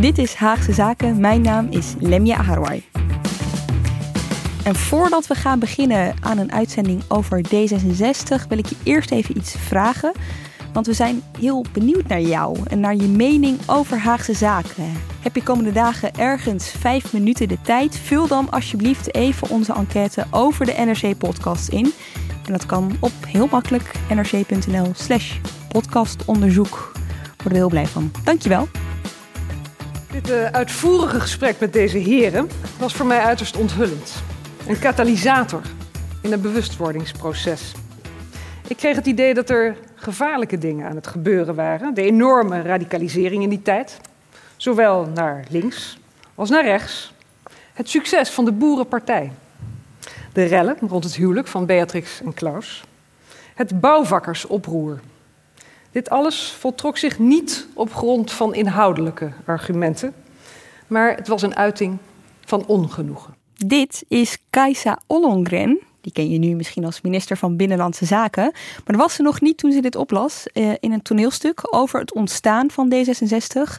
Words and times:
Dit 0.00 0.18
is 0.18 0.34
Haagse 0.34 0.72
Zaken. 0.72 1.20
Mijn 1.20 1.42
naam 1.42 1.66
is 1.70 1.94
Lemja 1.98 2.36
Aharwai. 2.36 2.84
En 4.64 4.74
voordat 4.74 5.26
we 5.26 5.34
gaan 5.34 5.58
beginnen 5.58 6.14
aan 6.20 6.38
een 6.38 6.52
uitzending 6.52 7.02
over 7.08 7.44
D66, 7.46 8.48
wil 8.48 8.58
ik 8.58 8.66
je 8.66 8.76
eerst 8.82 9.10
even 9.10 9.36
iets 9.36 9.54
vragen. 9.58 10.12
Want 10.72 10.86
we 10.86 10.92
zijn 10.92 11.22
heel 11.38 11.64
benieuwd 11.72 12.06
naar 12.06 12.20
jou 12.20 12.58
en 12.68 12.80
naar 12.80 12.96
je 12.96 13.08
mening 13.08 13.58
over 13.66 13.98
Haagse 13.98 14.34
Zaken. 14.34 14.92
Heb 15.20 15.34
je 15.34 15.42
komende 15.42 15.72
dagen 15.72 16.14
ergens 16.14 16.70
vijf 16.70 17.12
minuten 17.12 17.48
de 17.48 17.58
tijd? 17.62 17.98
Vul 17.98 18.26
dan 18.26 18.50
alsjeblieft 18.50 19.14
even 19.14 19.50
onze 19.50 19.72
enquête 19.72 20.26
over 20.30 20.66
de 20.66 20.74
NRC-podcast 20.86 21.68
in. 21.68 21.92
En 22.46 22.52
dat 22.52 22.66
kan 22.66 22.96
op 23.00 23.12
heel 23.26 23.48
makkelijk 23.50 23.92
nrc.nl 24.08 24.90
slash 24.94 25.38
podcastonderzoek. 25.68 26.92
Word 27.36 27.50
er 27.50 27.54
heel 27.54 27.68
blij 27.68 27.86
van. 27.86 28.10
Dankjewel. 28.24 28.68
Dit 30.22 30.30
uh, 30.30 30.44
uitvoerige 30.44 31.20
gesprek 31.20 31.60
met 31.60 31.72
deze 31.72 31.98
heren 31.98 32.48
was 32.78 32.94
voor 32.94 33.06
mij 33.06 33.20
uiterst 33.20 33.56
onthullend. 33.56 34.22
Een 34.68 34.78
katalysator 34.78 35.62
in 36.22 36.32
een 36.32 36.40
bewustwordingsproces. 36.40 37.72
Ik 38.68 38.76
kreeg 38.76 38.96
het 38.96 39.06
idee 39.06 39.34
dat 39.34 39.50
er 39.50 39.76
gevaarlijke 39.94 40.58
dingen 40.58 40.88
aan 40.88 40.96
het 40.96 41.06
gebeuren 41.06 41.54
waren. 41.54 41.94
De 41.94 42.02
enorme 42.02 42.62
radicalisering 42.62 43.42
in 43.42 43.48
die 43.48 43.62
tijd. 43.62 44.00
Zowel 44.56 45.06
naar 45.14 45.44
links 45.48 45.98
als 46.34 46.50
naar 46.50 46.64
rechts. 46.64 47.12
Het 47.72 47.88
succes 47.88 48.30
van 48.30 48.44
de 48.44 48.52
Boerenpartij. 48.52 49.32
De 50.32 50.44
rellen 50.44 50.76
rond 50.88 51.04
het 51.04 51.16
huwelijk 51.16 51.46
van 51.46 51.66
Beatrix 51.66 52.20
en 52.22 52.34
Klaus. 52.34 52.84
Het 53.54 53.80
bouwvakkersoproer. 53.80 55.00
Dit 55.96 56.10
alles 56.10 56.50
voltrok 56.58 56.98
zich 56.98 57.18
niet 57.18 57.66
op 57.74 57.94
grond 57.94 58.32
van 58.32 58.54
inhoudelijke 58.54 59.32
argumenten, 59.44 60.14
maar 60.86 61.16
het 61.16 61.28
was 61.28 61.42
een 61.42 61.56
uiting 61.56 61.98
van 62.44 62.66
ongenoegen. 62.66 63.34
Dit 63.54 64.04
is 64.08 64.38
Kajsa 64.50 64.98
Ollongren. 65.06 65.80
Die 66.00 66.12
ken 66.12 66.30
je 66.30 66.38
nu 66.38 66.54
misschien 66.54 66.84
als 66.84 67.00
minister 67.00 67.36
van 67.36 67.56
Binnenlandse 67.56 68.04
Zaken. 68.04 68.42
Maar 68.52 68.82
dat 68.84 68.96
was 68.96 69.14
ze 69.14 69.22
nog 69.22 69.40
niet 69.40 69.58
toen 69.58 69.72
ze 69.72 69.80
dit 69.80 69.96
oplas 69.96 70.46
uh, 70.52 70.72
in 70.80 70.92
een 70.92 71.02
toneelstuk 71.02 71.74
over 71.74 72.00
het 72.00 72.14
ontstaan 72.14 72.70
van 72.70 72.92
D66. 72.94 73.52
Daar 73.52 73.78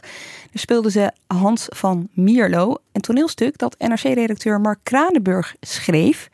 speelde 0.52 0.90
ze 0.90 1.12
Hans 1.26 1.66
van 1.68 2.08
Mierlo. 2.12 2.76
Een 2.92 3.00
toneelstuk 3.00 3.58
dat 3.58 3.78
NRC-redacteur 3.78 4.60
Mark 4.60 4.78
Kranenburg 4.82 5.54
schreef. 5.60 6.28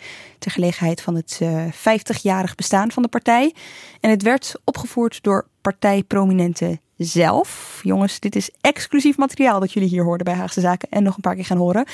Ter 0.44 0.52
gelegenheid 0.52 1.00
van 1.00 1.14
het 1.14 1.38
uh, 1.42 1.64
50-jarig 1.72 2.54
bestaan 2.54 2.92
van 2.92 3.02
de 3.02 3.08
partij. 3.08 3.54
En 4.00 4.10
het 4.10 4.22
werd 4.22 4.54
opgevoerd 4.64 5.22
door 5.22 5.48
partijprominente 5.60 6.80
zelf. 6.96 7.80
Jongens, 7.82 8.20
dit 8.20 8.36
is 8.36 8.50
exclusief 8.60 9.16
materiaal 9.16 9.60
dat 9.60 9.72
jullie 9.72 9.88
hier 9.88 10.04
hoorden 10.04 10.24
bij 10.24 10.34
Haagse 10.34 10.60
Zaken 10.60 10.88
en 10.88 11.02
nog 11.02 11.14
een 11.14 11.20
paar 11.20 11.34
keer 11.34 11.44
gaan 11.44 11.56
horen. 11.56 11.86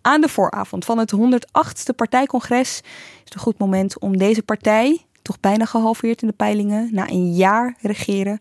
Aan 0.00 0.20
de 0.20 0.28
vooravond 0.28 0.84
van 0.84 0.98
het 0.98 1.14
108ste 1.16 1.94
partijcongres 1.96 2.80
is 2.80 3.20
het 3.24 3.34
een 3.34 3.40
goed 3.40 3.58
moment 3.58 3.98
om 3.98 4.16
deze 4.16 4.42
partij, 4.42 5.06
toch 5.22 5.40
bijna 5.40 5.64
gehalveerd 5.64 6.22
in 6.22 6.28
de 6.28 6.34
peilingen, 6.34 6.88
na 6.92 7.08
een 7.08 7.34
jaar 7.34 7.76
regeren, 7.80 8.38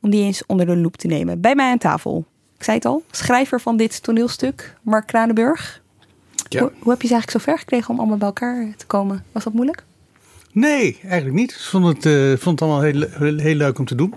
om 0.00 0.10
die 0.10 0.22
eens 0.22 0.46
onder 0.46 0.66
de 0.66 0.76
loep 0.76 0.96
te 0.96 1.06
nemen. 1.06 1.40
Bij 1.40 1.54
mij 1.54 1.70
aan 1.70 1.78
tafel, 1.78 2.24
ik 2.56 2.64
zei 2.64 2.76
het 2.76 2.86
al, 2.86 3.02
schrijver 3.10 3.60
van 3.60 3.76
dit 3.76 4.02
toneelstuk, 4.02 4.76
Mark 4.82 5.06
Kranenburg. 5.06 5.82
Ja. 6.54 6.60
Hoe, 6.60 6.72
hoe 6.78 6.92
heb 6.92 7.02
je 7.02 7.06
ze 7.08 7.12
eigenlijk 7.12 7.44
zo 7.44 7.50
ver 7.50 7.58
gekregen 7.58 7.90
om 7.90 7.98
allemaal 7.98 8.16
bij 8.16 8.26
elkaar 8.26 8.74
te 8.76 8.86
komen? 8.86 9.24
Was 9.32 9.44
dat 9.44 9.52
moeilijk? 9.52 9.84
Nee, 10.52 10.98
eigenlijk 11.02 11.34
niet. 11.34 11.50
Ik 11.50 11.58
vond 11.58 11.86
het, 11.86 12.04
uh, 12.04 12.28
vond 12.38 12.60
het 12.60 12.68
allemaal 12.68 12.82
heel, 12.82 13.06
heel, 13.10 13.38
heel 13.38 13.54
leuk 13.54 13.78
om 13.78 13.84
te 13.84 13.94
doen. 13.94 14.14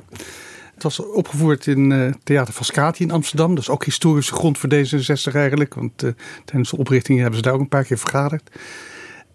Het 0.73 0.83
was 0.83 0.99
opgevoerd 0.99 1.67
in 1.67 1.91
uh, 1.91 2.13
Theater 2.23 2.53
Vascati 2.53 3.03
in 3.03 3.11
Amsterdam. 3.11 3.49
Dat 3.49 3.63
is 3.63 3.69
ook 3.69 3.85
historische 3.85 4.33
grond 4.33 4.57
voor 4.57 4.69
D66 4.73 5.33
eigenlijk. 5.33 5.73
Want 5.73 6.03
uh, 6.03 6.11
tijdens 6.45 6.69
de 6.69 6.77
oprichting 6.77 7.19
hebben 7.19 7.37
ze 7.37 7.41
daar 7.41 7.53
ook 7.53 7.59
een 7.59 7.67
paar 7.67 7.83
keer 7.83 7.97
vergaderd. 7.97 8.49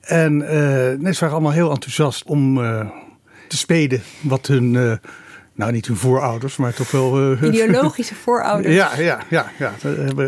En 0.00 0.36
nee, 0.36 1.12
ze 1.12 1.20
waren 1.20 1.30
allemaal 1.30 1.52
heel 1.52 1.70
enthousiast 1.70 2.24
om 2.24 2.54
te 3.48 3.56
spelen 3.56 4.02
wat 4.20 4.46
hun... 4.46 5.00
nou, 5.62 5.74
niet 5.74 5.86
hun 5.86 5.96
voorouders, 5.96 6.56
maar 6.56 6.74
toch 6.74 6.90
wel... 6.90 7.32
Ideologische 7.32 8.14
voorouders. 8.14 8.74
ja, 8.82 8.98
ja, 8.98 9.18
ja. 9.30 9.52
ja. 9.58 9.72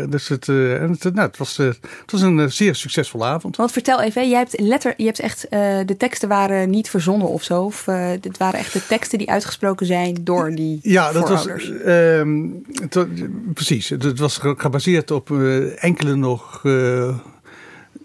Dus 0.05 0.27
het, 0.27 0.49
en 0.49 0.95
het, 0.99 1.03
nou, 1.03 1.27
het, 1.27 1.37
was, 1.37 1.57
het 1.57 2.11
was 2.11 2.21
een 2.21 2.51
zeer 2.51 2.75
succesvolle 2.75 3.25
avond. 3.25 3.55
Want 3.55 3.71
vertel 3.71 4.01
even, 4.01 4.29
jij 4.29 4.39
hebt, 4.39 4.59
letter, 4.59 4.93
je 4.97 5.05
hebt 5.05 5.19
echt... 5.19 5.47
de 5.85 5.95
teksten 5.97 6.29
waren 6.29 6.69
niet 6.69 6.89
verzonnen 6.89 7.27
of 7.27 7.43
zo. 7.43 7.63
Of 7.63 7.87
dit 8.19 8.37
waren 8.37 8.59
echt 8.59 8.73
de 8.73 8.85
teksten 8.87 9.17
die 9.17 9.29
uitgesproken 9.29 9.85
zijn 9.85 10.17
door 10.21 10.51
die 10.51 10.79
Ja, 10.81 11.11
dat 11.11 11.29
was... 11.29 11.43
voorouders. 11.43 11.81
ehm, 11.81 12.47
het, 12.81 13.07
precies. 13.53 13.89
Het 13.89 14.19
was 14.19 14.39
gebaseerd 14.41 15.11
op 15.11 15.31
enkele 15.79 16.15
nog 16.15 16.61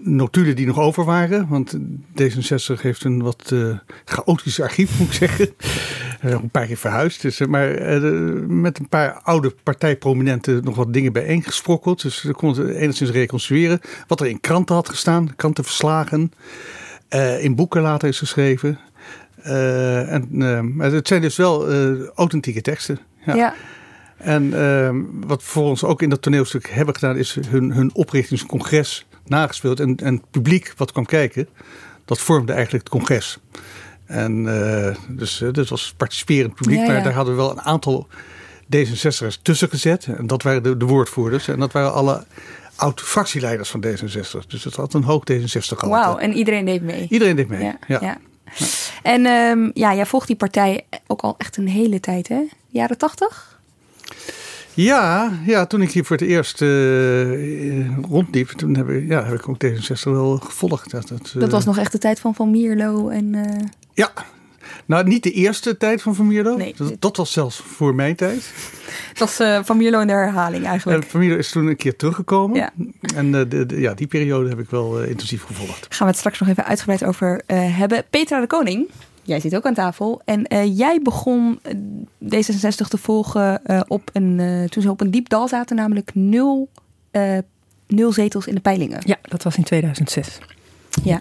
notulen 0.03 0.57
die 0.57 0.67
nog 0.67 0.79
over 0.79 1.05
waren. 1.05 1.49
Want 1.49 1.79
D66 2.23 2.81
heeft 2.81 3.05
een 3.05 3.23
wat 3.23 3.51
uh, 3.53 3.79
chaotisch 4.05 4.61
archief, 4.61 4.99
moet 4.99 5.09
ik 5.09 5.15
zeggen. 5.29 5.49
Uh, 6.25 6.31
een 6.31 6.51
paar 6.51 6.67
keer 6.67 6.77
verhuisd. 6.77 7.23
Dus, 7.23 7.39
maar 7.39 8.01
uh, 8.03 8.47
met 8.47 8.79
een 8.79 8.89
paar 8.89 9.13
oude 9.23 9.55
partijprominenten 9.63 10.65
nog 10.65 10.77
wat 10.77 10.93
dingen 10.93 11.13
bijeengesprokkeld. 11.13 12.03
Dus 12.03 12.23
we 12.23 12.33
konden 12.33 12.75
enigszins 12.75 13.11
reconstrueren. 13.11 13.81
Wat 14.07 14.21
er 14.21 14.27
in 14.27 14.41
kranten 14.41 14.75
had 14.75 14.89
gestaan, 14.89 15.37
krantenverslagen. 15.37 16.33
in 17.41 17.55
boeken 17.55 17.83
later 17.83 18.09
is 18.09 18.19
geschreven. 18.19 18.79
en, 19.43 20.41
het 20.79 21.09
zijn 21.09 21.21
dus 21.21 21.37
wel 21.37 21.73
authentieke 22.15 22.61
teksten. 22.61 22.99
Ja. 23.27 23.35
ja. 23.35 23.55
En 24.17 24.51
wat 25.27 25.43
voor 25.43 25.65
ons 25.65 25.85
ook 25.85 26.03
in 26.03 26.09
dat 26.09 26.23
toneelstuk 26.23 26.71
hebben 26.71 26.95
gedaan, 26.95 27.17
is 27.17 27.39
hun, 27.49 27.73
hun 27.73 27.95
oprichtingscongres 27.95 29.07
nagespeeld. 29.31 29.81
En, 29.81 29.97
en 29.97 30.15
het 30.15 30.31
publiek 30.31 30.73
wat 30.77 30.93
kwam 30.93 31.07
kijken, 31.07 31.49
dat 32.05 32.19
vormde 32.19 32.53
eigenlijk 32.53 32.85
het 32.85 32.93
congres. 32.93 33.39
En 34.07 34.45
uh, 34.45 34.97
dus 35.09 35.41
uh, 35.41 35.53
dat 35.53 35.69
was 35.69 35.95
participerend 35.97 36.55
publiek, 36.55 36.79
ja, 36.79 36.85
ja. 36.85 36.93
maar 36.93 37.03
daar 37.03 37.13
hadden 37.13 37.35
we 37.35 37.41
wel 37.41 37.51
een 37.51 37.61
aantal 37.61 38.09
D66'ers 38.77 39.43
tussen 39.43 39.69
gezet. 39.69 40.09
En 40.17 40.27
dat 40.27 40.43
waren 40.43 40.63
de, 40.63 40.77
de 40.77 40.85
woordvoerders. 40.85 41.49
En 41.49 41.59
dat 41.59 41.73
waren 41.73 41.93
alle 41.93 42.25
oud-fractieleiders 42.77 43.71
van 43.71 43.85
D66. 43.87 44.47
Dus 44.49 44.65
het 44.65 44.75
had 44.75 44.95
een 44.95 45.03
hoog 45.03 45.23
D66 45.33 45.43
gehad. 45.45 45.89
Wauw, 45.89 46.17
en 46.19 46.33
iedereen 46.33 46.65
deed 46.65 46.83
mee. 46.83 47.07
Iedereen 47.11 47.37
deed 47.37 47.49
mee, 47.49 47.63
ja. 47.63 47.79
ja. 47.87 47.99
ja. 48.01 48.19
En 49.03 49.27
um, 49.27 49.71
ja, 49.75 49.95
jij 49.95 50.07
volgt 50.07 50.27
die 50.27 50.37
partij 50.37 50.87
ook 51.07 51.21
al 51.21 51.35
echt 51.39 51.57
een 51.57 51.69
hele 51.69 52.01
tijd, 52.01 52.29
hè? 52.29 52.41
Jaren 52.69 52.99
tachtig? 52.99 53.61
Ja, 54.83 55.33
ja, 55.47 55.67
toen 55.67 55.83
ik 55.83 55.91
hier 55.91 56.05
voor 56.05 56.17
het 56.17 56.27
eerst 56.27 56.61
uh, 56.61 57.97
rondliep, 58.11 58.49
toen 58.49 58.77
heb 58.77 58.89
ik, 58.89 59.09
ja, 59.09 59.25
heb 59.25 59.35
ik 59.35 59.49
ook 59.49 59.65
D66 59.65 60.03
wel 60.03 60.37
gevolgd. 60.37 60.91
Dat, 60.91 61.09
dat, 61.09 61.33
uh... 61.35 61.41
dat 61.41 61.51
was 61.51 61.65
nog 61.65 61.79
echt 61.79 61.93
de 61.93 61.99
tijd 61.99 62.21
van 62.21 62.35
Van 62.35 62.51
Mierlo 62.51 63.09
en... 63.09 63.35
Uh... 63.35 63.43
Ja, 63.95 64.13
nou 64.87 65.05
niet 65.09 65.23
de 65.23 65.33
eerste 65.33 65.77
tijd 65.77 66.03
van 66.03 66.15
Van 66.15 66.27
Mierlo. 66.27 66.57
Nee, 66.57 66.75
dat, 66.77 66.97
dat, 66.99 67.17
was 67.17 67.33
zelfs 67.33 67.63
voor 67.67 67.95
mijn 67.95 68.17
tijd. 68.17 68.53
Dat 69.13 69.37
was 69.37 69.67
Van 69.67 69.77
Mierlo 69.77 70.01
in 70.01 70.07
de 70.07 70.13
herhaling 70.13 70.65
eigenlijk. 70.65 71.03
En 71.03 71.11
Van 71.11 71.21
Mierlo 71.21 71.39
is 71.39 71.51
toen 71.51 71.67
een 71.67 71.77
keer 71.77 71.97
teruggekomen. 71.97 72.57
Ja. 72.57 72.73
En 73.15 73.33
de, 73.33 73.49
de, 73.49 73.81
ja, 73.81 73.95
die 73.95 74.07
periode 74.07 74.49
heb 74.49 74.59
ik 74.59 74.71
wel 74.71 75.03
intensief 75.03 75.45
gevolgd. 75.45 75.87
Gaan 75.89 76.07
we 76.07 76.13
het 76.13 76.17
straks 76.17 76.39
nog 76.41 76.49
even 76.49 76.65
uitgebreid 76.65 77.05
over 77.05 77.43
hebben. 77.47 78.05
Petra 78.11 78.41
de 78.41 78.47
Koning, 78.47 78.89
Jij 79.23 79.41
zit 79.41 79.57
ook 79.57 79.67
aan 79.67 79.75
tafel. 79.75 80.21
En 80.25 80.47
uh, 80.53 80.79
jij 80.79 81.01
begon 81.03 81.61
D66 82.25 82.89
te 82.89 82.99
volgen 82.99 83.61
uh, 83.67 83.81
op 83.87 84.11
een, 84.13 84.39
uh, 84.39 84.65
toen 84.65 84.83
ze 84.83 84.91
op 84.91 85.01
een 85.01 85.11
diep 85.11 85.29
dal 85.29 85.49
zaten, 85.49 85.77
namelijk 85.77 86.11
nul 86.15 86.69
nul 87.87 88.13
zetels 88.13 88.47
in 88.47 88.55
de 88.55 88.61
peilingen. 88.61 89.01
Ja, 89.05 89.17
dat 89.23 89.43
was 89.43 89.57
in 89.57 89.63
2006. 89.63 90.39
Ja. 91.03 91.21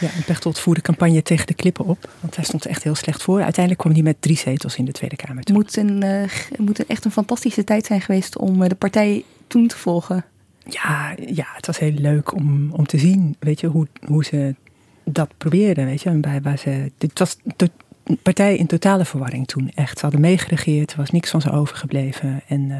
Ja, 0.00 0.08
en 0.08 0.24
Pechtold 0.24 0.58
voerde 0.58 0.80
campagne 0.80 1.22
tegen 1.22 1.46
de 1.46 1.54
klippen 1.54 1.84
op. 1.84 2.10
Want 2.20 2.36
hij 2.36 2.44
stond 2.44 2.64
er 2.64 2.70
echt 2.70 2.82
heel 2.82 2.94
slecht 2.94 3.22
voor. 3.22 3.42
Uiteindelijk 3.42 3.78
kwam 3.78 3.92
hij 3.92 4.02
met 4.02 4.22
drie 4.22 4.36
zetels 4.36 4.76
in 4.76 4.84
de 4.84 4.92
Tweede 4.92 5.16
Kamer. 5.16 5.38
Het 5.38 5.52
moet, 5.52 5.76
een, 5.76 6.28
moet 6.58 6.78
een 6.78 6.88
echt 6.88 7.04
een 7.04 7.10
fantastische 7.10 7.64
tijd 7.64 7.86
zijn 7.86 8.00
geweest 8.00 8.38
om 8.38 8.68
de 8.68 8.74
partij 8.74 9.24
toen 9.46 9.66
te 9.66 9.76
volgen. 9.76 10.24
Ja, 10.68 11.14
ja 11.26 11.46
het 11.52 11.66
was 11.66 11.78
heel 11.78 11.92
leuk 11.92 12.34
om, 12.34 12.70
om 12.72 12.86
te 12.86 12.98
zien 12.98 13.36
weet 13.38 13.60
je, 13.60 13.66
hoe, 13.66 13.86
hoe 14.06 14.24
ze 14.24 14.54
dat 15.10 15.28
probeerden. 15.36 15.86
Weet 15.86 16.02
je. 16.02 16.10
Bij, 16.10 16.42
waar 16.42 16.58
ze, 16.58 16.92
dit 16.98 17.18
was 17.18 17.36
de 17.56 17.70
partij 18.22 18.56
in 18.56 18.66
totale 18.66 19.04
verwarring 19.04 19.46
toen. 19.46 19.72
Echt. 19.74 19.98
Ze 19.98 20.02
hadden 20.02 20.20
meegeregeerd, 20.20 20.92
er 20.92 20.98
was 20.98 21.10
niks 21.10 21.30
van 21.30 21.40
ze 21.40 21.50
overgebleven. 21.50 22.42
En 22.48 22.60
uh, 22.60 22.76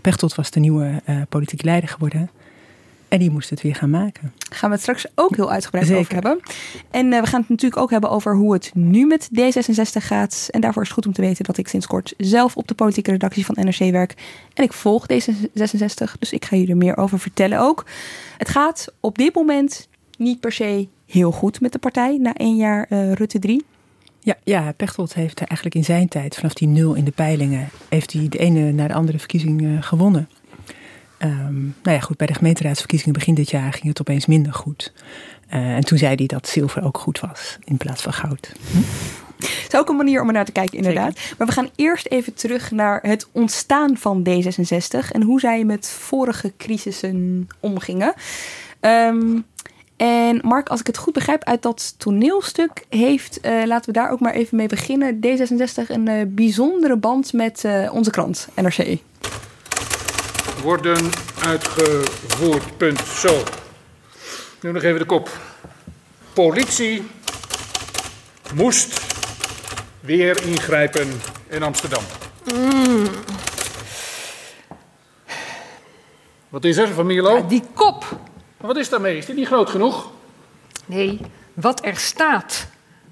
Pechtold 0.00 0.34
was 0.34 0.50
de 0.50 0.60
nieuwe 0.60 1.02
politieke 1.28 1.64
leider 1.64 1.88
geworden. 1.88 2.30
En 3.08 3.18
die 3.18 3.30
moest 3.30 3.50
het 3.50 3.62
weer 3.62 3.74
gaan 3.74 3.90
maken. 3.90 4.32
Gaan 4.50 4.68
we 4.68 4.74
het 4.74 4.84
straks 4.84 5.06
ook 5.14 5.36
heel 5.36 5.50
uitgebreid 5.50 5.86
Zeker. 5.86 6.00
over 6.00 6.14
hebben. 6.14 6.40
En 6.90 7.12
uh, 7.12 7.20
we 7.20 7.26
gaan 7.26 7.40
het 7.40 7.48
natuurlijk 7.48 7.80
ook 7.82 7.90
hebben 7.90 8.10
over 8.10 8.36
hoe 8.36 8.52
het 8.52 8.70
nu 8.74 9.06
met 9.06 9.28
D66 9.40 10.02
gaat. 10.02 10.48
En 10.50 10.60
daarvoor 10.60 10.82
is 10.82 10.88
het 10.88 10.96
goed 10.96 11.06
om 11.06 11.12
te 11.12 11.20
weten 11.20 11.44
dat 11.44 11.56
ik 11.56 11.68
sinds 11.68 11.86
kort 11.86 12.14
zelf 12.16 12.56
op 12.56 12.68
de 12.68 12.74
politieke 12.74 13.10
redactie 13.10 13.44
van 13.44 13.56
NRC 13.58 13.90
werk. 13.90 14.14
En 14.54 14.64
ik 14.64 14.72
volg 14.72 15.06
D66, 15.12 16.18
dus 16.18 16.32
ik 16.32 16.44
ga 16.44 16.56
jullie 16.56 16.70
er 16.70 16.76
meer 16.76 16.96
over 16.96 17.18
vertellen 17.18 17.60
ook. 17.60 17.84
Het 18.38 18.48
gaat 18.48 18.92
op 19.00 19.18
dit 19.18 19.34
moment 19.34 19.88
niet 20.18 20.40
per 20.40 20.52
se 20.52 20.88
heel 21.08 21.30
goed 21.30 21.60
met 21.60 21.72
de 21.72 21.78
partij 21.78 22.18
na 22.18 22.34
één 22.34 22.56
jaar 22.56 22.86
uh, 22.90 23.12
Rutte 23.12 23.38
3. 23.38 23.64
Ja, 24.20 24.34
ja, 24.44 24.72
Pechtold 24.72 25.14
heeft 25.14 25.38
eigenlijk 25.38 25.74
in 25.74 25.84
zijn 25.84 26.08
tijd, 26.08 26.34
vanaf 26.34 26.52
die 26.52 26.68
nul 26.68 26.94
in 26.94 27.04
de 27.04 27.10
peilingen, 27.10 27.68
heeft 27.88 28.12
hij 28.12 28.28
de 28.28 28.38
ene 28.38 28.72
naar 28.72 28.88
de 28.88 28.94
andere 28.94 29.18
verkiezing 29.18 29.62
uh, 29.62 29.82
gewonnen. 29.82 30.28
Um, 31.18 31.74
nou 31.82 31.96
ja, 31.96 32.00
goed, 32.00 32.16
bij 32.16 32.26
de 32.26 32.34
gemeenteraadsverkiezingen 32.34 33.14
begin 33.14 33.34
dit 33.34 33.50
jaar 33.50 33.72
ging 33.72 33.86
het 33.86 34.00
opeens 34.00 34.26
minder 34.26 34.52
goed. 34.52 34.92
Uh, 35.54 35.74
en 35.74 35.84
toen 35.84 35.98
zei 35.98 36.14
hij 36.14 36.26
dat 36.26 36.48
zilver 36.48 36.84
ook 36.84 36.98
goed 36.98 37.20
was 37.20 37.58
in 37.64 37.76
plaats 37.76 38.02
van 38.02 38.12
goud. 38.12 38.52
Hm? 38.70 38.78
Dat 39.38 39.72
is 39.72 39.78
ook 39.78 39.88
een 39.88 39.96
manier 39.96 40.20
om 40.20 40.26
er 40.26 40.32
naar 40.32 40.44
te 40.44 40.52
kijken, 40.52 40.76
inderdaad. 40.76 41.18
Zeker. 41.18 41.34
Maar 41.38 41.46
we 41.46 41.52
gaan 41.52 41.70
eerst 41.76 42.06
even 42.06 42.34
terug 42.34 42.70
naar 42.70 42.98
het 43.02 43.28
ontstaan 43.32 43.96
van 43.96 44.26
D66 44.28 45.12
en 45.12 45.22
hoe 45.22 45.40
zij 45.40 45.64
met 45.64 45.88
vorige 45.88 46.52
crisissen 46.56 47.48
omgingen. 47.60 48.14
Um, 48.80 49.44
en 49.98 50.40
Mark, 50.42 50.68
als 50.68 50.80
ik 50.80 50.86
het 50.86 50.98
goed 50.98 51.12
begrijp 51.12 51.44
uit 51.44 51.62
dat 51.62 51.94
toneelstuk, 51.98 52.84
heeft, 52.88 53.38
uh, 53.46 53.64
laten 53.66 53.92
we 53.92 53.98
daar 53.98 54.10
ook 54.10 54.20
maar 54.20 54.34
even 54.34 54.56
mee 54.56 54.66
beginnen, 54.66 55.20
D66 55.26 55.88
een 55.88 56.08
uh, 56.08 56.22
bijzondere 56.26 56.96
band 56.96 57.32
met 57.32 57.62
uh, 57.64 57.94
onze 57.94 58.10
krant, 58.10 58.48
NRC 58.54 58.98
worden 60.62 61.10
uitgevoerd. 61.46 62.76
Punt. 62.76 63.00
Zo. 63.00 63.42
Nu 64.60 64.72
nog 64.72 64.82
even 64.82 64.98
de 64.98 65.04
kop. 65.04 65.30
Politie 66.32 67.06
moest 68.54 69.00
weer 70.00 70.42
ingrijpen 70.46 71.08
in 71.48 71.62
Amsterdam. 71.62 72.02
Mm. 72.54 73.06
Wat 76.48 76.64
is 76.64 76.76
er, 76.76 76.88
Van 76.88 77.06
Mierlo? 77.06 77.36
Ja, 77.36 77.42
die 77.42 77.62
kop. 77.74 78.18
Maar 78.58 78.66
wat 78.66 78.76
is 78.76 78.88
daarmee? 78.88 79.16
Is 79.16 79.26
dit 79.26 79.36
niet 79.36 79.46
groot 79.46 79.70
genoeg? 79.70 80.10
Nee, 80.86 81.20
wat 81.54 81.84
er 81.84 81.96
staat. 81.96 82.66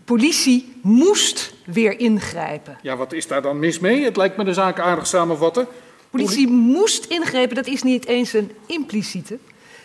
Politie 0.04 0.78
moest 0.82 1.54
weer 1.64 2.00
ingrijpen. 2.00 2.78
Ja, 2.82 2.96
wat 2.96 3.12
is 3.12 3.26
daar 3.26 3.42
dan 3.42 3.58
mis 3.58 3.78
mee? 3.78 4.04
Het 4.04 4.16
lijkt 4.16 4.36
me 4.36 4.44
de 4.44 4.52
zaak 4.52 4.78
aardig 4.78 5.06
samenvatten. 5.06 5.66
Politie 6.10 6.48
moest 6.48 7.04
ingrijpen, 7.04 7.56
dat 7.56 7.66
is 7.66 7.82
niet 7.82 8.06
eens 8.06 8.32
een 8.32 8.50
impliciete, 8.66 9.38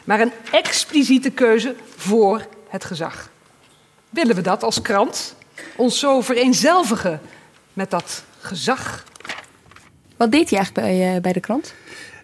maar 0.03 0.19
een 0.19 0.31
expliciete 0.51 1.29
keuze 1.29 1.75
voor 1.95 2.45
het 2.67 2.85
gezag. 2.85 3.29
Willen 4.09 4.35
we 4.35 4.41
dat 4.41 4.63
als 4.63 4.81
krant? 4.81 5.35
Ons 5.75 5.99
zo 5.99 6.21
vereenzelvigen 6.21 7.21
met 7.73 7.89
dat 7.89 8.23
gezag? 8.39 9.03
Wat 10.17 10.31
deed 10.31 10.49
hij 10.49 10.59
eigenlijk 10.59 10.87
bij, 10.87 11.15
uh, 11.15 11.21
bij 11.21 11.33
de 11.33 11.39
krant? 11.39 11.73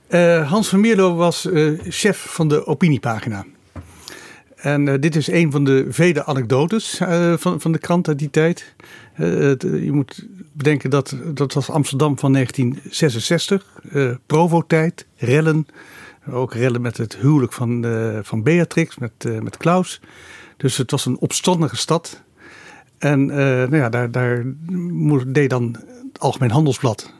Uh, 0.09 0.49
Hans 0.49 0.67
van 0.67 0.79
Mierlo 0.79 1.15
was 1.15 1.45
uh, 1.45 1.79
chef 1.83 2.25
van 2.29 2.47
de 2.47 2.65
opiniepagina. 2.65 3.45
En 4.55 4.99
dit 4.99 5.15
is 5.15 5.27
een 5.27 5.51
van 5.51 5.63
de 5.63 5.85
vele 5.89 6.25
anekdotes 6.25 7.01
van, 7.35 7.61
van 7.61 7.71
de 7.71 7.77
krant 7.77 8.07
uit 8.07 8.19
die 8.19 8.29
tijd. 8.29 8.75
je 9.15 9.89
moet 9.91 10.25
bedenken 10.51 10.89
dat 10.89 11.15
dat 11.33 11.53
was 11.53 11.69
Amsterdam 11.69 12.19
van 12.19 12.33
1966. 12.33 13.65
Uh, 13.91 14.15
Provo-tijd, 14.25 15.05
rellen. 15.15 15.67
Ook 16.31 16.53
rellen 16.53 16.81
met 16.81 16.97
het 16.97 17.17
huwelijk 17.17 17.53
van, 17.53 17.85
van 18.23 18.43
Beatrix, 18.43 18.97
met, 18.97 19.41
met 19.41 19.57
Klaus. 19.57 20.01
Dus 20.57 20.77
het 20.77 20.91
was 20.91 21.05
een 21.05 21.19
opstandige 21.19 21.75
stad. 21.75 22.23
En 22.97 23.25
nou 23.25 23.75
ja, 23.75 23.89
daar, 23.89 24.11
daar 24.11 24.43
deed 25.27 25.49
dan 25.49 25.75
het 26.07 26.19
Algemeen 26.19 26.51
Handelsblad, 26.51 27.13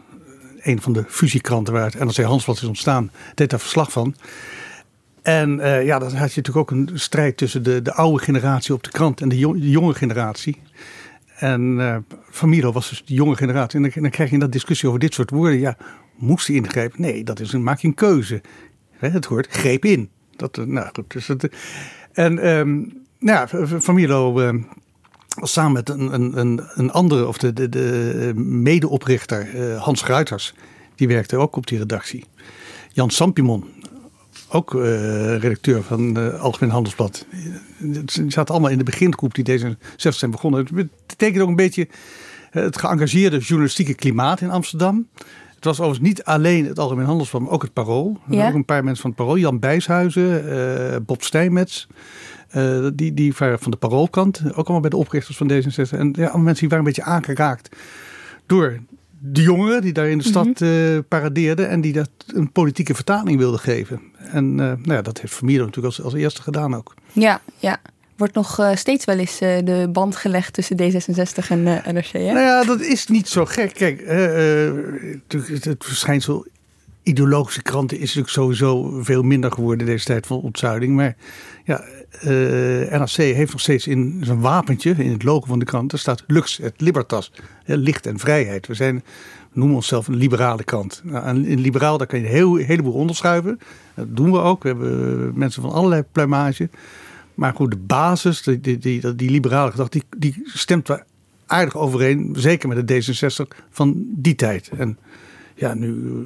een 0.68 0.82
van 0.82 0.94
de 0.94 1.04
fusiekranten 1.08 1.74
waar 1.74 1.86
het 1.86 2.00
NRC 2.00 2.16
Handelsblad 2.16 2.56
is 2.58 2.64
ontstaan, 2.64 3.12
deed 3.36 3.50
daar 3.50 3.60
verslag 3.60 3.92
van. 3.92 4.16
En 5.22 5.60
ja, 5.84 6.00
dan 6.00 6.16
had 6.16 6.34
je 6.34 6.42
natuurlijk 6.42 6.58
ook 6.58 6.72
een 6.72 6.90
strijd 6.94 7.38
tussen 7.38 7.64
de, 7.64 7.82
de 7.82 7.94
oude 7.94 8.24
generatie 8.24 8.74
op 8.74 8.84
de 8.84 8.92
krant 8.92 9.22
en 9.22 9.30
de, 9.30 9.38
jonge 9.70 9.94
generatie. 9.94 10.62
En 11.38 11.78
uh, 12.42 12.72
was 12.72 12.90
dus 12.90 13.04
de 13.06 13.14
jonge 13.14 13.36
generatie. 13.36 13.84
En 13.84 14.02
dan, 14.02 14.10
krijg 14.10 14.30
je 14.30 14.40
dat 14.40 14.52
discussie 14.52 14.88
over 14.88 15.00
dit 15.00 15.14
soort 15.14 15.30
woorden. 15.30 15.60
Ja, 15.60 15.78
moest 16.16 16.48
hij 16.48 16.56
ingrijpen? 16.56 17.02
Nee, 17.02 17.24
dat 17.24 17.40
is 17.40 17.54
een, 17.54 17.64
maak 17.64 17.84
een 17.84 17.94
keuze. 17.94 18.42
Het 18.98 19.26
hoort 19.26 19.48
greep 19.48 19.86
in. 19.86 20.10
Dat, 20.36 20.58
eh, 20.58 20.66
nou 20.66 20.90
goed, 20.94 21.12
dus 21.12 21.28
het, 21.28 21.50
en 22.14 22.48
um, 22.48 22.94
nou 23.20 23.50
ja, 23.50 23.68
Van 23.80 24.34
was 24.34 24.66
samen 25.42 25.72
met 25.72 25.90
een, 25.90 26.38
een, 26.38 26.62
een 26.74 26.92
andere, 26.92 27.28
of 27.28 27.38
de, 27.38 27.54
de, 27.54 27.70
de 27.70 28.32
medeoprichter 28.36 29.56
uh, 29.56 29.84
Hans 29.84 30.06
Ruiters. 30.06 30.54
Die 30.96 31.08
werkte 31.08 31.38
ook 31.38 31.56
op 31.56 31.68
die 31.68 31.78
redactie. 31.78 32.26
Jan 32.92 33.10
Sampimon, 33.10 33.66
ook 34.50 34.74
uh, 34.74 34.82
redacteur 35.38 35.84
van 35.84 36.18
uh, 36.18 36.42
Algemeen 36.42 36.72
Handelsblad. 36.72 37.26
Ze 38.06 38.26
zaten 38.28 38.54
allemaal 38.54 38.72
in 38.72 38.78
de 38.78 38.84
begingroep 38.84 39.36
die 39.36 39.44
deze 39.44 39.78
60 39.90 40.14
zijn 40.14 40.32
begonnen. 40.32 40.60
Het 40.66 40.90
betekent 41.08 41.42
ook 41.42 41.50
een 41.50 41.56
beetje 41.56 41.88
eh, 42.52 42.64
het 42.64 42.78
geëngageerde 42.78 43.38
journalistieke 43.38 43.94
klimaat 43.94 44.42
in 44.42 44.50
Amsterdam. 44.50 45.08
Het 45.56 45.66
was 45.66 45.80
overigens 45.80 46.08
niet 46.08 46.24
alleen 46.24 46.66
het 46.66 46.80
Algemeen 46.80 47.06
Handelsblad, 47.06 47.42
maar 47.42 47.52
ook 47.52 47.62
het 47.62 47.74
Parool. 47.74 48.20
Er 48.30 48.36
ja. 48.36 48.48
ook 48.48 48.54
een 48.54 48.66
paar 48.66 48.84
mensen 48.84 49.02
van 49.02 49.10
het 49.10 49.20
Parool. 49.20 49.38
Jan 49.38 49.60
Bijshuizen, 49.60 51.06
Bob 51.06 51.24
Stijmets. 51.24 51.88
Uh, 52.56 52.88
die, 52.94 53.14
die 53.14 53.34
waren 53.38 53.60
van 53.60 53.72
de 53.72 53.78
Paroolkant. 53.78 54.42
Ook 54.46 54.56
allemaal 54.56 54.80
bij 54.80 54.90
de 54.90 54.98
oprichters 54.98 55.38
van 55.38 55.52
D66. 55.52 55.98
En 55.98 56.14
ja, 56.18 56.38
mensen 56.38 56.60
die 56.60 56.70
waren 56.70 56.78
een 56.78 56.94
beetje 56.94 57.04
aangeraakt 57.04 57.76
door 58.46 58.80
de 59.20 59.42
jongeren 59.42 59.82
die 59.82 59.94
daar 59.94 60.10
in 60.10 60.18
de 60.18 60.24
stad 60.24 60.60
mm 60.60 60.68
-hmm. 60.68 61.06
paradeerden 61.08 61.70
en 61.70 61.82
die 61.82 61.94
dat 61.94 62.10
een 62.28 62.52
politieke 62.52 62.96
vertaling 62.96 63.38
wilden 63.38 63.60
geven. 63.60 64.02
En 64.18 64.46
uh, 64.52 64.58
nou 64.58 64.94
ja, 64.94 65.02
dat 65.02 65.22
heeft 65.22 65.34
Vermeer 65.34 65.60
natuurlijk 65.60 65.86
als, 65.86 66.02
als 66.02 66.14
eerste 66.14 66.42
gedaan 66.42 66.76
ook. 66.76 66.94
Ja, 67.12 67.42
ja. 67.58 67.78
Wordt 68.18 68.34
nog 68.34 68.60
uh, 68.60 68.76
steeds 68.76 69.06
wel 69.06 69.18
eens 69.18 69.38
de 69.38 69.90
band 69.92 70.16
gelegd 70.16 70.54
tussen 70.54 70.78
D66 70.78 71.48
en 71.50 71.64
NRC. 71.64 72.12
Hè? 72.12 72.20
Nou 72.20 72.40
ja, 72.40 72.64
dat 72.64 72.82
is 72.82 73.08
niet 73.08 73.28
zo 73.28 73.46
gek. 73.46 73.74
Kijk, 73.74 74.02
het, 75.28 75.64
het 75.64 75.86
verschijnsel 75.86 76.46
ideologische 77.08 77.62
kranten 77.62 77.98
is 77.98 78.16
natuurlijk 78.16 78.34
sowieso 78.34 79.02
veel 79.04 79.24
minder 79.24 79.52
geworden 79.52 79.86
deze 79.86 80.06
tijd 80.06 80.28
van 80.28 80.42
ontzuiling. 80.42 80.96
Maar 80.96 81.16
ja, 81.64 81.84
uh, 82.24 83.00
NRC 83.00 83.16
heeft 83.16 83.52
nog 83.52 83.62
steeds 83.62 83.88
in 83.88 84.22
zijn 84.22 84.40
wapentje, 84.40 84.96
in 84.98 85.12
het 85.12 85.24
logo 85.24 85.46
van 85.46 85.60
de 85.60 85.66
krant, 85.66 85.90
daar 85.90 86.00
staat 86.00 86.24
Lux 86.28 86.60
et 86.60 86.82
Libertas. 86.82 87.32
licht 87.66 88.06
en 88.06 88.20
vrijheid. 88.20 88.68
We 88.68 88.74
zijn, 88.74 89.04
noemen 89.54 89.76
onszelf 89.76 90.08
een 90.08 90.16
liberale 90.16 90.64
krant. 90.64 91.02
Nou, 91.04 91.46
in 91.46 91.60
liberaal, 91.60 91.98
daar 91.98 92.08
kan 92.08 92.20
je 92.20 92.26
een, 92.26 92.32
heel, 92.32 92.56
heleboel 92.56 92.94
onderschuiven. 92.94 93.60
Dat 93.94 94.16
doen 94.16 94.32
we 94.32 94.40
ook. 94.40 94.64
We 94.64 94.70
hebben 94.70 95.32
mensen 95.36 95.62
van 95.62 95.72
allerlei 95.72 96.04
pluimage. 96.12 96.70
Maar 97.34 97.54
goed, 97.54 97.72
de 97.72 97.78
basis, 97.78 98.42
die, 98.42 98.60
die, 98.60 98.78
die, 98.78 99.16
die 99.16 99.30
liberale 99.30 99.72
gedachte, 99.72 100.02
die, 100.10 100.20
die 100.20 100.42
stemt 100.44 100.88
wel 100.88 101.00
aardig 101.46 101.78
overeen. 101.78 102.36
Zeker 102.38 102.70
met 102.70 102.88
de 102.88 103.04
D66 103.04 103.66
van 103.70 104.06
die 104.08 104.36
tijd. 104.36 104.70
En 104.78 104.98
ja, 105.56 105.74
nu 105.74 106.24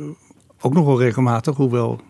ook 0.61 0.73
nog 0.73 0.85
wel 0.85 0.99
regelmatig, 0.99 1.55
hoewel 1.55 2.01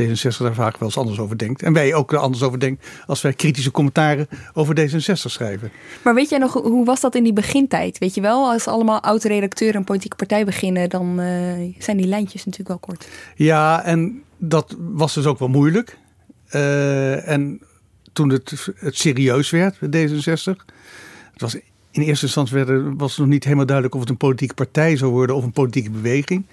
D66 0.00 0.36
daar 0.38 0.54
vaak 0.54 0.78
wel 0.78 0.88
eens 0.88 0.98
anders 0.98 1.18
over 1.18 1.38
denkt. 1.38 1.62
En 1.62 1.72
wij 1.72 1.94
ook 1.94 2.12
er 2.12 2.18
anders 2.18 2.42
over 2.42 2.58
denken 2.58 2.84
als 3.06 3.22
wij 3.22 3.32
kritische 3.32 3.70
commentaren 3.70 4.28
over 4.52 4.80
D66 4.80 5.12
schrijven. 5.12 5.70
Maar 6.04 6.14
weet 6.14 6.28
jij 6.28 6.38
nog, 6.38 6.52
hoe 6.52 6.84
was 6.84 7.00
dat 7.00 7.14
in 7.14 7.22
die 7.22 7.32
begintijd? 7.32 7.98
Weet 7.98 8.14
je 8.14 8.20
wel, 8.20 8.50
als 8.50 8.66
allemaal 8.66 9.00
oud-redacteuren 9.00 9.76
een 9.76 9.84
politieke 9.84 10.16
partij 10.16 10.44
beginnen, 10.44 10.90
dan 10.90 11.20
uh, 11.20 11.74
zijn 11.78 11.96
die 11.96 12.06
lijntjes 12.06 12.44
natuurlijk 12.44 12.68
wel 12.68 12.78
kort. 12.78 13.08
Ja, 13.34 13.84
en 13.84 14.22
dat 14.36 14.76
was 14.78 15.14
dus 15.14 15.26
ook 15.26 15.38
wel 15.38 15.48
moeilijk. 15.48 15.98
Uh, 16.54 17.28
en 17.28 17.60
toen 18.12 18.28
het, 18.28 18.72
het 18.76 18.96
serieus 18.96 19.50
werd, 19.50 19.76
D66, 19.76 20.64
het 21.32 21.40
was 21.40 21.54
in 21.90 22.02
eerste 22.02 22.26
instantie 22.26 22.64
werd, 22.64 22.94
was 22.96 23.10
het 23.10 23.20
nog 23.20 23.28
niet 23.28 23.44
helemaal 23.44 23.66
duidelijk 23.66 23.94
of 23.94 24.00
het 24.00 24.10
een 24.10 24.16
politieke 24.16 24.54
partij 24.54 24.96
zou 24.96 25.10
worden 25.10 25.36
of 25.36 25.44
een 25.44 25.52
politieke 25.52 25.90
beweging. 25.90 26.44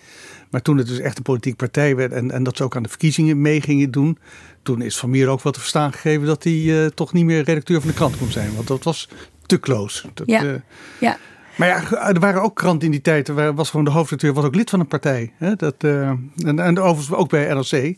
Maar 0.50 0.62
toen 0.62 0.78
het 0.78 0.88
dus 0.88 1.00
echt 1.00 1.18
een 1.18 1.24
politieke 1.24 1.58
partij 1.58 1.96
werd 1.96 2.12
en, 2.12 2.32
en 2.32 2.44
dat 2.44 2.58
ze 2.58 2.64
ook 2.64 2.76
aan 2.76 2.84
de 2.84 2.90
verkiezingen 2.90 3.42
mee 3.42 3.62
gingen 3.62 3.92
doen, 3.92 4.18
toen 4.64 4.82
is 4.82 4.98
Van 4.98 5.10
Meer 5.10 5.28
ook 5.28 5.42
wat 5.42 5.54
te 5.54 5.60
verstaan 5.60 5.94
gegeven 5.94 6.28
dat 6.28 6.44
hij 6.44 6.54
uh, 6.54 6.86
toch 6.86 7.14
niet 7.14 7.26
meer 7.26 7.44
redacteur 7.44 7.80
van 7.80 7.90
de 7.90 7.96
krant 7.96 8.18
kon 8.18 8.32
zijn. 8.32 8.56
Want 8.56 8.68
dat 8.68 8.84
was 8.84 9.10
te 9.46 9.60
close. 9.60 10.08
Dat, 10.14 10.28
ja. 10.28 10.44
Uh, 10.44 10.54
ja. 11.00 11.18
Maar 11.56 11.68
ja, 11.68 12.08
er 12.14 12.20
waren 12.20 12.42
ook 12.42 12.56
kranten 12.56 12.86
in 12.86 12.92
die 12.92 13.02
tijd. 13.02 13.28
Er 13.28 13.54
was 13.54 13.70
gewoon 13.70 13.86
de 13.86 13.92
hoofdredacteur 13.92 14.34
was 14.34 14.46
ook 14.46 14.56
lid 14.56 14.70
van 14.70 14.80
een 14.80 14.88
partij. 14.88 15.34
Hè? 15.38 15.56
Dat, 15.56 15.76
uh, 15.84 16.08
en, 16.10 16.60
en 16.60 16.80
overigens 16.80 17.18
ook 17.18 17.30
bij 17.30 17.54
NRC. 17.54 17.96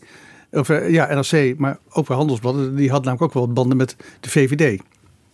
Of, 0.50 0.68
ja, 0.68 1.14
NRC, 1.14 1.58
maar 1.58 1.78
ook 1.90 2.06
bij 2.06 2.16
Handelsblad. 2.16 2.76
Die 2.76 2.90
had 2.90 3.04
namelijk 3.04 3.22
ook 3.22 3.32
wel 3.32 3.52
banden 3.52 3.76
met 3.76 3.96
de 4.20 4.30
VVD. 4.30 4.80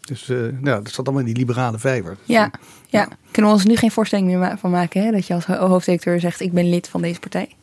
Dus 0.08 0.28
uh, 0.28 0.62
ja, 0.62 0.80
dat 0.80 0.90
zat 0.90 1.06
allemaal 1.06 1.26
in 1.26 1.34
die 1.34 1.46
liberale 1.46 1.78
vijver. 1.78 2.16
Ja, 2.24 2.50
ja. 2.86 3.08
kunnen 3.30 3.50
we 3.50 3.56
ons 3.56 3.66
nu 3.66 3.76
geen 3.76 3.90
voorstelling 3.90 4.28
meer 4.28 4.58
van 4.58 4.70
maken 4.70 5.02
hè? 5.02 5.10
dat 5.10 5.26
je 5.26 5.34
als 5.34 5.44
hoofdredacteur 5.44 6.20
zegt: 6.20 6.40
Ik 6.40 6.52
ben 6.52 6.68
lid 6.68 6.88
van 6.88 7.02
deze 7.02 7.20
partij? 7.20 7.54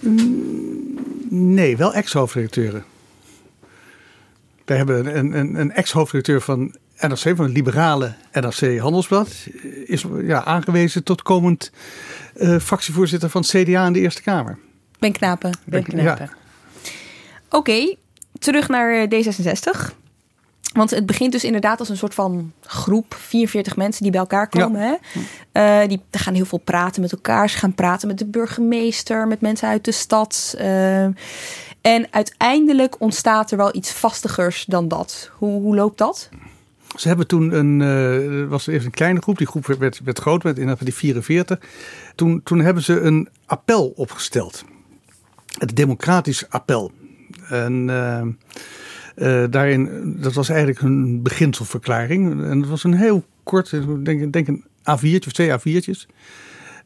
Mm, 0.00 0.98
nee, 1.28 1.76
wel 1.76 1.94
ex-hoofdredacteuren. 1.94 2.84
We 4.64 4.74
hebben 4.74 5.16
een, 5.18 5.38
een, 5.38 5.54
een 5.54 5.72
ex-hoofdredacteur 5.72 6.40
van 6.40 6.74
NRC, 7.00 7.36
van 7.36 7.44
het 7.44 7.54
liberale 7.54 8.14
NRC 8.32 8.78
Handelsblad, 8.78 9.46
is 9.84 10.04
ja, 10.22 10.44
aangewezen 10.44 11.04
tot 11.04 11.22
komend 11.22 11.72
uh, 12.36 12.58
fractievoorzitter 12.58 13.30
van 13.30 13.40
het 13.40 13.50
CDA 13.50 13.86
in 13.86 13.92
de 13.92 14.00
Eerste 14.00 14.22
Kamer. 14.22 14.58
Ben 14.98 15.12
Knapen. 15.12 15.58
Ben 15.64 15.82
Knapen. 15.82 16.24
Ja. 16.24 16.32
Oké, 17.46 17.56
okay, 17.56 17.96
terug 18.38 18.68
naar 18.68 19.06
D66. 19.08 19.99
Want 20.72 20.90
het 20.90 21.06
begint 21.06 21.32
dus 21.32 21.44
inderdaad 21.44 21.78
als 21.78 21.88
een 21.88 21.96
soort 21.96 22.14
van 22.14 22.52
groep, 22.60 23.14
44 23.18 23.76
mensen 23.76 24.02
die 24.02 24.10
bij 24.10 24.20
elkaar 24.20 24.48
komen. 24.48 24.80
Ja. 24.80 24.98
Hè? 25.52 25.82
Uh, 25.82 25.88
die 25.88 26.00
gaan 26.10 26.34
heel 26.34 26.44
veel 26.44 26.58
praten 26.58 27.02
met 27.02 27.12
elkaar. 27.12 27.50
Ze 27.50 27.58
gaan 27.58 27.74
praten 27.74 28.08
met 28.08 28.18
de 28.18 28.26
burgemeester, 28.26 29.26
met 29.26 29.40
mensen 29.40 29.68
uit 29.68 29.84
de 29.84 29.92
stad. 29.92 30.54
Uh, 30.58 31.04
en 31.80 32.06
uiteindelijk 32.10 33.00
ontstaat 33.00 33.50
er 33.50 33.56
wel 33.56 33.74
iets 33.74 33.92
vastigers 33.92 34.64
dan 34.64 34.88
dat. 34.88 35.30
Hoe, 35.34 35.60
hoe 35.60 35.74
loopt 35.74 35.98
dat? 35.98 36.28
Ze 36.96 37.08
hebben 37.08 37.26
toen 37.26 37.52
een, 37.52 37.80
uh, 37.80 38.48
was 38.48 38.66
eerst 38.66 38.86
een 38.86 38.92
kleine 38.92 39.20
groep, 39.20 39.38
die 39.38 39.46
groep 39.46 39.66
werd, 39.66 40.00
werd 40.04 40.18
groot, 40.18 40.42
werd 40.42 40.58
in 40.58 40.76
die 40.78 40.94
44. 40.94 41.58
Toen, 42.14 42.40
toen 42.44 42.58
hebben 42.58 42.82
ze 42.82 43.00
een 43.00 43.28
appel 43.46 43.92
opgesteld. 43.96 44.64
Het 45.58 45.76
democratisch 45.76 46.48
appel. 46.48 46.92
En 47.48 47.88
uh, 49.20 49.44
daarin, 49.50 50.14
dat 50.20 50.32
was 50.32 50.48
eigenlijk 50.48 50.80
hun 50.80 51.22
beginselverklaring. 51.22 52.44
En 52.44 52.60
dat 52.60 52.68
was 52.68 52.84
een 52.84 52.94
heel 52.94 53.24
kort, 53.42 53.70
denk, 54.04 54.32
denk 54.32 54.48
een 54.48 54.64
A4'tje 54.64 55.26
of 55.26 55.32
twee 55.32 55.50
A4'tjes. 55.50 56.06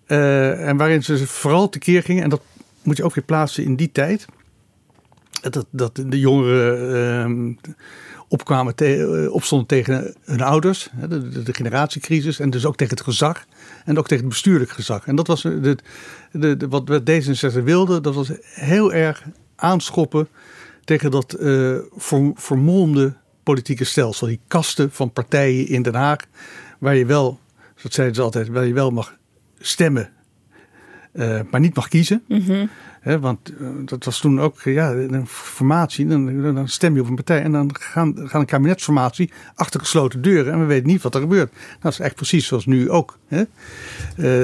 Uh, 0.06 0.68
en 0.68 0.76
waarin 0.76 1.02
ze 1.02 1.26
vooral 1.26 1.68
tekeer 1.68 2.02
gingen, 2.02 2.22
en 2.22 2.28
dat 2.28 2.42
moet 2.82 2.96
je 2.96 3.04
ook 3.04 3.14
weer 3.14 3.24
plaatsen 3.24 3.64
in 3.64 3.76
die 3.76 3.92
tijd. 3.92 4.26
Dat, 5.50 5.66
dat 5.70 6.02
de 6.06 6.18
jongeren 6.18 7.58
opkwamen 8.28 8.74
te, 8.74 9.28
opstonden 9.32 9.66
tegen 9.66 10.14
hun 10.24 10.40
ouders, 10.40 10.90
de, 11.08 11.42
de, 11.42 11.54
generatiecrisis, 11.54 12.38
en 12.38 12.50
dus 12.50 12.66
ook 12.66 12.76
tegen 12.76 12.96
het 12.96 13.04
gezag. 13.04 13.44
En 13.84 13.98
ook 13.98 14.06
tegen 14.06 14.24
het 14.24 14.32
bestuurlijk 14.32 14.70
gezag. 14.70 15.06
En 15.06 15.16
dat 15.16 15.26
was 15.26 15.42
de, 15.42 15.76
de, 16.32 16.56
de 16.56 16.68
wat 16.68 17.00
D66 17.10 17.62
wilde, 17.64 18.00
dat 18.00 18.14
was 18.14 18.30
heel 18.42 18.92
erg 18.92 19.24
aanschoppen 19.56 20.28
tegen 20.84 21.10
dat 21.10 21.36
uh, 21.40 21.78
vermolmde 22.34 23.14
politieke 23.42 23.84
stelsel. 23.84 24.26
Die 24.26 24.40
kasten 24.48 24.90
van 24.92 25.12
partijen 25.12 25.68
in 25.68 25.82
Den 25.82 25.94
Haag, 25.94 26.18
waar 26.78 26.96
je 26.96 27.06
wel, 27.06 27.38
dat 27.82 27.92
zeiden 27.94 28.16
ze 28.16 28.22
altijd, 28.22 28.48
waar 28.48 28.66
je 28.66 28.72
wel 28.72 28.90
mag 28.90 29.16
stemmen, 29.58 30.10
uh, 31.12 31.40
maar 31.50 31.60
niet 31.60 31.74
mag 31.74 31.88
kiezen. 31.88 32.22
Mm 32.28 32.40
-hmm. 32.40 32.70
He, 33.00 33.20
want 33.20 33.52
uh, 33.60 33.68
dat 33.84 34.04
was 34.04 34.20
toen 34.20 34.40
ook 34.40 34.60
ja, 34.60 34.92
een 34.92 35.26
formatie. 35.26 36.06
Dan, 36.06 36.54
dan, 36.54 36.68
stem 36.68 36.94
je 36.94 37.00
op 37.00 37.08
een 37.08 37.14
partij 37.14 37.42
en 37.42 37.52
dan 37.52 37.70
gaan, 37.80 38.14
gaan 38.16 38.40
een 38.40 38.46
kabinetsformatie 38.46 39.30
achter 39.54 39.80
gesloten 39.80 40.22
deuren. 40.22 40.52
En 40.52 40.60
we 40.60 40.64
weten 40.64 40.86
niet 40.86 41.02
wat 41.02 41.14
er 41.14 41.20
gebeurt. 41.20 41.52
Nou, 41.52 41.78
dat 41.80 41.92
is 41.92 41.98
echt 41.98 42.14
precies 42.14 42.46
zoals 42.46 42.66
nu 42.66 42.90
ook 42.90 43.18
hè, 43.26 43.44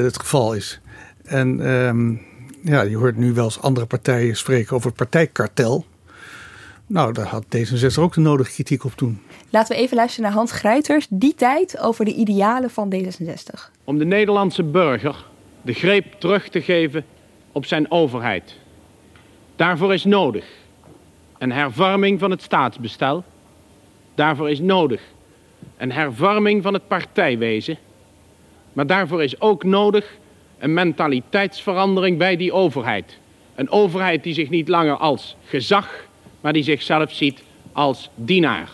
het 0.05 0.19
geval 0.19 0.55
is. 0.55 0.81
En 1.25 1.71
um, 1.71 2.21
ja, 2.63 2.83
je 2.83 2.97
hoort 2.97 3.17
nu 3.17 3.33
wel 3.33 3.45
eens 3.45 3.61
andere 3.61 3.87
partijen 3.87 4.37
spreken 4.37 4.77
over 4.77 4.89
het 4.89 4.97
partijkartel. 4.97 5.87
Nou, 6.93 7.13
daar 7.13 7.27
had 7.27 7.45
D66 7.45 7.99
ook 7.99 8.15
de 8.15 8.21
nodige 8.21 8.53
kritiek 8.53 8.85
op 8.85 8.93
toen. 8.93 9.21
Laten 9.51 9.77
we 9.77 9.83
even 9.83 9.97
luisteren 9.97 10.25
naar 10.25 10.35
Hans 10.39 10.53
Grijters, 10.53 11.07
die 11.11 11.35
tijd 11.35 11.79
over 11.79 12.05
de 12.05 12.15
idealen 12.15 12.71
van 12.71 12.95
D66. 12.95 13.71
Om 13.85 13.99
de 13.99 14.05
Nederlandse 14.05 14.63
burger 14.63 15.27
de 15.63 15.73
greep 15.73 16.05
terug 16.19 16.49
te 16.49 16.63
geven 16.63 17.05
op 17.53 17.67
zijn 17.67 17.91
overheid. 17.91 18.57
Daarvoor 19.57 19.95
is 19.95 20.05
nodig 20.05 20.45
een 21.39 21.53
hervorming 21.53 22.21
van 22.21 22.31
het 22.31 22.43
staatsbestel. 22.43 23.25
Daarvoor 24.15 24.51
is 24.51 24.61
nodig 24.61 25.03
een 25.77 25.93
hervorming 25.93 26.63
van 26.63 26.73
het 26.73 26.89
partijwezen. 26.89 27.79
Maar 28.73 28.87
daarvoor 28.87 29.23
is 29.23 29.41
ook 29.41 29.65
nodig 29.65 30.17
een 30.59 30.75
mentaliteitsverandering 30.75 32.19
bij 32.19 32.37
die 32.37 32.53
overheid. 32.53 33.19
Een 33.55 33.71
overheid 33.71 34.23
die 34.23 34.35
zich 34.35 34.51
niet 34.51 34.69
langer 34.69 34.97
als 34.97 35.37
gezag 35.45 36.09
maar 36.41 36.53
die 36.53 36.63
zichzelf 36.63 37.13
ziet 37.13 37.43
als 37.73 38.11
dienaar. 38.15 38.71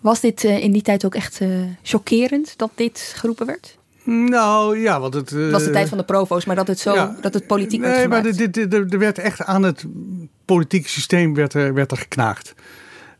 Was 0.00 0.20
dit 0.20 0.44
uh, 0.44 0.58
in 0.58 0.72
die 0.72 0.82
tijd 0.82 1.04
ook 1.04 1.14
echt 1.14 1.40
uh, 1.40 1.48
chockerend 1.82 2.54
dat 2.56 2.70
dit 2.74 3.12
geroepen 3.16 3.46
werd? 3.46 3.76
Nou 4.04 4.78
ja, 4.78 5.00
want 5.00 5.14
het. 5.14 5.30
Uh, 5.30 5.42
het 5.42 5.52
was 5.52 5.64
de 5.64 5.70
tijd 5.70 5.88
van 5.88 5.98
de 5.98 6.04
provo's, 6.04 6.44
maar 6.44 6.56
dat 6.56 6.66
het 6.66 6.78
zo 6.78 6.94
ja, 6.94 7.16
dat 7.20 7.34
het 7.34 7.46
politiek 7.46 7.80
nee, 7.80 7.90
werd 7.90 8.02
gemaakt. 8.02 8.24
maar 8.24 8.32
dit, 8.32 8.54
dit, 8.54 8.74
er 8.74 8.98
werd 8.98 9.18
echt 9.18 9.42
aan 9.42 9.62
het 9.62 9.84
politieke 10.44 10.88
systeem 10.88 11.34
werd 11.34 11.54
er, 11.54 11.74
werd 11.74 11.90
er 11.90 11.96
geknaagd. 11.96 12.54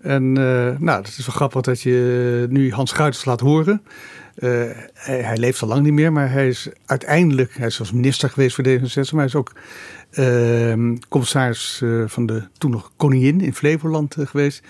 En 0.03 0.33
nou, 0.33 1.03
het 1.03 1.09
is 1.09 1.27
wel 1.27 1.35
grappig 1.35 1.61
dat 1.61 1.81
je 1.81 2.47
nu 2.51 2.73
Hans 2.73 2.93
Guiters 2.93 3.25
laat 3.25 3.41
horen. 3.41 3.83
Uh, 4.37 4.51
hij, 4.95 5.21
hij, 5.21 5.37
leeft 5.37 5.63
al 5.63 5.69
lang 5.69 5.83
niet 5.83 5.93
meer, 5.93 6.13
maar 6.13 6.31
hij 6.31 6.49
is 6.49 6.69
uiteindelijk, 6.87 7.57
hij 7.57 7.67
is 7.67 7.93
minister 7.93 8.31
geweest 8.31 8.55
voor 8.55 8.65
D66, 8.67 9.11
maar 9.11 9.15
hij 9.15 9.25
is 9.25 9.35
ook 9.35 9.53
uh, 10.13 10.97
commissaris 11.09 11.81
uh, 11.85 12.05
van 12.07 12.27
de 12.27 12.43
toen 12.59 12.71
nog 12.71 12.93
koningin 12.97 13.41
in 13.41 13.55
Flevoland 13.55 14.17
uh, 14.17 14.27
geweest. 14.27 14.63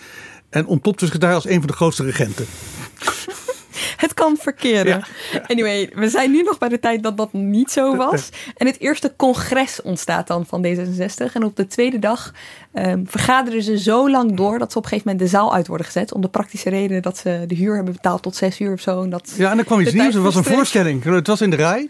En 0.51 0.67
ontpopt 0.67 1.01
dus 1.01 1.11
daar 1.11 1.35
als 1.35 1.49
een 1.49 1.59
van 1.59 1.67
de 1.67 1.73
grootste 1.73 2.05
regenten. 2.05 2.47
Het 4.02 4.14
kan 4.14 4.37
verkeren. 4.37 5.04
Ja. 5.32 5.40
Anyway, 5.47 5.90
we 5.94 6.09
zijn 6.09 6.30
nu 6.30 6.42
nog 6.42 6.59
bij 6.59 6.68
de 6.68 6.78
tijd 6.78 7.02
dat 7.02 7.16
dat 7.16 7.32
niet 7.32 7.71
zo 7.71 7.97
was. 7.97 8.28
En 8.56 8.66
het 8.66 8.80
eerste 8.80 9.12
congres 9.16 9.82
ontstaat 9.82 10.26
dan 10.26 10.47
van 10.47 10.66
D66. 10.66 11.32
En 11.32 11.44
op 11.44 11.56
de 11.56 11.66
tweede 11.66 11.99
dag 11.99 12.32
um, 12.73 13.04
vergaderen 13.09 13.62
ze 13.62 13.78
zo 13.78 14.11
lang 14.11 14.37
door 14.37 14.59
dat 14.59 14.73
ze 14.73 14.78
op 14.78 14.85
een 14.85 14.88
gegeven 14.88 15.11
moment 15.11 15.30
de 15.30 15.37
zaal 15.37 15.54
uit 15.54 15.66
worden 15.66 15.87
gezet. 15.87 16.12
Om 16.12 16.21
de 16.21 16.28
praktische 16.28 16.71
reden 16.71 17.02
dat 17.02 17.18
ze 17.18 17.44
de 17.47 17.54
huur 17.54 17.75
hebben 17.75 17.92
betaald 17.92 18.23
tot 18.23 18.37
zes 18.37 18.61
uur 18.61 18.73
of 18.73 18.80
zo. 18.80 19.02
En 19.02 19.11
dat 19.11 19.35
ja, 19.37 19.50
en 19.50 19.56
dan 19.56 19.64
kwam 19.64 19.80
iets 19.80 19.92
nieuws. 19.92 20.14
Er 20.14 20.23
was 20.23 20.35
een 20.35 20.44
voorstelling. 20.44 21.04
Het 21.04 21.26
was 21.26 21.40
in 21.40 21.50
de 21.50 21.56
rij. 21.56 21.88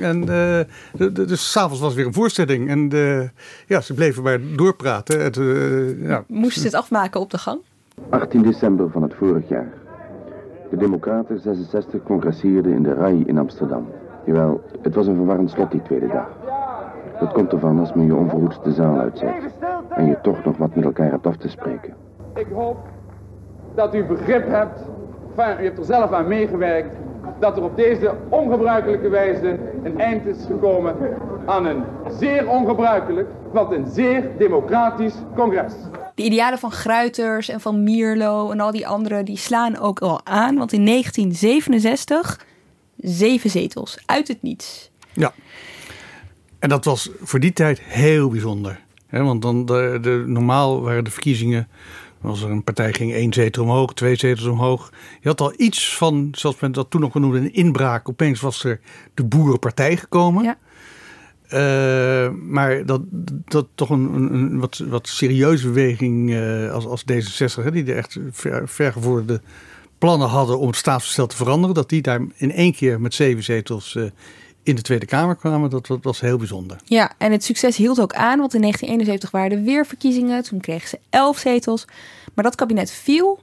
En 0.00 0.26
uh, 0.28 1.08
dus 1.26 1.50
s'avonds 1.50 1.80
was 1.80 1.94
weer 1.94 2.06
een 2.06 2.12
voorstelling. 2.12 2.68
En 2.68 2.94
uh, 2.94 3.28
ja, 3.66 3.80
ze 3.80 3.94
bleven 3.94 4.22
maar 4.22 4.38
doorpraten. 4.56 5.22
Het, 5.22 5.36
uh, 5.36 6.08
ja. 6.08 6.24
Moesten 6.26 6.60
ze 6.60 6.66
het 6.66 6.76
afmaken 6.76 7.20
op 7.20 7.30
de 7.30 7.38
gang? 7.38 7.60
18 8.10 8.42
december 8.42 8.90
van 8.90 9.02
het 9.02 9.14
vorig 9.18 9.48
jaar. 9.48 9.79
De 10.70 10.76
Democraten 10.76 11.40
66 11.40 12.02
congresseerden 12.02 12.72
in 12.72 12.82
de 12.82 12.94
RAI 12.94 13.22
in 13.26 13.38
Amsterdam. 13.38 13.86
Jawel, 14.24 14.60
het 14.82 14.94
was 14.94 15.06
een 15.06 15.14
verwarrend 15.14 15.50
slot 15.50 15.70
die 15.70 15.82
tweede 15.82 16.06
dag. 16.06 16.28
Dat 17.20 17.32
komt 17.32 17.52
ervan 17.52 17.78
als 17.78 17.92
men 17.92 18.04
je 18.04 18.14
onverhoeds 18.14 18.62
de 18.62 18.72
zaal 18.72 18.98
uitzet. 18.98 19.28
En 19.88 20.06
je 20.06 20.18
toch 20.22 20.44
nog 20.44 20.56
wat 20.56 20.74
met 20.74 20.84
elkaar 20.84 21.10
hebt 21.10 21.26
af 21.26 21.36
te 21.36 21.48
spreken. 21.48 21.94
Ik 22.34 22.46
hoop 22.52 22.76
dat 23.74 23.94
u 23.94 24.04
begrip 24.04 24.48
hebt, 24.48 24.80
enfin, 25.36 25.60
u 25.60 25.64
hebt 25.64 25.78
er 25.78 25.84
zelf 25.84 26.12
aan 26.12 26.28
meegewerkt, 26.28 26.96
dat 27.38 27.56
er 27.56 27.62
op 27.62 27.76
deze 27.76 28.12
ongebruikelijke 28.28 29.08
wijze 29.08 29.58
een 29.82 29.98
eind 29.98 30.26
is 30.26 30.44
gekomen 30.46 30.94
aan 31.46 31.66
een 31.66 31.82
zeer 32.08 32.48
ongebruikelijk, 32.48 33.28
want 33.52 33.72
een 33.72 33.86
zeer 33.86 34.30
democratisch 34.38 35.22
congres. 35.34 35.74
De 36.20 36.26
idealen 36.26 36.58
van 36.58 36.72
Gruiters 36.72 37.48
en 37.48 37.60
van 37.60 37.82
Mierlo 37.82 38.50
en 38.50 38.60
al 38.60 38.70
die 38.70 38.86
anderen, 38.86 39.24
die 39.24 39.36
slaan 39.36 39.78
ook 39.78 39.98
al 39.98 40.26
aan. 40.26 40.56
Want 40.56 40.72
in 40.72 40.84
1967 40.84 42.46
zeven 42.96 43.50
zetels 43.50 43.98
uit 44.06 44.28
het 44.28 44.42
niets. 44.42 44.90
Ja. 45.12 45.34
En 46.58 46.68
dat 46.68 46.84
was 46.84 47.10
voor 47.20 47.40
die 47.40 47.52
tijd 47.52 47.80
heel 47.80 48.28
bijzonder. 48.28 48.80
want 49.10 49.42
dan 49.42 49.66
de, 49.66 49.98
de, 50.00 50.24
normaal 50.26 50.80
waren 50.80 51.04
de 51.04 51.10
verkiezingen. 51.10 51.68
Als 52.22 52.42
er 52.42 52.50
een 52.50 52.64
partij 52.64 52.92
ging 52.92 53.12
één 53.12 53.32
zetel 53.32 53.62
omhoog, 53.62 53.94
twee 53.94 54.16
zetels 54.16 54.46
omhoog. 54.46 54.92
Je 55.20 55.28
had 55.28 55.40
al 55.40 55.52
iets 55.56 55.96
van, 55.96 56.28
zoals 56.32 56.60
men 56.60 56.72
dat 56.72 56.90
toen 56.90 57.00
nog 57.00 57.14
noemde, 57.14 57.38
een 57.38 57.54
inbraak. 57.54 58.08
Opeens 58.08 58.40
was 58.40 58.64
er 58.64 58.80
de 59.14 59.24
Boerenpartij 59.24 59.96
gekomen. 59.96 60.44
Ja. 60.44 60.58
Uh, 61.52 62.30
maar 62.30 62.86
dat, 62.86 63.00
dat 63.44 63.66
toch 63.74 63.90
een, 63.90 64.14
een, 64.14 64.60
wat, 64.60 64.78
wat 64.88 65.08
serieuze 65.08 65.66
beweging 65.66 66.30
uh, 66.30 66.72
als, 66.72 66.86
als 66.86 67.02
D66, 67.12 67.62
hè, 67.62 67.70
die 67.70 67.84
er 67.84 67.96
echt 67.96 68.18
ver, 68.66 69.00
plannen 69.98 70.28
hadden 70.28 70.58
om 70.58 70.66
het 70.66 70.76
staatsbestel 70.76 71.26
te 71.26 71.36
veranderen, 71.36 71.74
dat 71.74 71.88
die 71.88 72.02
daar 72.02 72.20
in 72.36 72.52
één 72.52 72.74
keer 72.74 73.00
met 73.00 73.14
zeven 73.14 73.42
zetels 73.42 73.94
uh, 73.94 74.04
in 74.62 74.74
de 74.74 74.82
Tweede 74.82 75.06
Kamer 75.06 75.36
kwamen, 75.36 75.70
dat, 75.70 75.86
dat 75.86 76.02
was 76.02 76.20
heel 76.20 76.38
bijzonder. 76.38 76.76
Ja, 76.84 77.12
en 77.18 77.32
het 77.32 77.44
succes 77.44 77.76
hield 77.76 78.00
ook 78.00 78.14
aan, 78.14 78.38
want 78.38 78.54
in 78.54 78.60
1971 78.60 79.30
waren 79.30 79.58
er 79.58 79.64
weer 79.64 79.86
verkiezingen. 79.86 80.42
Toen 80.42 80.60
kregen 80.60 80.88
ze 80.88 80.98
elf 81.10 81.38
zetels. 81.38 81.84
Maar 82.34 82.44
dat 82.44 82.54
kabinet 82.54 82.90
viel. 82.90 83.40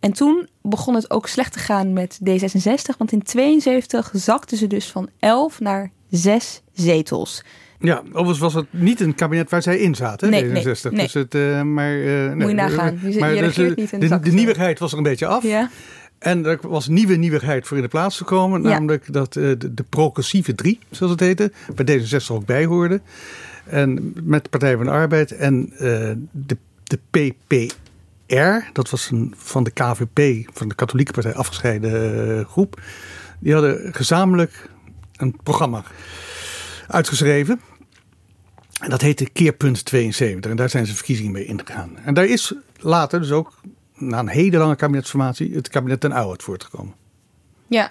En 0.00 0.12
toen 0.12 0.48
begon 0.62 0.94
het 0.94 1.10
ook 1.10 1.28
slecht 1.28 1.52
te 1.52 1.58
gaan 1.58 1.92
met 1.92 2.18
D66. 2.24 2.96
Want 2.98 3.12
in 3.12 3.22
72 3.22 4.10
zakten 4.12 4.56
ze 4.56 4.66
dus 4.66 4.90
van 4.90 5.08
11 5.18 5.60
naar 5.60 5.90
6 6.10 6.62
zetels. 6.82 7.44
Ja, 7.80 8.02
overigens 8.08 8.38
was 8.38 8.54
het 8.54 8.66
niet 8.70 9.00
een 9.00 9.14
kabinet 9.14 9.50
waar 9.50 9.62
zij 9.62 9.78
in 9.78 9.94
zaten, 9.94 10.30
Nee, 10.30 10.42
D66. 10.44 10.52
nee, 10.52 10.64
nee. 10.92 11.02
Dus 11.02 11.14
het, 11.14 11.34
eh, 11.34 11.62
maar, 11.62 12.00
eh, 12.00 12.32
Moet 12.34 12.48
je 12.48 12.54
nagaan. 12.54 12.98
Je- 13.02 13.12
je 13.12 13.18
regeert 13.40 13.54
dus, 13.56 13.68
eh, 13.68 13.76
niet 13.76 13.92
en 13.92 14.00
de, 14.00 14.20
de 14.20 14.30
zo. 14.30 14.36
nieuwigheid 14.36 14.78
was 14.78 14.92
er 14.92 14.96
een 14.98 15.02
beetje 15.04 15.26
af. 15.26 15.42
Ja, 15.42 15.70
En 16.18 16.46
er 16.46 16.58
was 16.62 16.88
nieuwe 16.88 17.14
nieuwigheid 17.16 17.66
voor 17.66 17.76
in 17.76 17.82
de 17.82 17.88
plaats 17.88 18.16
gekomen. 18.16 18.62
Ja. 18.62 18.68
Namelijk 18.68 19.12
dat 19.12 19.32
de, 19.32 19.56
de 19.74 19.84
progressieve 19.88 20.54
drie, 20.54 20.78
zoals 20.90 21.12
het 21.12 21.20
heette, 21.20 21.52
bij 21.74 22.00
D66 22.00 22.26
ook 22.30 22.46
bij 22.46 22.64
hoorden. 22.64 23.02
En 23.66 24.14
met 24.22 24.42
de 24.44 24.50
Partij 24.50 24.76
van 24.76 24.84
de 24.84 24.90
Arbeid 24.90 25.30
en 25.32 25.72
de, 26.32 26.56
de 26.84 26.98
PPR, 27.10 28.70
dat 28.72 28.90
was 28.90 29.10
een 29.10 29.34
van 29.36 29.64
de 29.64 29.70
KVP, 29.70 30.48
van 30.52 30.68
de 30.68 30.74
Katholieke 30.74 31.12
Partij 31.12 31.34
afgescheiden 31.34 32.44
groep. 32.46 32.80
Die 33.38 33.52
hadden 33.52 33.94
gezamenlijk 33.94 34.68
een 35.16 35.36
programma 35.42 35.82
uitgeschreven. 36.88 37.60
En 38.80 38.90
dat 38.90 39.00
heette 39.00 39.30
Keerpunt 39.30 39.84
72. 39.84 40.50
En 40.50 40.56
daar 40.56 40.70
zijn 40.70 40.86
ze 40.86 40.94
verkiezingen 40.94 41.32
mee 41.32 41.44
ingegaan. 41.44 41.96
En 41.98 42.14
daar 42.14 42.24
is 42.24 42.54
later 42.80 43.20
dus 43.20 43.30
ook, 43.30 43.60
na 43.94 44.18
een 44.18 44.28
hele 44.28 44.56
lange 44.58 44.76
kabinetsformatie, 44.76 45.54
het 45.54 45.68
kabinet 45.68 46.00
ten 46.00 46.12
Oude 46.12 46.42
voortgekomen. 46.42 46.94
ja. 47.66 47.90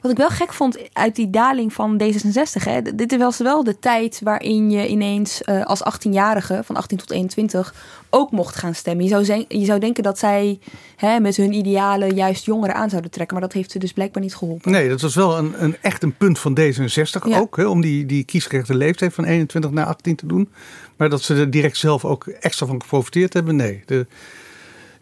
Wat 0.00 0.10
ik 0.10 0.16
wel 0.16 0.28
gek 0.28 0.52
vond 0.52 0.78
uit 0.92 1.14
die 1.16 1.30
daling 1.30 1.72
van 1.72 2.02
D66. 2.02 2.62
Hè, 2.62 2.82
dit 2.94 3.16
was 3.16 3.38
wel 3.38 3.64
de 3.64 3.78
tijd 3.78 4.20
waarin 4.22 4.70
je 4.70 4.88
ineens 4.88 5.42
eh, 5.42 5.64
als 5.64 5.80
18-jarige 5.80 6.60
van 6.64 6.76
18 6.76 6.98
tot 6.98 7.10
21 7.10 7.74
ook 8.10 8.30
mocht 8.30 8.56
gaan 8.56 8.74
stemmen. 8.74 9.04
Je 9.04 9.10
zou, 9.24 9.44
je 9.48 9.64
zou 9.64 9.80
denken 9.80 10.02
dat 10.02 10.18
zij 10.18 10.58
hè, 10.96 11.20
met 11.20 11.36
hun 11.36 11.52
idealen 11.52 12.14
juist 12.14 12.44
jongeren 12.44 12.74
aan 12.74 12.90
zouden 12.90 13.10
trekken. 13.10 13.36
Maar 13.38 13.46
dat 13.46 13.56
heeft 13.56 13.70
ze 13.70 13.78
dus 13.78 13.92
blijkbaar 13.92 14.22
niet 14.22 14.36
geholpen. 14.36 14.70
Nee, 14.70 14.88
dat 14.88 15.00
was 15.00 15.14
wel 15.14 15.38
een, 15.38 15.62
een 15.62 15.76
echt 15.80 16.02
een 16.02 16.16
punt 16.16 16.38
van 16.38 16.58
D66 16.60 17.28
Ja. 17.28 17.38
ook. 17.38 17.56
Hè, 17.56 17.66
om 17.66 17.80
die, 17.80 18.06
die 18.06 18.24
kiesgerechte 18.24 18.74
leeftijd 18.74 19.14
van 19.14 19.24
21 19.24 19.70
naar 19.70 19.86
18 19.86 20.16
te 20.16 20.26
doen. 20.26 20.48
Maar 20.96 21.08
dat 21.10 21.22
ze 21.22 21.34
er 21.34 21.50
direct 21.50 21.76
zelf 21.76 22.04
ook 22.04 22.26
extra 22.26 22.66
van 22.66 22.80
geprofiteerd 22.80 23.32
hebben, 23.32 23.56
nee. 23.56 23.82
De 23.86 24.06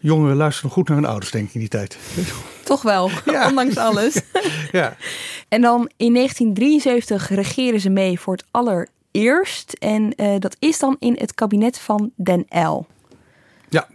jongeren 0.05 0.35
luisteren 0.35 0.71
goed 0.71 0.87
naar 0.87 0.97
hun 0.97 1.05
ouders, 1.05 1.31
denk 1.31 1.47
ik, 1.47 1.53
in 1.53 1.59
die 1.59 1.69
tijd. 1.69 1.97
Toch 2.63 2.81
wel, 2.81 3.09
Ja. 3.25 3.47
ondanks 3.47 3.77
alles. 3.77 4.21
ja. 4.71 4.95
En 5.47 5.61
dan 5.61 5.89
in 5.97 6.13
1973 6.13 7.29
regeren 7.29 7.79
ze 7.79 7.89
mee 7.89 8.19
voor 8.19 8.33
het 8.33 8.45
allereerst. 8.51 9.73
En 9.79 10.15
eh, 10.15 10.39
dat 10.39 10.55
is 10.59 10.79
dan 10.79 10.95
in 10.99 11.15
het 11.19 11.33
kabinet 11.33 11.79
van 11.79 12.11
Den 12.15 12.45
L. 12.49 12.85
Ja. 13.69 13.87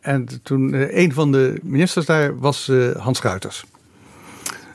En 0.00 0.28
toen, 0.42 0.74
eh, 0.74 0.96
een 1.02 1.12
van 1.12 1.32
de 1.32 1.58
ministers 1.62 2.06
daar 2.06 2.38
was 2.38 2.68
eh, 2.68 2.90
Hans 2.96 3.20
Ruiters. 3.20 3.64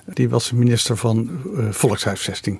Die 0.05 0.29
was 0.29 0.51
minister 0.51 0.97
van 0.97 1.41
Volkshuisvesting. 1.69 2.59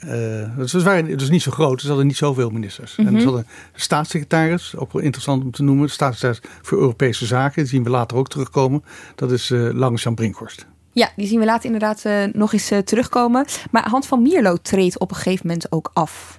Eh, 0.00 0.56
dus 0.56 0.70
ze 0.70 0.82
waren 0.82 1.18
dus 1.18 1.30
niet 1.30 1.42
zo 1.42 1.50
groot, 1.50 1.80
ze 1.80 1.86
hadden 1.86 2.06
niet 2.06 2.16
zoveel 2.16 2.50
ministers. 2.50 2.96
En 2.96 3.20
ze 3.20 3.24
hadden 3.26 3.46
staatssecretaris, 3.74 4.76
ook 4.76 4.92
wel 4.92 5.02
interessant 5.02 5.42
om 5.44 5.50
te 5.50 5.62
noemen. 5.62 5.90
Staatssecretaris 5.90 6.58
voor 6.62 6.78
Europese 6.78 7.26
Zaken, 7.26 7.62
die 7.62 7.70
zien 7.70 7.82
we 7.84 7.90
later 7.90 8.16
ook 8.16 8.28
terugkomen. 8.28 8.84
Dat 9.14 9.30
is 9.30 9.50
eh 9.50 9.68
Lange-Jan 9.72 10.14
Brinkhorst. 10.14 10.66
Ja, 10.92 11.10
die 11.16 11.26
zien 11.26 11.38
we 11.38 11.44
later 11.44 11.64
inderdaad 11.64 12.04
eh, 12.04 12.24
nog 12.32 12.52
eens 12.52 12.72
terugkomen. 12.84 13.44
Maar 13.70 13.88
Hans 13.88 14.06
van 14.06 14.22
Mierlo 14.22 14.56
treedt 14.56 14.98
op 14.98 15.10
een 15.10 15.16
gegeven 15.16 15.46
moment 15.46 15.72
ook 15.72 15.90
af. 15.92 16.38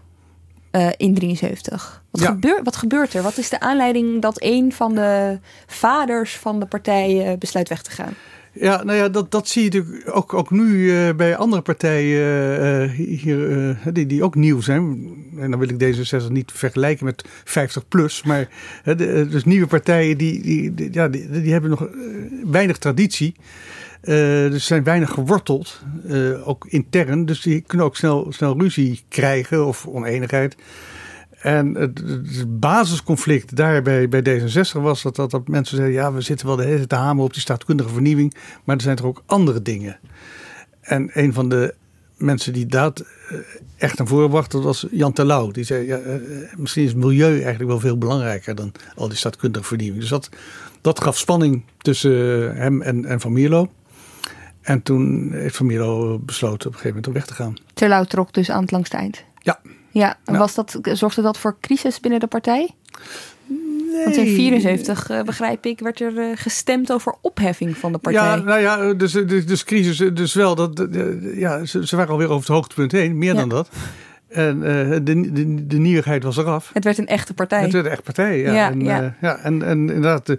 in 0.98 1.14
73. 1.14 2.04
Wat, 2.12 2.22
Ja. 2.22 2.28
gebeurt, 2.28 2.62
wat 2.64 2.76
gebeurt 2.76 3.14
er? 3.14 3.24
Wat 3.24 3.38
is 3.38 3.50
de 3.50 3.60
aanleiding 3.60 4.22
dat 4.22 4.42
een 4.42 4.74
van 4.74 4.96
de 4.96 5.40
vaders 5.68 6.38
van 6.38 6.60
de 6.60 6.66
partij 6.66 7.36
besluit 7.40 7.70
weg 7.70 7.82
te 7.82 7.92
gaan? 7.92 8.14
Ja, 8.54 8.84
nou 8.84 8.98
ja, 8.98 9.10
dat, 9.10 9.32
dat 9.32 9.48
zie 9.48 9.64
je 9.64 9.80
natuurlijk 9.80 10.16
ook, 10.16 10.34
ook 10.34 10.52
nu 10.52 10.98
eh, 10.98 11.16
bij 11.16 11.38
andere 11.38 11.62
partijen 11.62 12.62
eh, 12.62 12.90
hier, 12.90 13.70
eh, 13.70 13.94
die, 13.94 14.06
die 14.06 14.24
ook 14.24 14.36
nieuw 14.36 14.62
zijn. 14.62 15.10
En 15.38 15.52
dan 15.52 15.60
wil 15.60 15.70
ik 15.70 15.96
D66 15.96 16.32
niet 16.32 16.52
vergelijken 16.52 17.06
met 17.06 17.26
50 17.44 17.88
plus. 17.88 18.24
Maar 18.24 18.48
dus 18.96 19.44
nieuwe 19.44 19.68
partijen 19.68 20.18
die, 20.18 20.42
die, 20.42 20.90
ja, 20.92 21.08
die, 21.08 21.30
die 21.30 21.52
hebben 21.52 21.70
nog 21.70 21.88
weinig 22.44 22.78
traditie. 22.78 23.36
Eh, 24.02 24.16
dus 24.50 24.66
zijn 24.66 24.84
weinig 24.84 25.12
geworteld, 25.12 25.82
ook 26.44 26.66
intern. 26.68 27.26
Dus 27.26 27.42
die 27.42 27.62
kunnen 27.62 27.88
ook 27.88 27.96
snel, 27.96 28.28
snel 28.30 28.60
ruzie 28.60 29.04
krijgen 29.10 29.66
of 29.68 29.88
oneenigheid. 29.88 30.56
En 31.42 31.76
het, 31.76 32.60
basisconflict 32.60 33.56
daar 33.56 33.82
bij, 33.82 34.10
bij 34.10 34.22
D66 34.22 34.82
was 34.82 35.02
dat, 35.02 35.16
dat, 35.16 35.32
dat 35.32 35.48
mensen 35.48 35.78
zeiden: 35.78 35.98
ja, 35.98 36.14
we 36.14 36.22
zitten 36.22 36.48
wel 36.48 36.56
de 36.56 36.64
hele 36.64 36.76
tijd 36.76 36.90
te 36.90 36.96
hameren 36.96 37.26
op 37.26 37.34
die 37.34 37.42
staatkundige 37.42 37.90
vernieuwing, 37.90 38.34
maar 38.64 38.76
er 38.76 38.82
zijn 38.82 38.98
er 38.98 39.06
ook 39.06 39.24
andere 39.26 39.62
dingen. 39.62 40.00
En 40.82 41.10
een 41.14 41.34
van 41.34 41.50
de 41.50 41.74
mensen 42.18 42.54
die 42.54 42.66
dat 42.66 43.00
eh, 43.00 43.38
echt 43.78 43.98
naar 43.98 44.08
voren 44.08 44.30
bracht, 44.30 44.54
was 44.54 44.86
Jan 44.92 45.14
Terlouw. 45.14 45.52
Die 45.52 45.64
zei: 45.64 45.86
ja, 45.88 45.98
eh, 45.98 46.16
misschien 46.56 46.84
is 46.84 46.94
milieu 46.94 47.34
eigenlijk 47.34 47.70
wel 47.70 47.80
veel 47.80 47.98
belangrijker 47.98 48.56
dan 48.56 48.72
al 48.96 49.08
die 49.08 49.18
staatkundige 49.18 49.66
vernieuwing. 49.66 50.02
Dus 50.02 50.10
dat, 50.10 50.30
dat 50.82 51.02
gaf 51.02 51.18
spanning 51.18 51.64
tussen 51.78 52.56
hem 52.56 52.82
en, 52.82 53.06
en 53.06 53.20
Van 53.20 53.34
Mierlo. 53.34 53.72
En 54.62 54.82
toen 54.82 55.32
heeft 55.34 55.56
Van 55.56 55.66
Mierlo 55.66 56.20
besloten 56.20 56.68
op 56.68 56.74
een 56.74 56.80
gegeven 56.80 56.88
moment 56.88 57.08
om 57.08 57.14
weg 57.14 57.26
te 57.26 57.34
gaan. 57.34 57.54
Terlouw 57.74 58.04
trok 58.04 58.34
dus 58.34 58.50
aan 58.50 58.62
het 58.62 58.72
langste 58.72 58.98
eind. 58.98 59.24
Ja. 59.92 60.18
Ja. 60.26 60.38
Was 60.38 60.56
dat, 60.56 60.80
zorgde 60.84 61.22
dat 61.22 61.38
voor 61.38 61.58
crisis 61.62 62.00
binnen 62.00 62.20
de 62.20 62.28
partij? 62.28 62.70
Want 64.04 64.16
in 64.16 64.36
74, 64.36 65.10
eh, 65.10 65.22
begrijp 65.24 65.66
ik, 65.66 65.80
werd 65.80 66.02
er 66.02 66.18
eh, 66.18 66.26
gestemd 66.36 66.92
over 66.92 67.16
opheffing 67.22 67.78
van 67.78 67.92
de 67.92 67.98
partij. 67.98 68.24
Ja, 68.24 68.36
nou 68.36 68.60
ja, 68.60 68.94
dus, 68.94 69.12
dus, 69.12 69.46
dus 69.46 69.64
crisis, 69.64 69.98
dus 70.14 70.34
wel. 70.34 70.56
Dat, 70.56 70.80
eh, 70.80 71.40
ja, 71.40 71.66
ze, 71.66 71.88
ze 71.88 71.96
waren 71.96 72.12
alweer 72.12 72.28
over 72.30 72.40
het 72.40 72.48
hoogtepunt 72.48 72.92
heen, 72.92 73.18
meer 73.18 73.34
Ja. 73.34 73.40
dan 73.40 73.50
dat. 73.50 73.70
En 74.32 74.64
eh, 74.64 75.00
de, 75.04 75.32
de, 75.32 75.68
de 75.68 75.78
nieuwigheid 75.78 76.24
was 76.24 76.38
eraf. 76.38 76.70
Het 76.74 76.84
werd 76.84 76.98
een 76.98 77.08
echte 77.08 77.34
partij. 77.34 77.62
Het 77.62 77.72
werd 77.72 77.86
echt 77.86 78.04
partij, 78.04 78.40
ja. 78.40 78.54
Ja, 78.54 78.72
en, 78.72 78.82
ja. 78.82 79.02
eh, 79.02 79.10
ja, 79.22 79.38
en, 79.38 79.64
en 79.64 79.78
inderdaad, 79.78 80.36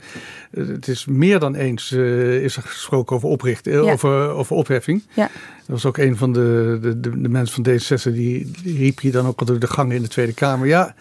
het 0.51 0.89
is 0.89 1.05
meer 1.07 1.39
dan 1.39 1.55
eens 1.55 1.93
eh, 1.93 2.43
is 2.43 2.57
er 2.57 2.63
gesproken 2.63 3.17
over, 3.17 3.29
opricht, 3.29 3.65
Ja. 3.65 3.79
over, 3.79 4.29
over 4.29 4.57
opheffing. 4.57 5.03
Ja. 5.15 5.31
Dat 5.57 5.67
was 5.67 5.87
ook 5.87 5.97
een 5.99 6.17
van 6.17 6.33
de, 6.33 6.79
de, 6.83 7.01
de, 7.01 7.21
de 7.21 7.29
mensen 7.29 7.65
van 7.65 7.73
D66, 7.73 8.13
die, 8.15 8.51
die 8.63 8.77
riep 8.79 9.01
hier 9.01 9.13
dan 9.13 9.27
ook 9.27 9.41
al 9.41 9.47
door 9.47 9.59
de 9.59 9.67
gangen 9.67 9.97
in 9.97 10.03
de 10.03 10.09
Tweede 10.09 10.35
Kamer. 10.35 10.67
Ja, 10.67 10.95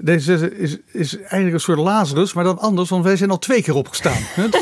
D66 0.00 0.56
is, 0.56 0.78
is 0.92 1.16
eigenlijk 1.18 1.52
een 1.52 1.60
soort 1.60 1.78
Lazarus, 1.78 2.32
maar 2.32 2.44
dan 2.44 2.58
anders, 2.58 2.88
want 2.88 3.04
wij 3.04 3.16
zijn 3.16 3.30
al 3.30 3.38
twee 3.38 3.62
keer 3.62 3.74
opgestaan. 3.74 4.22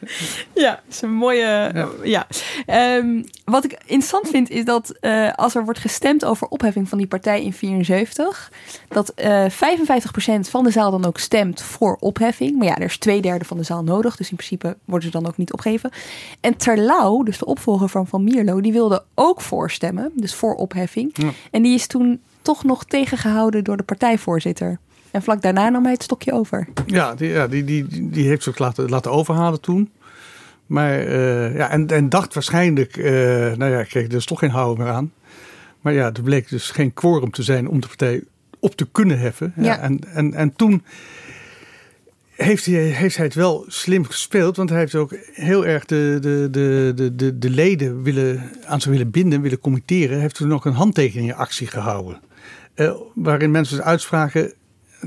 Ja, 0.54 0.80
is 0.88 1.02
een 1.02 1.12
mooie. 1.12 1.72
Ja. 2.02 2.26
Ehm, 2.66 3.22
wat 3.44 3.64
ik 3.64 3.72
interessant 3.72 4.28
vind 4.28 4.50
is 4.50 4.64
dat 4.64 4.90
eh, 4.90 5.32
als 5.34 5.54
er 5.54 5.64
wordt 5.64 5.78
gestemd 5.78 6.24
over 6.24 6.46
opheffing 6.46 6.88
van 6.88 6.98
die 6.98 7.06
partij 7.06 7.44
in 7.44 7.52
74, 7.52 8.52
dat 8.88 9.08
eh 9.08 9.44
55% 9.44 10.50
van 10.50 10.64
de 10.64 10.70
zaal 10.70 10.90
dan 10.90 11.04
ook 11.04 11.18
stemt 11.18 11.62
voor 11.62 11.96
opheffing. 12.00 12.58
Maar 12.58 12.66
ja, 12.66 12.76
er 12.76 12.82
is 12.82 12.98
twee 12.98 13.20
derde 13.20 13.44
van 13.44 13.56
de 13.56 13.62
zaal 13.62 13.82
nodig, 13.82 14.16
dus 14.16 14.30
in 14.30 14.36
principe 14.36 14.76
worden 14.84 15.10
ze 15.10 15.18
dan 15.18 15.26
ook 15.26 15.36
niet 15.36 15.52
opgegeven. 15.52 15.90
En 16.40 16.56
Terlouw, 16.56 17.22
dus 17.22 17.38
de 17.38 17.46
opvolger 17.46 17.88
van 17.88 18.06
Van 18.06 18.24
Mierlo, 18.24 18.60
die 18.60 18.72
wilde 18.72 19.04
ook 19.14 19.40
voorstemmen, 19.40 20.12
dus 20.14 20.34
voor 20.34 20.54
opheffing. 20.54 21.10
Ja. 21.12 21.30
En 21.50 21.62
die 21.62 21.74
is 21.74 21.86
toen 21.86 22.20
toch 22.42 22.64
nog 22.64 22.84
tegengehouden 22.84 23.64
door 23.64 23.76
de 23.76 23.82
partijvoorzitter. 23.82 24.78
En 25.10 25.22
vlak 25.22 25.42
daarna 25.42 25.68
nam 25.68 25.82
hij 25.82 25.92
het 25.92 26.02
stokje 26.02 26.32
over. 26.32 26.68
Ja, 26.86 27.14
die, 27.14 27.28
ja, 27.28 27.48
die, 27.48 27.64
die, 27.64 28.10
die 28.10 28.28
heeft 28.28 28.42
zich 28.42 28.58
laten, 28.58 28.88
laten 28.88 29.10
overhalen 29.10 29.60
toen. 29.60 29.90
Maar 30.66 30.98
eh, 30.98 31.56
ja, 31.56 31.70
en, 31.70 31.86
en 31.86 32.08
dacht 32.08 32.34
waarschijnlijk, 32.34 32.96
eh, 32.96 33.12
nou 33.56 33.70
ja, 33.70 33.82
kijk, 33.82 34.08
er 34.08 34.16
is 34.16 34.24
toch 34.24 34.38
geen 34.38 34.50
houden 34.50 34.84
meer 34.84 34.92
aan. 34.92 35.12
Maar 35.80 35.92
ja, 35.92 36.12
er 36.12 36.22
bleek 36.22 36.48
dus 36.48 36.70
geen 36.70 36.94
quorum 36.94 37.30
te 37.30 37.42
zijn 37.42 37.68
om 37.68 37.80
de 37.80 37.86
partij 37.86 38.22
op 38.58 38.74
te 38.74 38.88
kunnen 38.92 39.18
heffen. 39.18 39.52
Ja, 39.56 39.62
Ja. 39.62 39.78
En, 39.78 40.00
en, 40.14 40.34
en 40.34 40.52
toen 40.52 40.82
heeft 42.36 42.64
hij, 42.66 42.74
heeft 42.74 43.16
hij 43.16 43.24
het 43.24 43.34
wel 43.34 43.64
slim 43.68 44.04
gespeeld. 44.04 44.56
Want 44.56 44.70
hij 44.70 44.78
heeft 44.78 44.94
ook 44.94 45.16
heel 45.32 45.66
erg 45.66 45.84
de, 45.84 46.18
de, 46.20 46.48
de, 46.50 46.92
de, 46.94 47.14
de, 47.14 47.38
de 47.38 47.50
leden 47.50 48.02
willen, 48.02 48.50
aan 48.64 48.80
zich 48.80 48.90
willen 48.90 49.10
binden, 49.10 49.40
willen 49.40 49.60
committeren. 49.60 50.12
Hij 50.12 50.20
heeft 50.20 50.34
toen 50.34 50.54
ook 50.54 50.64
een 50.64 50.72
handtekeningenactie 50.72 51.66
gehouden. 51.66 52.20
Eh, 52.74 52.94
waarin 53.14 53.50
mensen 53.50 53.76
dus 53.76 53.84
uitspraken, 53.84 54.52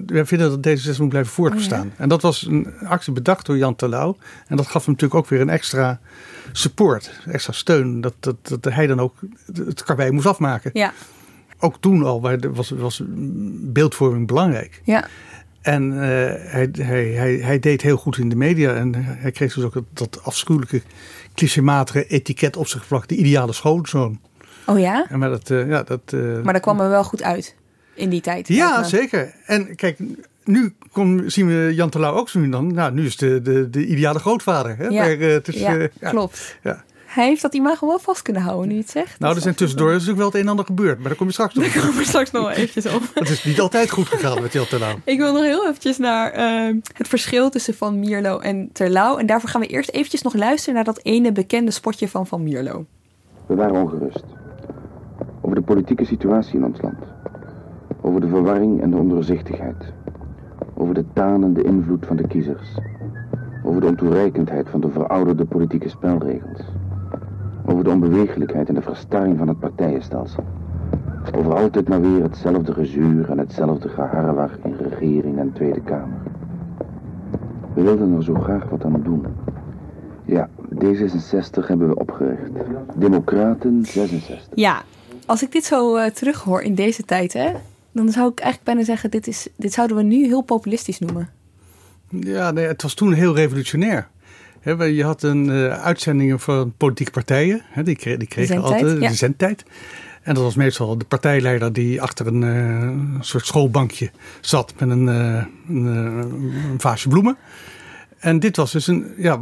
wij 0.06 0.25
vinden 0.25 0.62
dat 0.62 0.80
D66 0.80 0.97
moet 0.97 1.10
blijven 1.10 1.32
voortbestaan. 1.34 1.93
En 1.97 2.10
dat 2.10 2.21
was 2.21 2.45
een 2.45 2.67
actie 2.84 3.13
bedacht 3.13 3.45
door 3.45 3.58
Jan 3.58 3.75
Terlouw. 3.75 4.17
En 4.47 4.58
dat 4.58 4.67
gaf 4.67 4.86
hem 4.86 4.93
natuurlijk 4.93 5.19
ook 5.19 5.30
weer 5.30 5.41
een 5.41 5.49
extra 5.49 5.99
support, 6.51 7.12
extra 7.25 7.54
steun. 7.54 8.01
Dat, 8.01 8.13
dat, 8.19 8.36
dat 8.60 8.63
hij 8.73 8.88
dan 8.88 8.99
ook 8.99 9.15
het 9.54 9.84
karwei 9.84 10.12
moest 10.12 10.25
afmaken. 10.25 10.69
Ja, 10.73 10.93
Ook 11.60 11.75
toen 11.80 12.04
al 12.06 12.21
was, 12.54 12.69
was 12.69 13.01
beeldvorming 13.62 14.27
belangrijk. 14.27 14.82
ja. 14.84 15.08
En 15.62 15.91
eh, 15.91 15.99
hij, 16.51 16.69
hij, 16.71 17.06
hij, 17.06 17.34
hij 17.36 17.60
deed 17.60 17.82
heel 17.82 17.97
goed 17.97 18.17
in 18.17 18.30
de 18.30 18.36
media. 18.36 18.73
En 18.73 18.93
hij 18.95 19.32
kreeg 19.32 19.54
dus 19.54 19.63
ook 19.63 19.73
dat, 19.73 19.84
dat 19.93 20.23
afschuwelijke, 20.23 20.82
clichématige 21.34 22.08
etiket 22.08 22.58
op 22.58 22.67
zich 22.67 22.82
geplakt. 22.82 23.10
De 23.10 23.15
ideale 23.15 23.54
schoonzoon. 23.54 24.19
Oh 24.65 24.80
ja? 24.80 25.06
En 25.10 25.19
maar 25.19 25.30
dat, 25.30 25.49
eh, 25.49 25.67
ja, 25.67 25.84
dat, 25.84 26.01
eh, 26.06 26.41
Maar 26.43 26.54
dat 26.54 26.62
kwam 26.62 26.80
er 26.80 26.89
wel 26.89 27.04
goed 27.04 27.23
uit 27.23 27.56
in 27.93 28.10
die 28.10 28.21
tijd. 28.21 28.47
ja, 28.47 28.84
zeker. 28.84 29.34
En 29.45 29.75
kijk, 29.75 29.97
nu 30.43 30.73
kom, 30.91 31.30
zien 31.30 31.47
we 31.47 31.71
Jan 31.75 31.89
Terlouw 31.89 32.13
ook 32.13 32.30
zo 32.30 32.39
nu 32.39 32.49
dan. 32.49 32.73
Nou, 32.73 32.93
nu 32.93 33.06
is 33.06 33.17
de, 33.17 33.41
de, 33.41 33.69
de 33.69 33.86
ideale 33.86 34.19
grootvader. 34.19 34.77
Hè? 34.77 34.88
Ja, 34.88 35.04
Maar, 35.04 35.19
eh, 35.19 35.32
het 35.32 35.47
is, 35.47 35.60
ja, 35.60 35.77
eh, 35.77 35.88
ja. 35.99 36.10
klopt. 36.10 36.58
Ja. 36.63 36.84
Hij 37.06 37.25
heeft 37.25 37.41
dat 37.41 37.54
imago 37.54 37.88
wel 37.88 37.99
vast 37.99 38.21
kunnen 38.21 38.41
houden, 38.41 38.67
nu 38.67 38.73
je 38.73 38.80
het 38.80 38.89
zegt. 38.89 39.19
Nou, 39.19 39.36
er 39.36 39.41
zijn 39.41 39.56
tussendoor 39.56 39.91
natuurlijk 39.91 40.17
wel 40.17 40.25
het 40.25 40.36
een 40.36 40.41
en 40.41 40.47
ander 40.47 40.65
gebeurd. 40.65 40.97
Maar 40.99 41.08
daar 41.08 41.17
kom 41.17 41.27
je 41.27 41.34
straks 41.34 41.54
nog 41.54 41.63
Daar 41.73 41.82
komen 41.84 41.97
we 41.97 42.06
straks 42.06 42.32
nog 42.32 42.41
wel 42.41 42.51
eventjes 42.51 42.93
op. 42.93 43.01
Het 43.13 43.30
is 43.30 43.43
niet 43.43 43.60
altijd 43.60 43.91
goed 43.91 44.08
gegaan 44.08 44.41
met 44.41 44.54
Jan 44.54 44.65
Terlouw. 44.65 44.95
Ik 45.04 45.17
wil 45.17 45.34
nog 45.34 45.43
heel 45.43 45.67
eventjes 45.67 45.97
naar 45.97 46.32
eh, 46.32 46.75
het 46.93 47.08
verschil 47.08 47.49
tussen 47.49 47.73
Van 47.73 47.99
Mierlo 47.99 48.39
en 48.39 48.69
Terlouw. 48.73 49.17
En 49.17 49.25
daarvoor 49.25 49.49
gaan 49.49 49.62
we 49.62 49.67
eerst 49.67 49.89
eventjes 49.89 50.21
nog 50.21 50.34
luisteren 50.34 50.75
naar 50.75 50.84
dat 50.84 50.99
ene 51.04 51.32
bekende 51.32 51.71
spotje 51.71 52.08
van 52.08 52.27
Van 52.27 52.43
Mierlo. 52.43 52.86
We 53.47 53.56
waren 53.56 53.75
ongerust. 53.75 54.23
Over 55.41 55.56
de 55.56 55.63
politieke 55.63 56.06
situatie 56.06 56.56
in 56.56 56.65
ons 56.65 56.82
land. 56.82 57.11
Over 58.02 58.22
de 58.22 58.28
verwarring 58.28 58.82
en 58.82 58.90
de 58.90 58.98
ondoorzichtigheid. 58.98 59.94
Over 60.74 60.94
de 60.94 61.06
tanende 61.14 61.64
invloed 61.64 62.06
van 62.06 62.16
de 62.16 62.28
kiezers. 62.28 62.78
Over 63.64 63.82
de 63.82 63.88
ontoereikendheid 63.88 64.70
van 64.70 64.82
de 64.82 64.90
verouderde 64.90 65.46
politieke 65.46 65.90
spelregels. 65.90 66.62
Over 67.66 67.84
de 67.84 67.90
onbewegelijkheid 67.90 68.68
en 68.70 68.76
de 68.76 68.82
verstarring 68.82 69.38
van 69.38 69.48
het 69.48 69.60
partijenstelsel. 69.60 70.44
Over 71.38 71.56
altijd 71.56 71.90
maar 71.90 72.02
weer 72.02 72.22
hetzelfde 72.22 72.74
gezuur 72.74 73.30
en 73.30 73.38
hetzelfde 73.38 73.90
geharrewar 73.90 74.52
in 74.64 74.76
regering 74.90 75.38
en 75.38 75.54
Tweede 75.54 75.82
Kamer. 75.82 76.18
We 77.74 77.82
wilden 77.82 78.16
er 78.16 78.24
zo 78.24 78.34
graag 78.34 78.70
wat 78.70 78.86
aan 78.86 79.02
doen. 79.04 79.26
Ja, 80.26 80.50
D66 80.76 81.68
hebben 81.68 81.88
we 81.88 81.96
opgericht. 81.96 82.52
Democraten 82.96 83.86
66. 83.86 84.48
Ja, 84.54 84.82
als 85.26 85.44
ik 85.44 85.52
dit 85.52 85.64
zo 85.64 85.96
eh, 85.96 86.12
terughoor 86.12 86.62
in 86.62 86.76
deze 86.76 87.04
tijd, 87.04 87.34
hè, 87.34 87.52
dan 87.91 88.12
zou 88.12 88.32
ik 88.32 88.39
eigenlijk 88.39 88.63
bijna 88.63 88.84
zeggen: 88.84 89.12
dit, 89.12 89.27
is, 89.27 89.47
dit 89.56 89.73
zouden 89.73 89.97
we 89.97 90.04
nu 90.04 90.25
heel 90.25 90.41
populistisch 90.41 90.99
noemen. 90.99 91.30
Ja, 92.10 92.51
nee, 92.51 92.65
het 92.65 92.82
was 92.82 92.93
toen 92.93 93.13
heel 93.13 93.36
revolutionair. 93.36 94.08
Je 94.63 95.04
had 95.04 95.23
een 95.23 95.49
eh, 95.49 95.84
uitzendingen 95.84 96.39
van 96.39 96.73
politieke 96.77 97.12
partijen. 97.12 97.62
Hè, 97.69 97.84
die, 97.84 97.95
kre- 97.95 98.17
die 98.17 98.27
kregen 98.27 98.54
zendtijd, 98.54 98.84
altijd 98.84 99.01
ja. 99.01 99.10
de 99.10 99.15
zendtijd. 99.15 99.63
En 100.21 100.34
dat 100.34 100.43
was 100.43 100.56
meestal 100.56 100.97
de 100.97 101.06
partijleider 101.06 101.73
die 101.73 102.01
achter 102.01 102.27
een 102.27 102.43
eh, 102.43 103.21
soort 103.21 103.45
schoolbankje 103.45 104.12
zat 104.39 104.73
met 104.77 104.89
een, 104.89 105.10
eh, 105.10 105.43
een, 105.67 105.86
een 106.71 106.80
vaasje 106.80 107.08
bloemen. 107.08 107.38
En 108.19 108.39
dit 108.39 108.56
was 108.56 108.71
dus 108.71 108.88
een, 108.88 109.13
ja, 109.17 109.39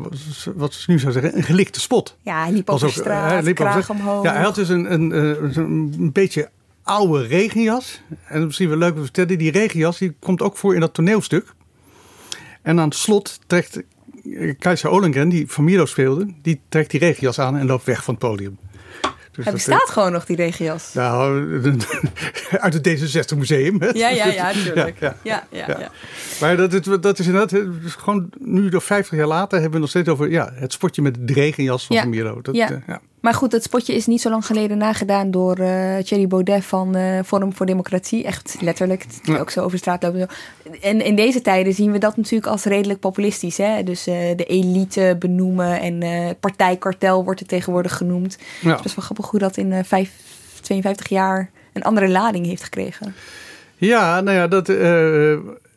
wat 0.56 0.74
ze 0.74 0.92
nu 0.92 1.00
zou 1.00 1.12
zeggen, 1.12 1.38
een 1.38 1.44
gelikte 1.44 1.80
spot. 1.80 2.18
Ja, 2.22 2.44
hij 2.44 2.52
liep 2.52 2.70
over 2.70 2.92
straat, 2.92 3.32
hij 3.32 3.44
liep 3.44 3.60
over 3.60 3.86
omhoog. 3.90 4.24
Ja, 4.24 4.34
hij 4.34 4.44
had 4.44 4.56
dus 4.56 4.70
een, 4.70 4.94
een, 4.94 5.12
een, 5.12 5.94
een 6.00 6.12
beetje 6.12 6.50
oude 6.90 7.28
regenjas. 7.28 8.02
En 8.26 8.46
misschien 8.46 8.70
wel 8.70 8.78
leuk 8.78 8.90
om 8.90 8.96
te 8.98 9.04
vertellen, 9.04 9.38
die 9.38 9.52
regenjas 9.52 9.98
die 9.98 10.16
komt 10.20 10.42
ook 10.42 10.58
voor 10.58 10.74
in 10.74 10.80
dat 10.80 10.94
toneelstuk. 10.94 11.54
En 12.62 12.80
aan 12.80 12.88
het 12.88 12.98
slot 12.98 13.40
trekt 13.48 13.82
eh, 14.34 14.56
Kajsa 14.60 14.90
Olengren, 14.90 15.30
die 15.30 15.48
van 15.48 15.64
Milo 15.64 15.86
speelde, 15.86 16.34
die 16.42 16.62
trekt 16.70 16.92
die 16.92 17.00
regenjas 17.00 17.40
aan 17.40 17.58
en 17.58 17.66
loopt 17.66 17.86
weg 17.86 18.04
van 18.04 18.14
het 18.14 18.24
podium. 18.24 18.58
Dus 19.32 19.48
hij 19.48 19.58
dat, 19.58 19.66
bestaat 19.68 19.90
gewoon 19.90 20.12
nog, 20.12 20.26
die 20.26 20.36
regenjas. 20.36 20.96
eh, 20.96 21.02
Nou, 21.04 21.62
uit 22.52 22.74
het 22.74 22.88
D66 23.34 23.38
museum. 23.38 23.82
hè. 23.82 23.88
Ja, 23.88 24.10
ja, 24.10 24.26
ja, 24.26 24.52
natuurlijk. 24.56 25.00
Ja, 25.00 25.16
Ja, 25.24 25.44
ja. 25.52 25.92
Maar 26.40 26.58
dat, 26.58 26.74
is- 26.74 26.98
dat 27.02 27.20
is 27.20 27.26
inderdaad, 27.26 27.52
is 27.86 27.94
gewoon 27.96 28.30
nu 28.40 28.70
door 28.70 28.82
50 28.82 29.18
jaar 29.18 29.28
later 29.28 29.56
hebben 29.56 29.74
we 29.76 29.80
nog 29.80 29.90
steeds 29.90 30.10
over 30.10 30.30
ja, 30.30 30.52
het 30.54 30.74
spotje 30.74 31.02
met 31.02 31.18
de 31.28 31.34
regenjas 31.34 31.86
van 31.86 32.10
Milo. 32.10 32.42
Dat, 32.42 32.56
Ja. 32.56 32.82
Maar 33.22 33.34
goed, 33.34 33.52
het 33.52 33.64
spotje 33.64 33.94
is 33.94 34.06
niet 34.06 34.22
zo 34.22 34.30
lang 34.30 34.46
geleden 34.46 34.78
nagedaan 34.78 35.32
door 35.32 35.58
eh 35.58 35.98
Thierry 35.98 36.28
Baudet 36.28 36.66
van 36.66 36.96
eh, 36.96 37.20
Forum 37.26 37.54
voor 37.54 37.66
Democratie. 37.66 38.24
Echt 38.24 38.56
letterlijk. 38.60 39.06
Die 39.24 39.34
Ja. 39.34 39.40
ook 39.40 39.50
zo 39.50 39.64
over 39.64 39.78
straat 39.78 40.04
lopen. 40.04 40.28
En 40.82 41.02
in 41.06 41.16
deze 41.16 41.42
tijden 41.42 41.74
zien 41.74 41.92
we 41.92 41.98
dat 41.98 42.18
natuurlijk 42.18 42.52
als 42.52 42.64
redelijk 42.64 43.00
populistisch. 43.00 43.58
Hè? 43.58 43.84
Dus 43.84 44.08
eh, 44.08 44.16
de 44.36 44.46
elite 44.46 45.16
benoemen 45.20 45.80
en 45.82 46.04
partijkartel 46.40 47.24
wordt 47.24 47.40
het 47.40 47.50
tegenwoordig 47.50 47.98
genoemd. 47.98 48.38
Ja. 48.62 48.70
Het 48.70 48.78
is 48.78 48.84
best 48.84 48.96
wel 48.96 49.06
grappig 49.06 49.30
hoe 49.30 49.40
dat 49.40 49.58
in 49.58 49.72
eh, 49.72 49.84
vijf, 49.84 50.12
52 50.62 51.08
jaar 51.10 51.50
een 51.74 51.84
andere 51.84 52.10
lading 52.10 52.46
heeft 52.46 52.64
gekregen. 52.64 53.16
Ja, 53.76 54.22
nou 54.22 54.38
ja, 54.38 54.48
dat, 54.48 54.68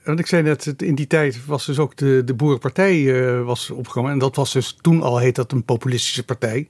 want 0.05 0.19
ik 0.19 0.27
zei 0.27 0.43
net, 0.43 0.75
in 0.77 0.95
die 0.95 1.07
tijd 1.07 1.47
was 1.47 1.67
dus 1.67 1.79
ook 1.79 1.97
de, 1.97 2.23
de 2.25 2.35
Boerenpartij 2.35 3.15
was 3.43 3.71
opgekomen. 3.71 4.11
En 4.13 4.19
dat 4.19 4.37
was 4.37 4.53
dus, 4.53 4.77
toen 4.81 5.03
al 5.03 5.19
heet 5.19 5.35
dat 5.35 5.53
een 5.53 5.65
populistische 5.65 6.25
partij. 6.25 6.69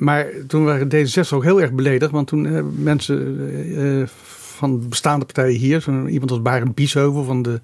Maar 0.00 0.26
toen 0.46 0.64
waren 0.64 0.88
D66 0.88 1.28
ook 1.30 1.42
heel 1.42 1.60
erg 1.60 1.72
beledigd, 1.72 2.10
want 2.10 2.26
toen 2.26 2.44
hebben 2.44 2.82
mensen 2.82 3.38
eh, 3.50 4.00
eh, 4.00 4.08
van 4.56 4.88
bestaande 4.88 5.24
partijen 5.24 5.58
hier, 5.58 5.80
zo 5.80 6.06
iemand 6.06 6.30
als 6.30 6.42
Barend 6.42 6.74
Biesheuvel 6.74 7.24
van 7.24 7.42
de, 7.42 7.60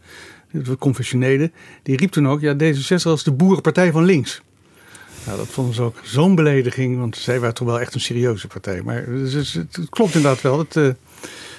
de 0.51 0.79
conventionele, 0.79 1.51
die 1.83 1.97
riep 1.97 2.11
toen 2.11 2.29
ook, 2.29 2.41
ja, 2.41 2.55
D66 2.55 3.03
was 3.03 3.25
de 3.25 3.33
Boerenpartij 3.33 3.93
van 3.93 4.05
links. 4.05 4.43
Nou, 5.27 5.39
dat 5.39 5.47
vonden 5.47 5.75
ze 5.75 5.83
ook 5.83 5.97
zo'n 6.03 6.35
belediging, 6.35 6.99
want 6.99 7.17
zij 7.17 7.41
waren 7.41 7.55
toch 7.55 7.67
wel 7.67 7.81
echt 7.81 7.95
een 7.95 8.01
serieuze 8.01 8.47
partij. 8.47 8.83
Maar 8.83 9.05
het 9.07 9.89
klopt 9.91 10.15
inderdaad 10.15 10.41
wel. 10.41 10.59
Het, 10.59 10.77
eh, 10.77 10.89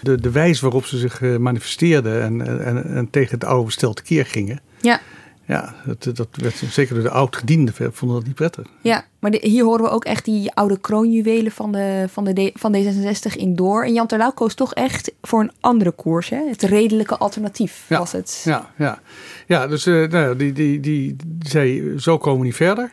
de, 0.02 0.22
de 0.22 0.32
wijze 0.32 0.62
waarop 0.62 0.86
ze 0.86 0.98
zich 0.98 1.22
eh, 1.22 1.38
manifesteerden 1.38 2.22
en, 2.22 2.66
en, 2.66 2.86
en 2.96 3.10
tegen 3.10 3.34
het 3.34 3.44
oude 3.44 3.66
bestel 3.66 3.94
tekeer 3.94 4.26
gingen. 4.26 4.62
Ja. 4.82 5.02
Ja, 5.48 5.76
dat, 5.86 6.16
dat 6.18 6.28
werd 6.32 6.56
zeker 6.70 6.94
door 6.94 7.04
de 7.04 7.10
oud-gedienden 7.10 7.74
vonden 7.94 8.18
dat 8.18 8.26
niet 8.26 8.36
prettig. 8.36 8.66
Ja, 8.82 9.06
maar 9.20 9.32
de- 9.32 9.48
hier 9.48 9.64
horen 9.64 9.84
we 9.84 9.90
ook 9.90 10.06
echt 10.06 10.26
die 10.26 10.52
oude 10.54 10.80
kroonjuwelen 10.80 11.52
van, 11.52 11.72
de, 11.72 12.06
van, 12.10 12.24
de, 12.24 12.52
van 12.56 12.76
D66 12.76 13.36
in 13.36 13.56
door. 13.56 13.84
En 13.84 13.94
Jan 13.94 14.08
Terlouw 14.08 14.32
koos 14.32 14.54
toch 14.54 14.74
echt 14.74 15.12
voor 15.22 15.42
een 15.42 15.52
andere 15.60 15.92
koers. 15.92 16.30
Hè? 16.30 16.48
Het 16.50 16.62
redelijke 16.62 17.18
alternatief 17.18 17.86
Ja, 17.90 17.98
was 18.00 18.12
het. 18.12 18.42
Ja, 18.46 18.72
ja. 18.78 19.00
ja 19.48 19.68
dus 19.68 19.86
eh, 19.86 20.08
nou, 20.08 20.36
die, 20.36 20.52
die, 20.54 20.80
die 20.80 21.16
zei, 21.40 21.94
zo 22.00 22.18
komen 22.18 22.40
we 22.40 22.46
niet 22.46 22.56
verder. 22.56 22.92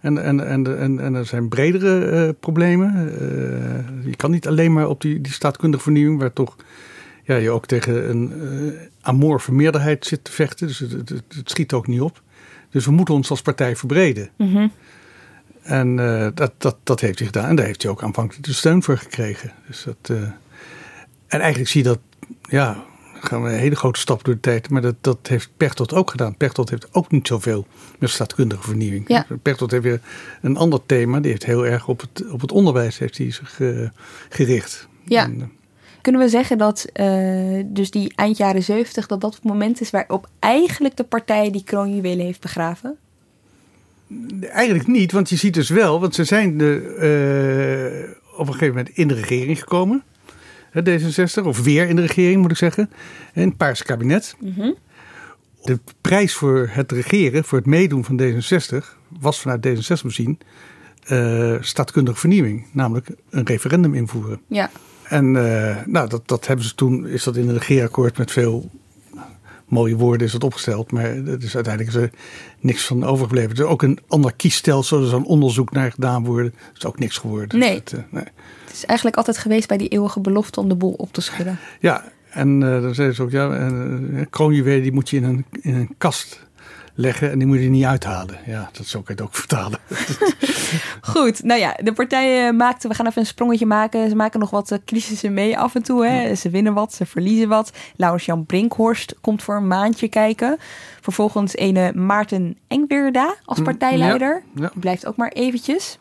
En, 0.00 0.22
en, 0.22 0.46
en, 0.46 0.78
en, 0.78 1.00
en 1.00 1.14
er 1.14 1.26
zijn 1.26 1.48
bredere 1.48 2.04
eh, 2.04 2.28
problemen. 2.40 2.94
Eh, 2.94 4.06
je 4.10 4.16
kan 4.16 4.30
niet 4.30 4.46
alleen 4.48 4.72
maar 4.72 4.88
op 4.88 5.00
die, 5.00 5.20
die 5.20 5.32
staatkundige 5.32 5.82
vernieuwing, 5.82 6.20
waar 6.20 6.32
toch 6.32 6.56
ja, 7.22 7.36
je 7.36 7.50
ook 7.50 7.66
tegen 7.66 8.10
een 8.10 8.32
eh 8.32 8.90
amorfe 9.02 9.52
meerderheid 9.52 10.06
zit 10.06 10.24
te 10.24 10.32
vechten. 10.32 10.66
Dus 10.66 10.78
het, 10.78 11.08
het, 11.08 11.24
schiet 11.44 11.72
ook 11.72 11.86
niet 11.86 12.00
op. 12.00 12.22
Dus 12.70 12.84
we 12.84 12.90
moeten 12.90 13.14
ons 13.14 13.30
als 13.30 13.42
partij 13.42 13.76
verbreden. 13.76 14.30
Mhm. 14.36 14.68
En 15.62 15.98
eh, 15.98 16.28
dat, 16.34 16.52
dat, 16.58 16.76
dat 16.82 17.00
heeft 17.00 17.18
hij 17.18 17.26
gedaan. 17.26 17.48
En 17.48 17.56
daar 17.56 17.66
heeft 17.66 17.82
hij 17.82 17.90
ook 17.90 18.02
aanvankelijk 18.02 18.46
de 18.46 18.52
steun 18.52 18.82
voor 18.82 18.98
gekregen. 18.98 19.52
Dus 19.66 19.84
dat, 19.84 20.16
eh, 20.16 20.22
en 21.26 21.40
eigenlijk 21.40 21.70
zie 21.70 21.82
je 21.82 21.88
dat, 21.88 21.98
ja, 22.42 22.84
gaan 23.20 23.42
we 23.42 23.48
een 23.48 23.58
hele 23.58 23.76
grote 23.76 24.00
stap 24.00 24.24
door 24.24 24.34
de 24.34 24.40
tijd. 24.40 24.70
Maar 24.70 24.82
dat, 24.82 24.94
dat 25.00 25.18
heeft 25.22 25.50
Pechtold 25.56 25.92
ook 25.92 26.10
gedaan. 26.10 26.36
Pechtold 26.36 26.70
heeft 26.70 26.94
ook 26.94 27.10
niet 27.10 27.26
zoveel 27.26 27.66
met 27.98 28.10
staatkundige 28.10 28.62
vernieuwing. 28.62 29.08
Ja. 29.08 29.26
Pechtold 29.42 29.70
heeft 29.70 29.82
weer 29.82 30.00
een 30.40 30.56
ander 30.56 30.80
thema. 30.86 31.20
Die 31.20 31.30
heeft 31.30 31.44
heel 31.44 31.66
erg 31.66 31.88
op 31.88 32.00
het, 32.00 32.30
op 32.30 32.40
het 32.40 32.52
onderwijs 32.52 32.98
heeft 32.98 33.18
hij 33.18 33.30
zich 33.30 33.60
gericht. 34.28 34.88
Ja. 35.04 35.24
En, 35.24 35.52
Kunnen 36.02 36.20
we 36.20 36.28
zeggen 36.28 36.58
dat 36.58 36.84
eh, 36.92 37.62
dus 37.64 37.90
die 37.90 38.12
eind 38.14 38.36
jaren 38.36 38.62
70, 38.62 39.06
dat 39.06 39.20
dat 39.20 39.34
het 39.34 39.44
moment 39.44 39.80
is 39.80 39.90
waarop 39.90 40.28
eigenlijk 40.38 40.96
de 40.96 41.04
partij 41.04 41.50
die 41.50 41.64
kroonjuwelen 41.64 42.24
heeft 42.24 42.40
begraven? 42.40 42.96
Eigenlijk 44.40 44.86
niet, 44.86 45.12
want 45.12 45.28
je 45.28 45.36
ziet 45.36 45.54
dus 45.54 45.68
wel, 45.68 46.00
want 46.00 46.14
ze 46.14 46.24
zijn 46.24 46.58
de, 46.58 46.94
eh, 46.98 48.38
op 48.38 48.46
een 48.46 48.52
gegeven 48.52 48.74
moment 48.74 48.96
in 48.96 49.08
de 49.08 49.14
regering 49.14 49.58
gekomen. 49.58 50.02
hè, 50.70 50.82
D66, 50.82 51.44
of 51.46 51.62
weer 51.62 51.88
in 51.88 51.96
de 51.96 52.02
regering 52.02 52.42
moet 52.42 52.50
ik 52.50 52.56
zeggen. 52.56 52.90
In 53.34 53.48
het 53.48 53.56
Paarse 53.56 53.84
kabinet. 53.84 54.36
De 55.62 55.78
prijs 56.00 56.34
voor 56.34 56.68
het 56.70 56.92
regeren, 56.92 57.44
voor 57.44 57.58
het 57.58 57.66
meedoen 57.66 58.04
van 58.04 58.20
D66, 58.22 58.96
was 59.20 59.40
vanuit 59.40 59.66
D66 59.66 60.02
bezien 60.02 60.38
staatkundige 61.60 62.18
vernieuwing. 62.18 62.66
Namelijk 62.72 63.08
een 63.30 63.46
referendum 63.46 63.94
invoeren. 63.94 64.40
Ja. 64.46 64.70
En 65.12 65.36
eh, 65.36 65.76
nou, 65.86 66.08
dat, 66.08 66.28
dat 66.28 66.46
hebben 66.46 66.66
ze 66.66 66.74
toen, 66.74 67.06
is 67.06 67.24
dat 67.24 67.36
in 67.36 67.48
een 67.48 67.54
regeerakkoord 67.54 68.18
met 68.18 68.30
veel 68.30 68.70
mooie 69.68 69.96
woorden 69.96 70.26
is 70.26 70.32
dat 70.32 70.44
opgesteld. 70.44 70.92
Maar 70.92 71.04
er 71.04 71.42
is 71.42 71.54
uiteindelijk 71.54 71.96
is 71.96 72.02
er 72.02 72.10
niks 72.60 72.86
van 72.86 73.04
overgebleven. 73.04 73.50
Er 73.50 73.56
is 73.56 73.70
ook 73.70 73.82
een 73.82 73.98
ander 74.08 74.34
kiesstelsel, 74.34 74.98
er 74.98 75.06
is 75.06 75.12
een 75.12 75.24
onderzoek 75.24 75.72
naar 75.72 75.90
gedaan 75.90 76.24
worden. 76.24 76.54
Er 76.56 76.76
is 76.76 76.84
ook 76.84 76.98
niks 76.98 77.18
geworden. 77.18 77.58
Nee. 77.58 77.80
Dus 77.82 77.92
dat, 77.92 78.00
eh, 78.00 78.06
nee. 78.10 78.24
Het 78.64 78.72
is 78.72 78.84
eigenlijk 78.84 79.16
altijd 79.16 79.38
geweest 79.38 79.68
bij 79.68 79.76
die 79.76 79.88
eeuwige 79.88 80.20
belofte 80.20 80.60
om 80.60 80.68
de 80.68 80.74
boel 80.74 80.92
op 80.92 81.12
te 81.12 81.20
schudden. 81.20 81.58
Ja, 81.80 82.04
en 82.30 82.62
eh 82.62 82.82
dan 82.82 82.94
zeiden 82.94 83.16
ze 83.16 83.22
ook, 83.22 83.30
ja, 83.30 83.56
eh 83.56 84.26
kroonjuwelen 84.30 84.82
die 84.82 84.92
moet 84.92 85.10
je 85.10 85.16
in 85.16 85.24
een, 85.24 85.44
in 85.60 85.74
een 85.74 85.94
kast 85.98 86.46
leggen 86.94 87.30
en 87.30 87.38
die 87.38 87.46
moet 87.46 87.58
je 87.58 87.68
niet 87.68 87.84
uithalen. 87.84 88.38
Ja, 88.46 88.70
dat 88.72 88.86
zou 88.86 89.02
ik 89.02 89.08
het 89.08 89.20
ook 89.20 89.34
vertalen. 89.34 89.78
Goed, 91.12 91.42
nou 91.42 91.60
ja, 91.60 91.76
de 91.82 91.92
partijen 91.92 92.56
maakten, 92.56 92.88
we 92.90 92.94
gaan 92.94 93.06
even 93.06 93.20
een 93.20 93.26
sprongetje 93.26 93.66
maken. 93.66 94.08
Ze 94.08 94.16
maken 94.16 94.40
nog 94.40 94.50
wat 94.50 94.70
uh, 94.70 94.78
crisissen 94.84 95.34
mee 95.34 95.58
af 95.58 95.74
en 95.74 95.82
toe. 95.82 96.06
Hè. 96.06 96.34
Ze 96.34 96.50
winnen 96.50 96.74
wat, 96.74 96.94
ze 96.94 97.06
verliezen 97.06 97.48
wat. 97.48 97.72
Laurens-Jan 97.96 98.46
Brinkhorst 98.46 99.14
komt 99.20 99.42
voor 99.42 99.56
een 99.56 99.66
maandje 99.66 100.08
kijken. 100.08 100.56
Vervolgens 101.00 101.54
ene 101.54 101.92
Maarten 101.94 102.58
Engwerda 102.68 103.36
als 103.44 103.58
mm, 103.58 103.64
partijleider. 103.64 104.42
Ja, 104.54 104.72
Blijft 104.74 105.06
ook 105.06 105.16
maar 105.16 105.32
eventjes. 105.32 105.98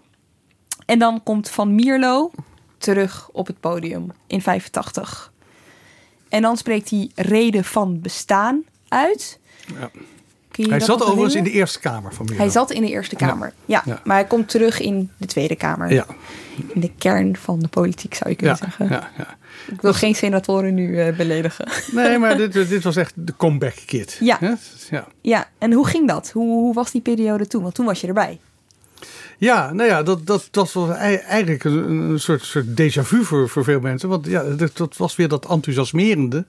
En 0.85 0.99
dan 0.99 1.23
komt 1.23 1.49
Van 1.49 1.75
Mierlo 1.75 2.31
terug 2.77 3.29
op 3.31 3.47
het 3.47 3.59
podium 3.59 4.11
in 4.27 4.41
85. 4.41 5.31
En 6.29 6.41
dan 6.41 6.57
spreekt 6.57 6.89
hij 6.89 7.11
reden 7.15 7.63
van 7.63 8.01
bestaan 8.01 8.63
uit. 8.87 9.39
Ja. 9.79 9.91
Hij 10.69 10.79
zat 10.79 11.03
overigens 11.03 11.35
in 11.35 11.43
de 11.43 11.51
Eerste 11.51 11.79
Kamer 11.79 12.13
van 12.13 12.29
Hij 12.33 12.49
zat 12.49 12.71
in 12.71 12.81
de 12.81 12.89
Eerste 12.89 13.15
Kamer, 13.15 13.53
ja. 13.65 13.83
Maar 14.03 14.15
hij 14.15 14.25
komt 14.25 14.49
terug 14.49 14.79
in 14.79 15.09
de 15.17 15.25
Tweede 15.25 15.55
Kamer. 15.55 15.93
Ja. 15.93 16.05
In 16.67 16.81
de 16.81 16.91
kern 16.97 17.35
van 17.35 17.59
de 17.59 17.67
politiek, 17.67 18.13
zou 18.13 18.29
je 18.29 18.35
kunnen 18.35 18.57
zeggen. 18.57 18.87
Ja, 18.89 19.09
ja. 19.17 19.37
Ik 19.71 19.81
wil 19.81 19.93
geen 19.93 20.15
senatoren 20.15 20.73
nu 20.73 21.05
uh, 21.05 21.15
beledigen. 21.15 21.67
Nee, 21.91 22.17
maar 22.17 22.37
dit, 22.51 22.53
dit, 22.53 22.83
was 22.83 22.95
echt 22.95 23.13
de 23.15 23.33
comeback 23.37 23.75
kid. 23.85 24.17
Ja. 24.19 24.37
ja. 24.89 25.07
Ja, 25.21 25.47
en 25.57 25.73
hoe 25.73 25.87
ging 25.87 26.07
dat? 26.07 26.31
Hoe, 26.31 26.49
hoe 26.49 26.73
was 26.73 26.91
die 26.91 27.01
periode 27.01 27.47
toen? 27.47 27.61
Want 27.61 27.75
toen 27.75 27.85
was 27.85 28.01
je 28.01 28.07
erbij. 28.07 28.39
Ja, 29.37 29.73
nou 29.73 29.89
ja, 29.89 30.03
dat, 30.03 30.27
dat, 30.27 30.47
dat 30.51 30.71
was 30.71 30.89
eigenlijk 30.97 31.63
een, 31.63 31.89
een 31.89 32.19
soort, 32.19 32.43
soort 32.43 32.65
déjà 32.65 33.01
vu 33.01 33.23
voor, 33.23 33.49
voor 33.49 33.63
veel 33.63 33.79
mensen. 33.79 34.09
Want 34.09 34.25
ja, 34.25 34.43
dat, 34.43 34.77
dat 34.77 34.97
was 34.97 35.15
weer 35.15 35.27
dat 35.27 35.49
enthousiasmerende. 35.49 36.45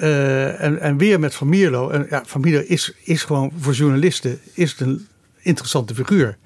Uh, 0.00 0.62
en, 0.62 0.80
en 0.80 0.96
weer 0.96 1.20
met 1.20 1.34
Van 1.34 1.48
Mierlo. 1.48 1.90
En 1.90 2.06
ja, 2.10 2.22
Van 2.26 2.40
Mierlo 2.40 2.64
is, 2.66 2.92
is 3.04 3.22
gewoon 3.22 3.52
voor 3.58 3.72
journalisten 3.72 4.40
is 4.54 4.80
een 4.80 5.06
interessante 5.40 5.94
figuur. 5.94 6.36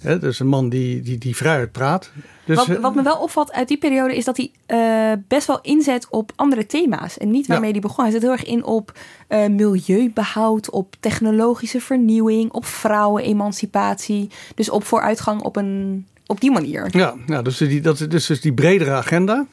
He, 0.00 0.18
dus 0.18 0.40
een 0.40 0.46
man 0.46 0.68
die, 0.68 1.02
die, 1.02 1.18
die 1.18 1.36
vrijheid 1.36 1.72
praat. 1.72 2.10
Dus, 2.44 2.56
wat, 2.56 2.78
wat, 2.78 2.94
me 2.94 3.02
wel 3.02 3.16
opvalt 3.16 3.52
uit 3.52 3.68
die 3.68 3.78
periode 3.78 4.16
is 4.16 4.24
dat 4.24 4.36
hij 4.36 4.50
uh, 4.66 5.22
best 5.28 5.46
wel 5.46 5.60
inzet 5.60 6.06
op 6.10 6.32
andere 6.36 6.66
thema's. 6.66 7.18
En 7.18 7.30
niet 7.30 7.46
waarmee 7.46 7.70
hij 7.70 7.80
begon. 7.80 8.04
Hij 8.04 8.12
zet 8.12 8.22
heel 8.22 8.32
erg 8.32 8.44
in 8.44 8.64
op 8.64 8.98
uh, 9.28 9.46
milieubehoud, 9.46 10.70
op 10.70 10.94
technologische 11.00 11.80
vernieuwing, 11.80 12.52
op 12.52 12.66
vrouwenemancipatie. 12.66 14.30
Dus 14.54 14.70
op 14.70 14.84
vooruitgang 14.84 15.42
op, 15.42 15.56
een, 15.56 16.06
op 16.26 16.40
die 16.40 16.50
manier. 16.50 16.88
Ja, 16.90 17.14
ja 17.26 17.42
dus, 17.42 17.56
die, 17.56 17.80
dat, 17.80 18.06
dus, 18.08 18.26
dus 18.26 18.40
die 18.40 18.52
bredere 18.52 18.90
agenda. 18.90 19.46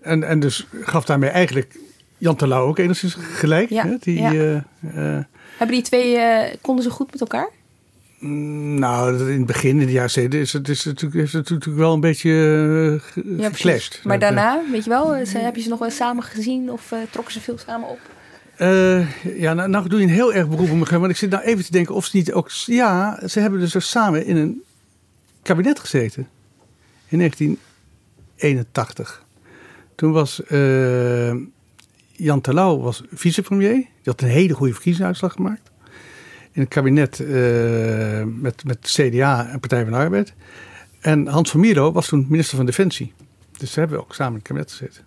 En, 0.00 0.22
en 0.22 0.40
dus 0.40 0.66
gaf 0.80 1.04
daarmee 1.04 1.30
eigenlijk 1.30 1.78
Jan 2.20 2.36
Terlouw 2.36 2.66
ook 2.66 2.78
enigszins 2.78 3.14
gelijk. 3.14 3.68
Ja, 3.68 3.86
hè? 3.86 3.96
Die, 4.00 4.20
ja. 4.20 4.32
Uh, 4.32 4.62
Hebben 5.56 5.76
die 5.76 5.82
twee, 5.82 6.18
konden 6.60 6.84
ze 6.84 6.90
goed 6.90 7.12
met 7.12 7.20
elkaar? 7.20 7.48
Mm, 8.18 8.78
nou, 8.78 9.30
in 9.30 9.38
het 9.38 9.46
begin, 9.46 9.80
in 9.80 9.86
de 9.86 9.92
jaren 9.92 10.10
70, 10.10 10.40
is 10.40 10.52
het, 10.52 10.68
is 10.68 10.84
het, 10.84 10.86
natuurlijk, 10.86 11.22
is 11.22 11.32
het 11.32 11.50
natuurlijk 11.50 11.78
wel 11.78 11.92
een 11.92 12.00
beetje 12.00 12.30
uh, 13.14 13.38
ja, 13.38 13.48
geclashed. 13.48 14.00
Maar 14.04 14.18
daarna, 14.18 14.62
weet 14.70 14.84
je 14.84 14.90
wel, 14.90 15.14
heb 15.14 15.56
je 15.56 15.62
ze 15.62 15.68
nog 15.68 15.78
wel 15.78 15.90
samen 15.90 16.22
gezien 16.22 16.70
of 16.70 16.92
uh, 16.92 16.98
trokken 17.10 17.32
ze 17.32 17.40
veel 17.40 17.58
samen 17.58 17.88
op? 17.88 18.00
Uh, 18.58 19.38
ja, 19.40 19.54
nou, 19.54 19.68
nou, 19.68 19.88
doe 19.88 19.98
je 19.98 20.06
een 20.06 20.12
heel 20.12 20.32
erg 20.32 20.48
beroep 20.48 20.70
op 20.70 20.90
me, 20.90 20.98
maar 20.98 21.10
ik 21.10 21.16
zit 21.16 21.30
nou 21.30 21.42
even 21.42 21.64
te 21.64 21.72
denken 21.72 21.94
of 21.94 22.04
ze 22.04 22.16
niet 22.16 22.32
ook... 22.32 22.50
Ja, 22.50 23.20
ze 23.28 23.40
hebben 23.40 23.60
dus 23.60 23.90
samen 23.90 24.26
in 24.26 24.36
een 24.36 24.62
kabinet 25.42 25.78
gezeten. 25.78 26.28
In 27.08 27.18
1981. 27.18 29.24
Toen 29.94 30.12
was 30.12 30.42
Jan 32.22 32.40
Terlouw 32.40 32.78
was 32.80 33.02
vicepremier. 33.12 33.72
Die 33.72 33.88
had 34.04 34.20
een 34.20 34.28
hele 34.28 34.54
goede 34.54 34.72
verkiezingsuitslag 34.72 35.32
gemaakt 35.32 35.70
in 36.52 36.60
het 36.60 36.68
kabinet 36.68 37.18
uh, 37.18 38.22
met, 38.26 38.64
met 38.64 38.78
CDA 38.80 39.48
en 39.48 39.60
Partij 39.60 39.82
van 39.82 39.92
de 39.92 39.98
Arbeid. 39.98 40.32
En 41.00 41.26
Hans 41.26 41.50
van 41.50 41.60
Mierlo 41.60 41.92
was 41.92 42.08
toen 42.08 42.26
minister 42.28 42.56
van 42.56 42.66
Defensie. 42.66 43.12
Dus 43.58 43.72
ze 43.72 43.80
hebben 43.80 43.98
ook 43.98 44.14
samen 44.14 44.32
in 44.32 44.38
het 44.38 44.46
kabinet 44.46 44.70
gezeten. 44.70 45.04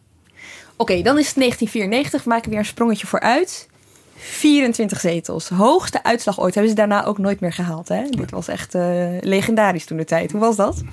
Oké, 0.76 1.02
dan 1.02 1.20
is 1.20 1.28
het 1.28 1.36
1994. 1.36 2.24
We 2.24 2.30
maken 2.30 2.50
weer 2.50 2.60
een 2.60 2.66
sprongetje 2.66 3.08
vooruit. 3.08 3.70
24 4.16 5.00
zetels. 5.00 5.50
Hoogste 5.50 6.04
uitslag 6.04 6.40
ooit. 6.40 6.54
Hebben 6.54 6.72
ze 6.72 6.78
daarna 6.78 7.06
ook 7.06 7.18
nooit 7.18 7.40
meer 7.40 7.54
gehaald. 7.54 7.88
Hè? 7.88 8.10
Dit 8.10 8.32
was 8.32 8.48
echt 8.48 8.76
uh, 8.76 9.08
legendarisch 9.20 9.86
toen 9.86 9.98
de 9.98 10.06
tijd. 10.06 10.32
Hoe 10.32 10.40
was 10.40 10.56
dat? 10.56 10.84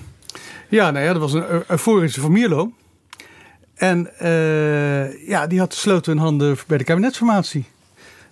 Ja, 0.69 0.91
nou 0.91 1.05
ja, 1.05 1.13
dat 1.13 1.23
was 1.23 1.33
een 1.33 1.63
euforische 1.69 2.21
van 2.21 2.33
Mierlo. 2.33 2.73
En 3.81 4.11
uh, 4.23 5.29
ja, 5.29 5.47
die 5.47 5.59
had 5.59 5.71
de 5.71 5.77
sleutel 5.77 6.13
in 6.13 6.19
handen 6.19 6.57
bij 6.67 6.79
de 6.79 6.85
kabinetsformatie. 6.85 7.65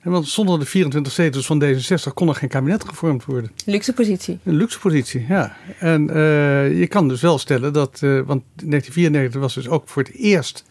Want 0.02 0.28
zonder 0.28 0.58
de 0.58 0.64
24 0.64 1.12
zetels 1.12 1.46
van 1.46 1.64
D66 1.64 2.14
kon 2.14 2.28
er 2.28 2.34
geen 2.34 2.48
kabinet 2.48 2.84
gevormd 2.84 3.24
worden. 3.24 3.50
Luxe 3.64 3.92
positie. 3.92 4.38
Een 4.44 4.56
luxe 4.56 4.78
positie, 4.78 5.24
ja. 5.28 5.56
En 5.78 6.08
uh, 6.08 6.78
je 6.78 6.86
kan 6.86 7.08
dus 7.08 7.20
wel 7.20 7.38
stellen 7.38 7.72
dat, 7.72 8.00
uh, 8.04 8.10
want 8.10 8.42
1994 8.54 9.40
was 9.40 9.54
dus 9.54 9.68
ook 9.68 9.88
voor 9.88 10.02
het 10.02 10.12
eerst 10.12 10.64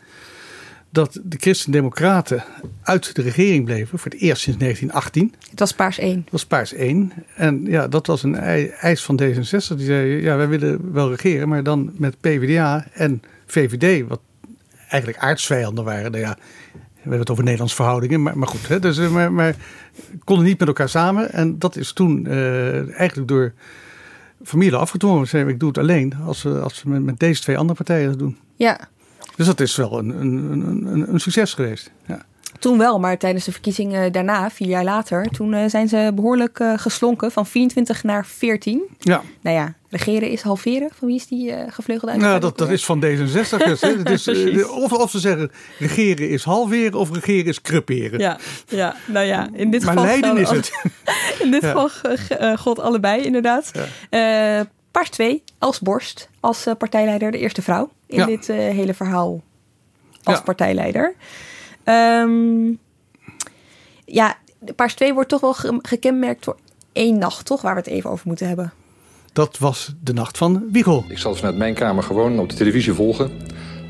dat 0.89 1.19
de 1.23 1.37
Christen-Democraten 1.39 2.43
uit 2.81 3.15
de 3.15 3.21
regering 3.21 3.65
bleven. 3.65 3.99
Voor 3.99 4.11
het 4.11 4.21
eerst 4.21 4.41
sinds 4.41 4.59
1918. 4.59 5.33
Het 5.49 5.59
was 5.59 5.73
paars 5.73 5.99
1. 5.99 6.19
Het 6.19 6.31
was 6.31 6.45
paars 6.45 6.73
1. 6.73 7.13
En 7.35 7.65
ja, 7.65 7.87
dat 7.87 8.07
was 8.07 8.23
een 8.23 8.35
eis 8.35 9.03
van 9.03 9.21
D66. 9.21 9.75
Die 9.75 9.85
zei, 9.85 10.21
ja, 10.21 10.37
wij 10.37 10.47
willen 10.47 10.93
wel 10.93 11.09
regeren, 11.09 11.49
maar 11.49 11.63
dan 11.63 11.93
met 11.97 12.19
PvdA 12.19 12.87
en 12.93 13.21
VVD, 13.45 14.07
wat 14.07 14.19
eigenlijk 14.87 15.23
aardsvijanden 15.23 15.83
waren. 15.83 16.11
Nou 16.11 16.23
ja, 16.23 16.37
we 16.73 17.03
hebben 17.03 17.19
het 17.19 17.29
over 17.29 17.43
Nederlandse 17.43 17.75
verhoudingen, 17.75 18.21
maar, 18.21 18.37
maar 18.37 18.47
goed. 18.47 18.67
Hè, 18.67 18.79
dus, 18.79 18.97
eh, 18.97 19.09
maar, 19.09 19.31
maar 19.31 19.55
konden 20.23 20.45
niet 20.45 20.59
met 20.59 20.67
elkaar 20.67 20.89
samen. 20.89 21.31
En 21.31 21.59
dat 21.59 21.75
is 21.75 21.93
toen 21.93 22.25
uh, 22.27 22.99
eigenlijk 22.99 23.27
door 23.27 23.53
familie 24.43 24.75
afgedwongen. 24.75 25.27
Ze 25.27 25.39
ik 25.39 25.59
doe 25.59 25.69
het 25.69 25.77
alleen 25.77 26.13
als 26.25 26.43
we, 26.43 26.59
als 26.59 26.83
we 26.83 26.89
met, 26.89 27.03
met 27.03 27.19
deze 27.19 27.41
twee 27.41 27.57
andere 27.57 27.77
partijen 27.77 28.09
dat 28.09 28.19
doen. 28.19 28.37
Ja. 28.55 28.79
Dus 29.35 29.45
dat 29.45 29.59
is 29.59 29.75
wel 29.75 29.97
een, 29.97 30.09
een, 30.09 30.87
een, 30.87 31.13
een 31.13 31.19
succes 31.19 31.53
geweest. 31.53 31.91
Ja. 32.05 32.25
Toen 32.59 32.77
wel, 32.77 32.99
maar 32.99 33.17
tijdens 33.17 33.45
de 33.45 33.51
verkiezingen 33.51 34.11
daarna, 34.11 34.49
vier 34.49 34.67
jaar 34.67 34.83
later, 34.83 35.29
toen 35.29 35.53
uh, 35.53 35.63
zijn 35.67 35.87
ze 35.87 36.11
behoorlijk 36.15 36.59
uh, 36.59 36.73
geslonken 36.75 37.31
van 37.31 37.45
24 37.45 38.03
naar 38.03 38.25
14. 38.25 38.83
Ja. 38.99 39.21
Nou 39.41 39.55
ja, 39.55 39.73
regeren 39.89 40.29
is 40.29 40.41
halveren. 40.41 40.89
Van 40.93 41.07
wie 41.07 41.15
is 41.17 41.27
die 41.27 41.51
uh, 41.51 41.59
gevleugeld 41.67 42.11
uit? 42.11 42.21
Nou, 42.21 42.39
dat, 42.39 42.57
dat 42.57 42.69
is 42.69 42.85
van 42.85 43.03
D66. 43.05 43.07
dus, 43.27 43.81
het 44.05 44.27
is, 44.27 44.67
of, 44.67 44.91
of 44.91 45.11
ze 45.11 45.19
zeggen 45.19 45.51
regeren 45.79 46.29
is 46.29 46.43
halveren 46.43 46.99
of 46.99 47.11
regeren 47.11 47.45
is 47.45 47.61
creperen. 47.61 48.19
Ja, 48.19 48.37
ja 48.67 48.95
nou 49.05 49.25
ja, 49.25 49.49
in 49.53 49.71
dit 49.71 49.83
maar 49.83 49.97
geval. 49.97 50.09
Leiden 50.09 50.37
is 50.37 50.49
het. 50.49 50.71
in 51.43 51.51
dit 51.51 51.65
geval 51.65 51.89
God 52.55 52.79
allebei, 52.79 53.21
inderdaad. 53.21 53.71
Ja. 54.09 54.65
Pars 54.91 55.09
2, 55.09 55.43
als 55.57 55.79
Borst, 55.79 56.29
als 56.39 56.65
partijleider, 56.77 57.31
de 57.31 57.37
eerste 57.37 57.61
vrouw 57.61 57.89
in 58.07 58.25
dit 58.25 58.47
hele 58.47 58.93
verhaal 58.93 59.41
als 60.23 60.41
partijleider. 60.41 61.15
Um, 61.89 62.79
ja, 64.05 64.37
Paars 64.75 64.93
2 64.93 65.13
wordt 65.13 65.29
toch 65.29 65.41
wel 65.41 65.53
gekenmerkt 65.81 66.45
door 66.45 66.57
één 66.93 67.17
nacht, 67.17 67.45
toch? 67.45 67.61
Waar 67.61 67.73
we 67.73 67.79
het 67.79 67.89
even 67.89 68.09
over 68.09 68.27
moeten 68.27 68.47
hebben. 68.47 68.73
Dat 69.33 69.57
was 69.57 69.93
de 70.03 70.13
nacht 70.13 70.37
van 70.37 70.67
Wiegel. 70.71 71.05
Ik 71.07 71.17
zal 71.17 71.35
vanuit 71.35 71.57
mijn 71.57 71.73
kamer 71.73 72.03
gewoon 72.03 72.39
op 72.39 72.49
de 72.49 72.55
televisie 72.55 72.93
volgen 72.93 73.31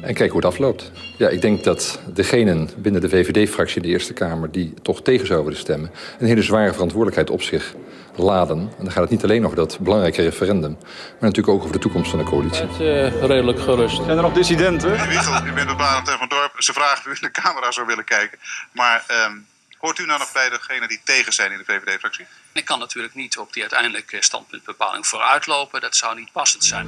en 0.02 0.14
kijken 0.14 0.30
hoe 0.30 0.36
het 0.36 0.46
afloopt. 0.46 0.92
Ja, 1.18 1.30
ik 1.30 1.42
denk 1.42 1.64
dat 1.64 2.00
degenen 2.14 2.70
binnen 2.78 3.02
de 3.02 3.10
VVD-fractie 3.10 3.76
in 3.76 3.82
de 3.82 3.88
Eerste 3.88 4.14
Kamer... 4.14 4.52
die 4.52 4.74
toch 4.82 5.02
tegen 5.02 5.28
zouden 5.28 5.48
willen 5.48 5.62
stemmen... 5.62 5.92
een 6.20 6.28
hele 6.28 6.42
zware 6.42 6.74
verantwoordelijkheid 6.74 7.30
op 7.30 7.42
zich 7.42 7.76
laden. 8.24 8.58
En 8.58 8.84
dan 8.84 8.92
gaat 8.92 9.02
het 9.02 9.10
niet 9.10 9.24
alleen 9.24 9.46
over 9.46 9.56
dat 9.56 9.80
belangrijke 9.80 10.22
referendum... 10.22 10.78
maar 10.80 11.16
natuurlijk 11.20 11.48
ook 11.48 11.62
over 11.62 11.72
de 11.72 11.80
toekomst 11.80 12.10
van 12.10 12.20
de 12.20 12.26
coalitie. 12.26 12.66
Het 12.68 12.80
uh, 12.80 13.24
redelijk 13.24 13.60
gerust. 13.60 13.96
Zijn 13.96 14.18
er 14.18 14.22
nog 14.22 14.34
dissidenten? 14.34 15.08
Wiegel, 15.08 15.36
ik 15.36 15.56
ben 15.56 15.68
de 15.68 15.76
Barend 15.76 16.10
van 16.10 16.28
Dorp. 16.28 16.54
Ze 16.58 16.74
vragen 16.74 16.98
of 16.98 17.06
u 17.06 17.10
in 17.10 17.32
de 17.34 17.42
camera 17.42 17.72
zou 17.72 17.88
willen 17.88 18.04
kijken. 18.04 18.38
Maar 18.72 19.06
um, 19.28 19.46
hoort 19.78 20.00
u 20.00 20.06
nou 20.06 20.20
nog 20.20 20.32
bij 20.32 20.50
degenen 20.50 20.88
die 20.88 21.02
tegen 21.04 21.34
zijn 21.34 21.52
in 21.52 21.58
de 21.58 21.64
VVD-fractie? 21.64 22.26
Ik 22.54 22.66
kan 22.66 22.80
natuurlijk 22.80 23.16
niet 23.16 23.38
op 23.38 23.54
die 23.54 23.62
uiteindelijke 23.62 24.18
standpuntbepaling 24.20 25.08
vooruitlopen. 25.08 25.82
Dat 25.82 25.96
zou 25.96 26.16
niet 26.16 26.32
passend 26.32 26.64
zijn. 26.64 26.88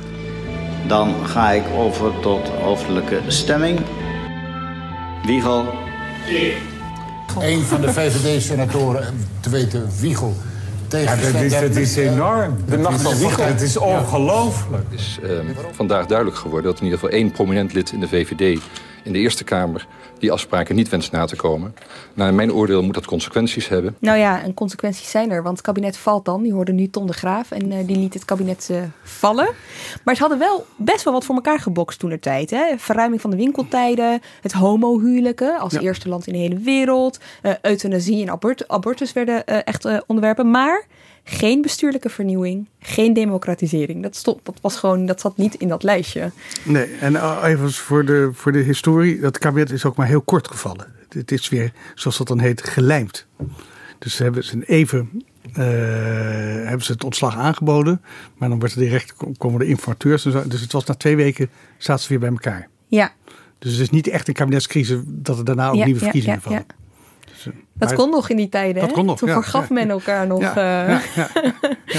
Dan 0.88 1.28
ga 1.28 1.50
ik 1.50 1.68
over 1.68 2.20
tot 2.20 2.48
hoofdelijke 2.48 3.22
stemming. 3.28 3.80
Wiegel. 5.24 5.88
Een 7.40 7.62
van 7.62 7.82
de 7.82 7.94
VVD-senatoren, 7.94 9.28
te 9.42 9.50
weten 9.50 9.92
Wiegel, 10.00 10.38
ja, 10.92 11.16
dat 11.16 11.42
is, 11.42 11.52
dat 11.52 11.76
is 11.76 11.96
enorm. 11.96 12.58
De 12.68 12.78
nacht 12.78 13.02
van 13.02 13.18
Wiegel. 13.18 13.44
Het 13.44 13.62
is 13.62 13.78
ongelooflijk. 13.78 14.84
Het 14.90 15.00
is 15.00 15.20
uh, 15.24 15.40
vandaag 15.72 16.06
duidelijk 16.06 16.38
geworden 16.38 16.72
dat 16.72 16.80
in 16.80 16.86
ieder 16.86 17.00
geval 17.00 17.16
één 17.16 17.32
prominent 17.32 17.74
lid 17.74 17.92
in 17.92 18.00
de 18.00 18.08
VVD 18.08 18.62
in 19.04 19.12
de 19.12 19.20
Eerste 19.20 19.44
Kamer 19.44 19.88
die 20.20 20.32
afspraken 20.32 20.76
niet 20.76 20.90
wenst 20.90 21.12
na 21.12 21.26
te 21.26 21.36
komen. 21.36 21.76
Naar 22.14 22.34
mijn 22.34 22.54
oordeel 22.54 22.84
moet 22.84 22.94
dat 22.94 23.06
consequenties 23.06 23.68
hebben. 23.68 23.96
Nou 24.00 24.18
ja, 24.18 24.42
en 24.42 24.54
consequenties 24.54 25.10
zijn 25.10 25.32
er, 25.32 25.44
want 25.44 25.58
het 25.58 25.66
kabinet 25.66 25.98
valt 25.98 26.26
dan. 26.26 26.44
Die 26.44 26.54
hoorde 26.54 26.72
nu 26.72 26.90
Ton 26.90 27.08
de 27.08 27.14
Graaf 27.14 27.52
en 27.52 27.72
uh, 27.72 27.88
die 27.88 27.98
liet 27.98 28.14
het 28.14 28.26
kabinet 28.26 28.68
uh, 28.72 28.82
vallen. 29.04 29.50
Maar 30.04 30.16
ze 30.16 30.22
hadden 30.22 30.40
wel 30.40 30.66
best 30.76 31.04
wel 31.04 31.14
wat 31.14 31.26
voor 31.26 31.36
elkaar 31.36 31.60
gebokst 31.60 32.00
toen 32.00 32.12
er 32.12 32.20
tijd. 32.20 32.50
Hè? 32.50 32.64
Verruiming 32.78 33.22
van 33.22 33.30
de 33.30 33.36
winkeltijden, 33.36 34.22
het 34.42 34.52
homohuwelijken 34.52 35.60
als 35.60 35.74
ja. 35.74 35.80
eerste 35.80 36.10
land 36.10 36.28
in 36.28 36.34
de 36.34 36.40
hele 36.40 36.60
wereld. 36.60 37.20
Uh, 37.44 37.52
euthanasie 37.62 38.22
en 38.22 38.32
abort 38.32 38.68
abortus 38.68 39.14
werden 39.14 39.46
echt 39.46 40.06
onderwerpen. 40.06 40.52
Maar 40.52 40.86
geen 41.30 41.62
bestuurlijke 41.62 42.10
vernieuwing, 42.10 42.68
geen 42.80 43.14
democratisering. 43.14 44.04
Dat, 44.04 44.16
stond, 44.16 44.46
dat, 44.46 44.58
was 44.62 44.76
gewoon, 44.76 45.06
dat 45.06 45.22
zat 45.22 45.38
niet 45.38 45.56
in 45.56 45.68
dat 45.68 45.84
lijstje. 45.84 46.32
Nee, 46.64 46.88
en 47.00 47.44
even 47.46 47.72
voor 47.72 48.06
de, 48.06 48.30
voor 48.34 48.52
de 48.52 48.60
historie. 48.60 49.20
Dat 49.20 49.38
kabinet 49.38 49.72
is 49.72 49.86
ook 49.86 49.96
maar 49.96 50.08
heel 50.08 50.22
kort 50.22 50.48
gevallen. 50.48 50.88
Het 51.10 51.32
is 51.32 51.50
weer, 51.50 51.74
zoals 51.96 52.18
dat 52.18 52.28
dan 52.28 52.40
heet, 52.40 52.64
gelijmd. 52.64 53.28
Dus 54.00 54.16
ze 54.16 54.24
hebben 54.24 54.44
ze 54.44 54.64
even 54.66 55.24
uh, 55.50 55.56
hebben 56.66 56.86
ze 56.86 56.92
het 56.92 57.04
ontslag 57.04 57.36
aangeboden. 57.38 58.02
Maar 58.38 58.50
dan 58.50 58.60
wordt 58.60 58.74
er 58.74 58.80
direct, 58.80 59.14
komen 59.38 59.60
de 59.60 59.66
informateurs. 59.66 60.24
Dus 60.24 60.62
het 60.62 60.72
was 60.72 60.86
na 60.86 60.94
twee 60.94 61.16
weken 61.16 61.50
zaten 61.78 62.04
ze 62.04 62.10
weer 62.10 62.20
bij 62.20 62.30
elkaar. 62.30 62.68
Ja. 62.88 63.14
Dus 63.60 63.72
het 63.72 63.82
is 63.82 63.90
niet 63.90 64.08
echt 64.08 64.28
een 64.28 64.34
kabinetscrisis 64.34 65.00
dat 65.06 65.38
er 65.38 65.46
daarna 65.46 65.70
ook 65.70 65.76
ja, 65.76 65.86
nieuwe 65.86 66.00
verkiezingen 66.00 66.36
ja, 66.36 66.42
vallen. 66.42 66.66
Dat 67.74 67.94
kon 67.94 68.10
nog 68.10 68.30
in 68.30 68.36
die 68.36 68.50
tijden. 68.50 68.82
Dat 68.82 68.90
hè? 68.90 68.96
kon 68.96 69.06
nog, 69.06 69.18
Toen 69.18 69.28
ja, 69.28 69.34
vergaf 69.34 69.68
ja, 69.68 69.74
men 69.74 69.90
elkaar 69.90 70.28
nog. 70.28 70.42
Ja, 70.42 70.90
uh... 70.90 71.00
Oké, 71.86 71.98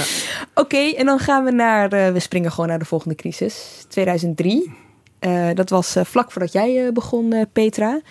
okay, 0.53 0.93
en 0.93 1.05
dan 1.05 1.19
gaan 1.19 1.43
we 1.43 1.51
naar. 1.51 1.93
Uh, 1.93 2.11
we 2.11 2.19
springen 2.19 2.51
gewoon 2.51 2.69
naar 2.69 2.79
de 2.79 2.85
volgende 2.85 3.15
crisis. 3.15 3.85
2003. 3.87 4.73
Uh, 5.19 5.49
dat 5.53 5.69
was 5.69 5.95
vlak 6.03 6.31
voordat 6.31 6.51
jij 6.51 6.93
begon, 6.93 7.45
Petra. 7.53 8.01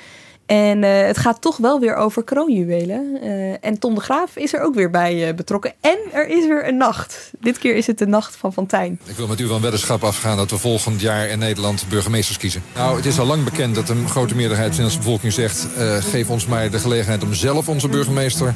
En 0.50 0.82
uh, 0.82 1.06
het 1.06 1.18
gaat 1.18 1.40
toch 1.40 1.56
wel 1.56 1.80
weer 1.80 1.94
over 1.94 2.24
kroonjuwelen. 2.24 3.18
Uh, 3.22 3.54
en 3.60 3.78
Tom 3.78 3.94
de 3.94 4.00
Graaf 4.00 4.36
is 4.36 4.54
er 4.54 4.60
ook 4.60 4.74
weer 4.74 4.90
bij 4.90 5.28
uh, 5.28 5.34
betrokken. 5.34 5.72
En 5.80 5.98
er 6.12 6.28
is 6.28 6.46
weer 6.46 6.68
een 6.68 6.76
nacht. 6.76 7.30
Dit 7.40 7.58
keer 7.58 7.76
is 7.76 7.86
het 7.86 7.98
de 7.98 8.06
nacht 8.06 8.36
van 8.36 8.52
Fontijn. 8.52 9.00
Ik 9.04 9.16
wil 9.16 9.26
met 9.26 9.40
u 9.40 9.46
van 9.46 9.60
weddenschap 9.60 10.04
afgaan 10.04 10.36
dat 10.36 10.50
we 10.50 10.58
volgend 10.58 11.00
jaar 11.00 11.28
in 11.28 11.38
Nederland 11.38 11.84
burgemeesters 11.88 12.38
kiezen. 12.38 12.62
Nou, 12.74 12.96
het 12.96 13.06
is 13.06 13.18
al 13.18 13.26
lang 13.26 13.44
bekend 13.44 13.74
dat 13.74 13.88
een 13.88 14.08
grote 14.08 14.34
meerderheid 14.34 14.74
van 14.74 14.88
de 14.88 14.96
bevolking 14.96 15.32
zegt... 15.32 15.66
geef 16.10 16.30
ons 16.30 16.46
maar 16.46 16.70
de 16.70 16.78
gelegenheid 16.78 17.22
om 17.22 17.34
zelf 17.34 17.68
onze 17.68 17.88
burgemeester 17.88 18.54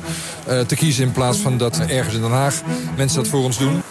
te 0.67 0.77
kiezen... 0.77 1.05
in 1.05 1.13
plaats 1.13 1.39
van 1.39 1.59
dat 1.59 1.79
ergens 1.79 2.15
in 2.15 2.21
Den 2.21 2.31
Haag 2.31 2.63
mensen 2.97 3.23
dat 3.23 3.29
voor 3.29 3.43
ons 3.43 3.59
doen. 3.59 3.83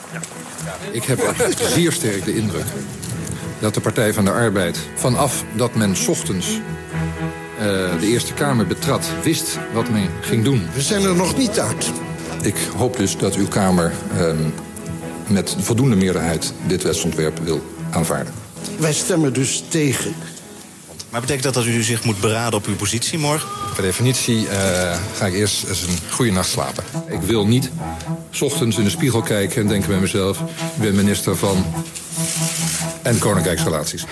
Ik 0.92 1.04
heb 1.04 1.36
zeer 1.56 1.92
sterk 1.92 2.26
de 2.26 2.36
indruk 2.36 2.66
dat 3.60 3.74
de 3.74 3.82
Partij 3.82 4.14
van 4.14 4.26
de 4.26 4.32
Arbeid... 4.32 4.80
vanaf 4.96 5.44
dat 5.56 5.76
men 5.76 5.96
ochtends 6.08 6.60
uh, 7.64 8.00
de 8.00 8.08
Eerste 8.08 8.34
Kamer 8.34 8.68
betrad, 8.68 9.06
wist 9.24 9.58
wat 9.74 9.90
men 9.90 10.10
ging 10.22 10.44
doen. 10.44 10.68
We 10.74 10.82
zijn 10.82 11.04
er 11.04 11.16
nog 11.16 11.38
niet 11.38 11.60
uit. 11.60 11.92
Ik 12.42 12.56
hoop 12.78 12.98
dus 12.98 13.18
dat 13.18 13.36
uw 13.36 13.48
Kamer 13.48 13.92
uh, 14.18 14.32
met 15.28 15.56
voldoende 15.60 15.96
meerderheid 15.96 16.54
dit 16.68 16.84
wetsontwerp 16.84 17.40
wil 17.44 17.64
aanvaarden. 17.92 18.34
Wij 18.80 18.94
stemmen 18.94 19.34
dus 19.34 19.64
tegen. 19.68 20.14
Maar 21.10 21.22
betekent 21.22 21.54
dat 21.54 21.54
dat 21.54 21.66
u 21.74 21.84
zich 21.84 22.04
moet 22.04 22.20
beraden 22.20 22.60
op 22.60 22.66
uw 22.66 22.76
positie 22.76 23.20
morgen? 23.20 23.50
Per 23.74 23.84
definitie 23.84 24.44
uh, 24.44 24.50
ga 25.18 25.26
ik 25.26 25.34
eerst 25.34 25.64
eens 25.64 25.82
een 25.82 25.98
goede 26.10 26.32
nacht 26.32 26.50
slapen. 26.50 26.84
Ik 27.08 27.22
wil 27.22 27.48
niet 27.48 27.70
's 28.32 28.42
ochtends 28.42 28.78
in 28.78 28.84
de 28.84 28.90
spiegel 28.90 29.22
kijken 29.22 29.62
en 29.62 29.68
denken 29.68 29.90
bij 29.90 30.00
mezelf... 30.00 30.40
ik 30.40 30.82
ben 30.82 30.96
minister 30.96 31.38
van... 31.38 31.66
en 33.02 33.20
koninkrijksrelaties. 33.20 34.06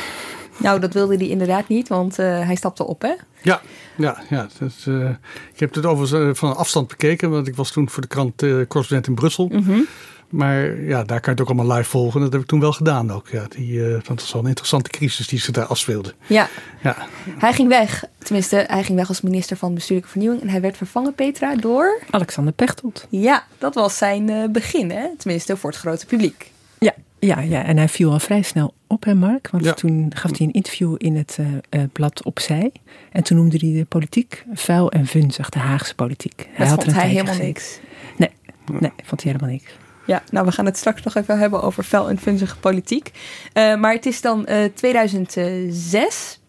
Nou, 0.62 0.80
dat 0.80 0.93
wilde 0.93 1.15
hij 1.15 1.28
inderdaad 1.28 1.67
niet, 1.67 1.88
want 1.88 2.19
uh, 2.19 2.26
hij 2.26 2.56
stapte 2.56 2.88
op, 2.88 3.02
hè? 3.02 3.13
Ja, 3.41 3.62
ja, 3.97 4.17
ja. 4.30 4.47
Dat, 4.60 4.86
uh, 4.88 5.10
ik 5.54 5.60
heb 5.60 5.74
het 5.74 5.86
overigens 5.86 6.39
van 6.39 6.56
afstand 6.56 6.88
bekeken, 6.88 7.30
want 7.30 7.47
ik 7.47 7.56
was 7.56 7.71
toen 7.71 7.89
voor 7.89 8.02
de 8.02 8.08
krant 8.08 8.41
uh, 8.41 8.52
correspondent 8.67 9.08
in 9.08 9.15
Brussel. 9.15 9.47
Mm 9.52 9.63
-hmm. 9.63 9.88
Maar 10.30 10.82
ja, 10.82 11.04
daar 11.04 11.19
kan 11.19 11.34
je 11.34 11.41
het 11.41 11.41
ook 11.41 11.58
allemaal 11.58 11.78
live 11.78 11.89
volgen. 11.89 12.21
Dat 12.21 12.32
heb 12.32 12.41
ik 12.41 12.47
toen 12.47 12.60
wel 12.60 12.74
gedaan 12.74 13.12
ook. 13.12 13.28
Ja, 13.28 13.45
die, 13.50 13.71
uh, 13.74 13.91
want 13.91 14.08
het 14.08 14.21
was 14.21 14.32
wel 14.34 14.41
een 14.41 14.47
interessante 14.47 14.89
crisis 14.89 15.28
die 15.28 15.39
zich 15.39 15.54
daar 15.54 15.65
afspeelde. 15.65 16.13
Ja. 16.28 16.47
ja. 16.82 16.95
Hij 17.38 17.54
ging 17.54 17.67
weg. 17.67 18.04
Tenminste, 18.17 18.63
hij 18.67 18.84
ging 18.84 18.97
weg 18.97 19.08
als 19.08 19.21
minister 19.21 19.58
van 19.58 19.74
Bestuurlijke 19.74 20.12
Vernieuwing. 20.12 20.41
En 20.41 20.50
hij 20.50 20.62
werd 20.62 20.78
vervangen, 20.78 21.13
Petra, 21.13 21.56
door... 21.56 22.02
Alexander 22.10 22.54
Pechtold. 22.54 23.08
Ja, 23.10 23.43
dat 23.58 23.76
was 23.76 23.97
zijn 23.97 24.52
begin, 24.52 24.91
hè? 24.91 25.08
Tenminste, 25.17 25.58
voor 25.58 25.69
het 25.69 25.80
grote 25.80 26.06
publiek. 26.06 26.52
Ja, 26.80 26.93
ja, 27.19 27.39
ja. 27.39 27.63
en 27.63 27.78
hij 27.78 27.89
viel 27.89 28.12
al 28.12 28.19
vrij 28.19 28.41
snel 28.41 28.74
op, 28.91 29.04
hè 29.04 29.13
Mark? 29.13 29.49
Want 29.49 29.63
ja. 29.63 29.73
toen 29.73 30.12
gaf 30.15 30.38
hij 30.38 30.47
een 30.47 30.54
interview 30.54 30.95
in 30.97 31.15
het 31.15 31.38
uh, 31.39 31.47
uh, 31.69 31.84
blad 31.91 32.23
Opzij. 32.23 32.71
En 33.12 33.23
toen 33.23 33.38
noemde 33.38 33.58
hij 33.58 33.73
de 33.73 33.86
politiek 33.86 34.45
vuil 34.54 34.91
en 34.91 35.06
vunzig, 35.06 35.49
de 35.49 35.60
Haagse 35.60 35.95
politiek. 35.95 36.38
Dat 36.38 36.67
hij 36.67 36.67
vond 36.67 36.93
hij 36.93 37.08
helemaal 37.08 37.34
gezien. 37.34 37.45
niks. 37.45 37.80
Nee, 38.17 38.30
nee, 38.65 38.91
vond 39.04 39.23
hij 39.23 39.32
helemaal 39.32 39.56
niks. 39.56 39.71
Ja, 40.06 40.23
nou, 40.32 40.45
we 40.45 40.51
gaan 40.51 40.65
het 40.65 40.77
straks 40.77 41.04
nog 41.04 41.15
even 41.15 41.39
hebben 41.39 41.62
over 41.62 41.84
vuil 41.84 42.10
en 42.10 42.17
vunzige 42.17 42.58
politiek. 42.58 43.12
Uh, 43.54 43.75
maar 43.75 43.93
het 43.93 44.06
is 44.06 44.21
dan 44.21 44.47
2006. 44.73 46.39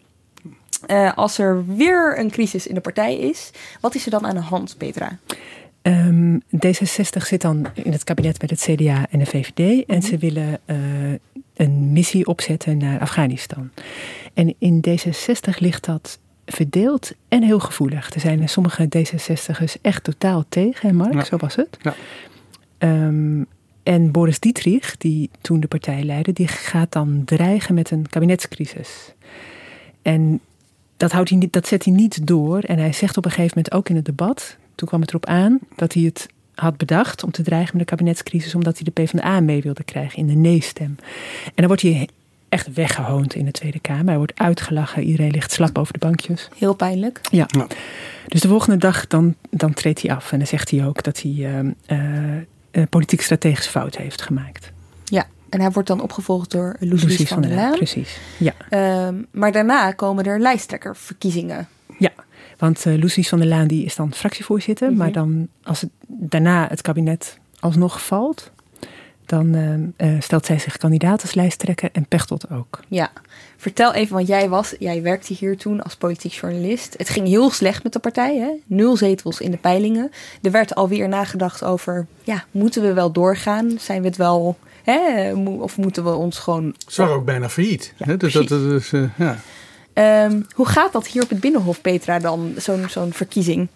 als 1.15 1.37
er 1.37 1.75
weer 1.75 2.19
een 2.19 2.31
crisis 2.31 2.67
in 2.67 2.75
de 2.75 2.81
partij 2.81 3.17
is, 3.17 3.51
wat 3.81 3.95
is 3.95 4.05
er 4.05 4.11
dan 4.11 4.25
aan 4.25 4.35
de 4.35 4.41
hand, 4.41 4.75
Petra? 4.77 5.19
Um, 5.83 6.41
D66 6.55 7.21
zit 7.25 7.41
dan 7.41 7.65
in 7.73 7.91
het 7.91 8.03
kabinet 8.03 8.41
met 8.41 8.49
het 8.49 8.59
CDA 8.59 9.05
en 9.09 9.19
de 9.19 9.25
VVD. 9.25 9.57
En 9.57 9.75
mm 9.75 9.83
-hmm. 9.87 10.01
ze 10.01 10.17
willen 10.17 10.59
uh, 10.65 10.77
een 11.55 11.91
missie 11.91 12.27
opzetten 12.27 12.77
naar 12.77 12.99
Afghanistan. 12.99 13.69
En 14.33 14.55
in 14.57 14.83
D66 14.87 15.57
ligt 15.57 15.85
dat 15.85 16.19
verdeeld 16.45 17.11
en 17.27 17.43
heel 17.43 17.59
gevoelig. 17.59 18.13
Er 18.13 18.19
zijn 18.19 18.49
sommige 18.49 18.87
D66'ers 18.97 19.81
echt 19.81 20.03
totaal 20.03 20.43
tegen, 20.49 20.89
hè 20.89 20.95
Mark? 20.95 21.13
Ja. 21.13 21.23
Zo 21.23 21.37
was 21.37 21.55
het. 21.55 21.77
Ja. 21.81 21.95
Um, 22.77 23.45
en 23.83 24.11
Boris 24.11 24.39
Dietrich, 24.39 24.97
die 24.97 25.29
toen 25.41 25.59
de 25.59 25.67
partij 25.67 26.03
leidde, 26.03 26.33
die 26.33 26.47
gaat 26.47 26.91
dan 26.91 27.21
dreigen 27.25 27.75
met 27.75 27.91
een 27.91 28.09
kabinetscrisis. 28.09 29.13
En 30.01 30.39
dat, 30.97 31.11
houdt 31.11 31.29
hij 31.29 31.37
niet, 31.37 31.53
dat 31.53 31.67
zet 31.67 31.85
hij 31.85 31.93
niet 31.93 32.27
door. 32.27 32.59
En 32.59 32.77
hij 32.77 32.93
zegt 32.93 33.17
op 33.17 33.25
een 33.25 33.31
gegeven 33.31 33.53
moment 33.55 33.73
ook 33.73 33.89
in 33.89 33.95
het 33.95 34.05
debat 34.05 34.57
toen 34.75 34.87
kwam 34.87 35.01
het 35.01 35.09
erop 35.09 35.25
aan 35.25 35.59
dat 35.75 35.93
hij 35.93 36.03
het 36.03 36.27
had 36.55 36.77
bedacht 36.77 37.23
om 37.23 37.31
te 37.31 37.43
dreigen 37.43 37.77
met 37.77 37.87
de 37.87 37.95
kabinetscrisis, 37.95 38.55
omdat 38.55 38.77
hij 38.77 38.83
de 38.93 39.03
PvdA 39.03 39.39
mee 39.39 39.61
wilde 39.61 39.83
krijgen 39.83 40.17
in 40.17 40.27
de 40.27 40.33
nee-stem. 40.33 40.95
En 41.45 41.51
dan 41.55 41.67
wordt 41.67 41.81
hij 41.81 42.09
echt 42.49 42.73
weggehoond 42.73 43.35
in 43.35 43.45
de 43.45 43.51
Tweede 43.51 43.79
Kamer. 43.79 44.07
Hij 44.07 44.17
wordt 44.17 44.39
uitgelachen, 44.39 45.03
iedereen 45.03 45.31
ligt 45.31 45.51
slap 45.51 45.77
over 45.77 45.93
de 45.93 45.99
bankjes. 45.99 46.49
Heel 46.57 46.73
pijnlijk. 46.73 47.19
Ja. 47.31 47.45
ja. 47.47 47.67
Dus 48.27 48.41
de 48.41 48.47
volgende 48.47 48.77
dag 48.77 49.07
dan, 49.07 49.35
dan 49.49 49.73
treedt 49.73 50.01
hij 50.01 50.15
af 50.15 50.31
en 50.31 50.37
dan 50.37 50.47
zegt 50.47 50.71
hij 50.71 50.85
ook 50.85 51.03
dat 51.03 51.21
hij 51.21 51.31
uh, 51.31 51.59
uh, 51.87 52.35
uh, 52.71 52.83
politiek 52.89 53.21
strategisch 53.21 53.67
fout 53.67 53.97
heeft 53.97 54.21
gemaakt. 54.21 54.71
Ja. 55.03 55.27
En 55.49 55.61
hij 55.61 55.71
wordt 55.71 55.87
dan 55.87 56.01
opgevolgd 56.01 56.51
door 56.51 56.75
Lucies 56.79 57.15
van, 57.15 57.25
van 57.27 57.41
der 57.41 57.55
Laan. 57.55 57.75
Precies, 57.75 58.19
ja. 58.37 58.53
Um, 59.07 59.25
maar 59.31 59.51
daarna 59.51 59.91
komen 59.91 60.25
er 60.25 60.39
lijsttrekkerverkiezingen. 60.39 61.67
Ja, 61.97 62.11
want 62.57 62.85
uh, 62.85 62.95
Lucies 62.97 63.29
van 63.29 63.39
der 63.39 63.47
Laan 63.47 63.67
die 63.67 63.85
is 63.85 63.95
dan 63.95 64.13
fractievoorzitter. 64.13 64.87
Mm 64.87 64.93
-hmm. 64.93 65.03
Maar 65.03 65.11
dan, 65.11 65.47
als 65.63 65.81
het, 65.81 65.89
daarna 66.07 66.67
het 66.67 66.81
kabinet 66.81 67.37
alsnog 67.59 68.05
valt, 68.05 68.51
dan 69.25 69.55
uh, 69.55 70.13
uh, 70.13 70.21
stelt 70.21 70.45
zij 70.45 70.59
zich 70.59 70.77
kandidaat 70.77 71.21
als 71.21 71.33
lijsttrekker 71.33 71.89
en 71.91 72.05
Pechtold 72.05 72.49
ook. 72.51 72.79
Ja, 72.87 73.11
vertel 73.57 73.93
even, 73.93 74.15
want 74.15 74.27
jij, 74.27 74.49
was, 74.49 74.75
jij 74.79 75.01
werkte 75.01 75.33
hier 75.33 75.57
toen 75.57 75.83
als 75.83 75.95
politiek 75.95 76.31
journalist. 76.31 76.95
Het 76.97 77.09
ging 77.09 77.27
heel 77.27 77.49
slecht 77.49 77.83
met 77.83 77.93
de 77.93 77.99
partij, 77.99 78.37
hè? 78.37 78.49
nul 78.65 78.97
zetels 78.97 79.39
in 79.39 79.51
de 79.51 79.57
peilingen. 79.57 80.11
Er 80.41 80.51
werd 80.51 80.75
alweer 80.75 81.09
nagedacht 81.09 81.63
over, 81.63 82.07
ja, 82.23 82.43
moeten 82.51 82.81
we 82.81 82.93
wel 82.93 83.11
doorgaan? 83.11 83.71
Zijn 83.79 84.01
we 84.01 84.07
het 84.07 84.17
wel, 84.17 84.57
hè? 84.83 85.31
of 85.33 85.77
moeten 85.77 86.03
we 86.03 86.11
ons 86.11 86.39
gewoon... 86.39 86.75
Ze 86.87 87.01
waren 87.01 87.17
ook 87.17 87.25
bijna 87.25 87.49
failliet. 87.49 87.93
Ja, 87.97 88.05
hè? 88.05 88.17
Dus 88.17 88.33
dat, 88.33 88.47
dat 88.47 88.61
is, 88.61 88.91
uh, 88.91 89.09
ja. 89.17 89.37
Um, 89.93 90.45
hoe 90.53 90.67
gaat 90.67 90.91
dat 90.91 91.07
hier 91.07 91.23
op 91.23 91.29
het 91.29 91.39
Binnenhof, 91.39 91.81
Petra, 91.81 92.19
dan, 92.19 92.53
zo'n 92.57 92.85
zo'n 92.89 93.13
verkiezing? 93.13 93.67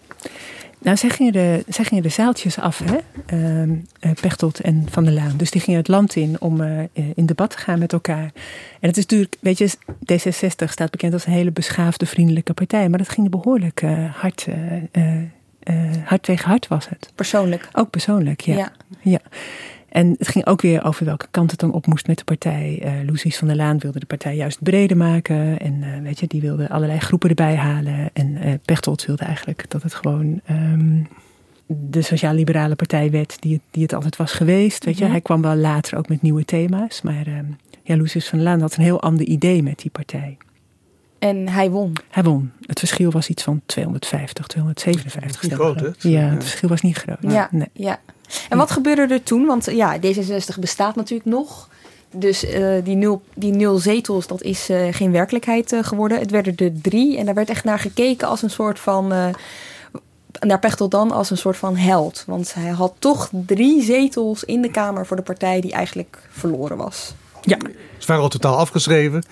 Nou, 0.78 0.96
zij 0.96 1.10
gingen, 1.10 1.32
de, 1.32 1.64
zij 1.68 1.84
gingen 1.84 2.02
de 2.02 2.08
zaaltjes 2.08 2.58
af, 2.58 2.82
hè? 2.84 2.98
Uh, 3.34 3.62
uh, 3.62 4.12
Pechtold 4.20 4.60
en 4.60 4.86
Van 4.90 5.04
der 5.04 5.12
Laan. 5.12 5.36
Dus 5.36 5.50
die 5.50 5.60
gingen 5.60 5.78
het 5.78 5.88
land 5.88 6.16
in 6.16 6.40
om 6.40 6.60
uh, 6.60 6.80
in 7.14 7.26
debat 7.26 7.50
te 7.50 7.58
gaan 7.58 7.78
met 7.78 7.92
elkaar. 7.92 8.32
En 8.80 8.88
het 8.88 8.96
is 8.96 9.02
natuurlijk, 9.02 9.36
weet 9.40 9.58
je, 9.58 9.70
D66 10.12 10.70
staat 10.70 10.90
bekend 10.90 11.12
als 11.12 11.26
een 11.26 11.32
hele 11.32 11.50
beschaafde, 11.50 12.06
vriendelijke 12.06 12.54
partij. 12.54 12.88
Maar 12.88 12.98
dat 12.98 13.08
ging 13.08 13.30
behoorlijk 13.30 13.82
uh, 13.82 14.14
hard, 14.14 14.46
hard 16.04 16.22
tegen 16.22 16.48
hard 16.48 16.68
was 16.68 16.88
het. 16.88 17.12
Persoonlijk? 17.14 17.68
Ook 17.72 17.90
persoonlijk, 17.90 18.40
ja. 18.40 18.56
ja. 18.56 18.72
ja. 19.00 19.20
En 19.98 20.14
het 20.18 20.28
ging 20.28 20.46
ook 20.46 20.62
weer 20.62 20.84
over 20.84 21.04
welke 21.04 21.26
kant 21.30 21.50
het 21.50 21.60
dan 21.60 21.72
op 21.72 21.86
moest 21.86 22.06
met 22.06 22.18
de 22.18 22.24
partij. 22.24 22.82
Uh, 22.84 22.92
Lucies 23.10 23.36
van 23.38 23.46
der 23.48 23.56
Laan 23.56 23.78
wilde 23.78 23.98
de 23.98 24.06
partij 24.06 24.36
juist 24.36 24.62
breder 24.62 24.96
maken. 24.96 25.58
En 25.60 25.74
uh, 25.82 26.00
weet 26.02 26.20
je, 26.20 26.26
die 26.26 26.40
wilde 26.40 26.68
allerlei 26.68 26.98
groepen 27.00 27.28
erbij 27.28 27.54
halen. 27.56 28.10
En 28.12 28.28
uh, 28.46 28.52
Pechtold 28.64 29.04
wilde 29.06 29.24
eigenlijk 29.24 29.64
dat 29.70 29.82
het 29.82 29.94
gewoon 29.94 30.40
um, 30.50 31.08
de 31.66 32.02
sociaal-liberale 32.02 32.74
partij 32.74 33.10
werd 33.10 33.36
die 33.42 33.52
het, 33.52 33.62
die 33.70 33.82
het 33.82 33.92
altijd 33.94 34.16
was 34.16 34.32
geweest. 34.32 34.84
Weet 34.84 34.96
je, 34.98 35.02
Mhm. 35.02 35.12
hij 35.12 35.20
kwam 35.20 35.42
wel 35.42 35.56
later 35.56 35.98
ook 35.98 36.08
met 36.08 36.22
nieuwe 36.22 36.44
thema's. 36.44 37.02
Maar 37.02 37.26
um, 37.26 37.56
ja, 37.82 37.96
Lucies 37.96 38.28
van 38.28 38.38
der 38.38 38.46
Laan 38.48 38.60
had 38.60 38.76
een 38.76 38.82
heel 38.82 39.02
ander 39.02 39.26
idee 39.26 39.62
met 39.62 39.78
die 39.78 39.90
partij. 39.90 40.36
En 41.18 41.48
hij 41.48 41.70
won. 41.70 41.92
Hij 42.10 42.22
won. 42.22 42.50
Het 42.66 42.78
verschil 42.78 43.10
was 43.10 43.28
iets 43.28 43.42
van 43.42 43.60
250, 43.66 44.46
257 44.46 45.42
Niet 45.42 45.52
stemmen. 45.52 45.76
groot, 45.78 46.02
hè? 46.02 46.08
Ja, 46.08 46.28
het 46.28 46.44
verschil 46.44 46.68
was 46.68 46.80
niet 46.80 46.96
groot. 46.96 47.18
Ja, 47.20 47.48
Nee. 47.52 47.68
ja. 47.72 48.00
En 48.48 48.58
wat 48.58 48.70
gebeurde 48.70 49.14
er 49.14 49.22
toen? 49.22 49.46
Want 49.46 49.64
ja, 49.64 49.98
D66 49.98 50.58
bestaat 50.60 50.96
natuurlijk 50.96 51.28
nog. 51.30 51.68
Dus 52.10 52.44
eh, 52.44 52.84
die, 52.84 52.96
nul, 52.96 53.22
die 53.34 53.52
nul 53.52 53.78
zetels, 53.78 54.26
dat 54.26 54.42
is 54.42 54.68
eh, 54.68 54.86
geen 54.90 55.12
werkelijkheid 55.12 55.72
eh, 55.72 55.84
geworden. 55.84 56.18
Het 56.18 56.30
werden 56.30 56.56
er 56.56 56.80
drie. 56.80 57.18
En 57.18 57.24
daar 57.24 57.34
werd 57.34 57.50
echt 57.50 57.64
naar 57.64 57.78
gekeken 57.78 58.28
als 58.28 58.42
een 58.42 58.50
soort 58.50 58.78
van... 58.78 59.12
eh 59.12 59.28
naar 60.40 60.58
Pechtold 60.58 60.90
dan 60.90 61.10
als 61.10 61.30
een 61.30 61.36
soort 61.38 61.56
van 61.56 61.76
held. 61.76 62.24
Want 62.26 62.54
hij 62.54 62.70
had 62.70 62.94
toch 62.98 63.30
drie 63.46 63.82
zetels 63.82 64.44
in 64.44 64.62
de 64.62 64.70
Kamer 64.70 65.06
voor 65.06 65.16
de 65.16 65.22
partij 65.22 65.60
die 65.60 65.72
eigenlijk 65.72 66.18
verloren 66.30 66.76
was. 66.76 67.14
Ja. 67.42 67.58
Ze 67.98 68.06
waren 68.06 68.22
al 68.22 68.28
totaal 68.28 68.56
afgeschreven. 68.56 69.24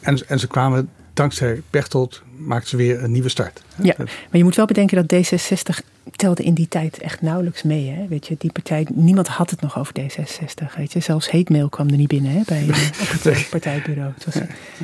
En, 0.00 0.28
en 0.28 0.38
ze 0.38 0.46
kwamen, 0.46 0.90
dankzij 1.14 1.62
Pechtold, 1.70 2.22
maakten 2.36 2.68
ze 2.68 2.76
weer 2.76 3.04
een 3.04 3.12
nieuwe 3.12 3.28
start. 3.28 3.62
Ja, 3.82 3.94
maar 3.98 4.08
je 4.30 4.44
moet 4.44 4.56
wel 4.56 4.66
bedenken 4.66 5.06
dat 5.06 5.26
D66 5.26 5.86
telde 6.10 6.42
in 6.42 6.54
die 6.54 6.68
tijd 6.68 6.98
echt 6.98 7.22
nauwelijks 7.22 7.62
mee. 7.62 7.90
Hè? 7.90 8.06
Weet 8.08 8.26
je, 8.26 8.34
die 8.38 8.52
partij, 8.52 8.86
niemand 8.92 9.28
had 9.28 9.50
het 9.50 9.60
nog 9.60 9.78
over 9.78 9.94
D66. 10.00 10.76
Weet 10.76 10.92
je, 10.92 11.00
zelfs 11.00 11.30
heetmail 11.30 11.68
kwam 11.68 11.88
er 11.88 11.96
niet 11.96 12.08
binnen 12.08 12.32
hè, 12.32 12.40
bij, 12.46 12.68
eh, 12.68 12.90
op 13.00 13.22
het 13.22 13.46
partijbureau. 13.50 14.12
Het 14.14 14.24
was 14.24 14.34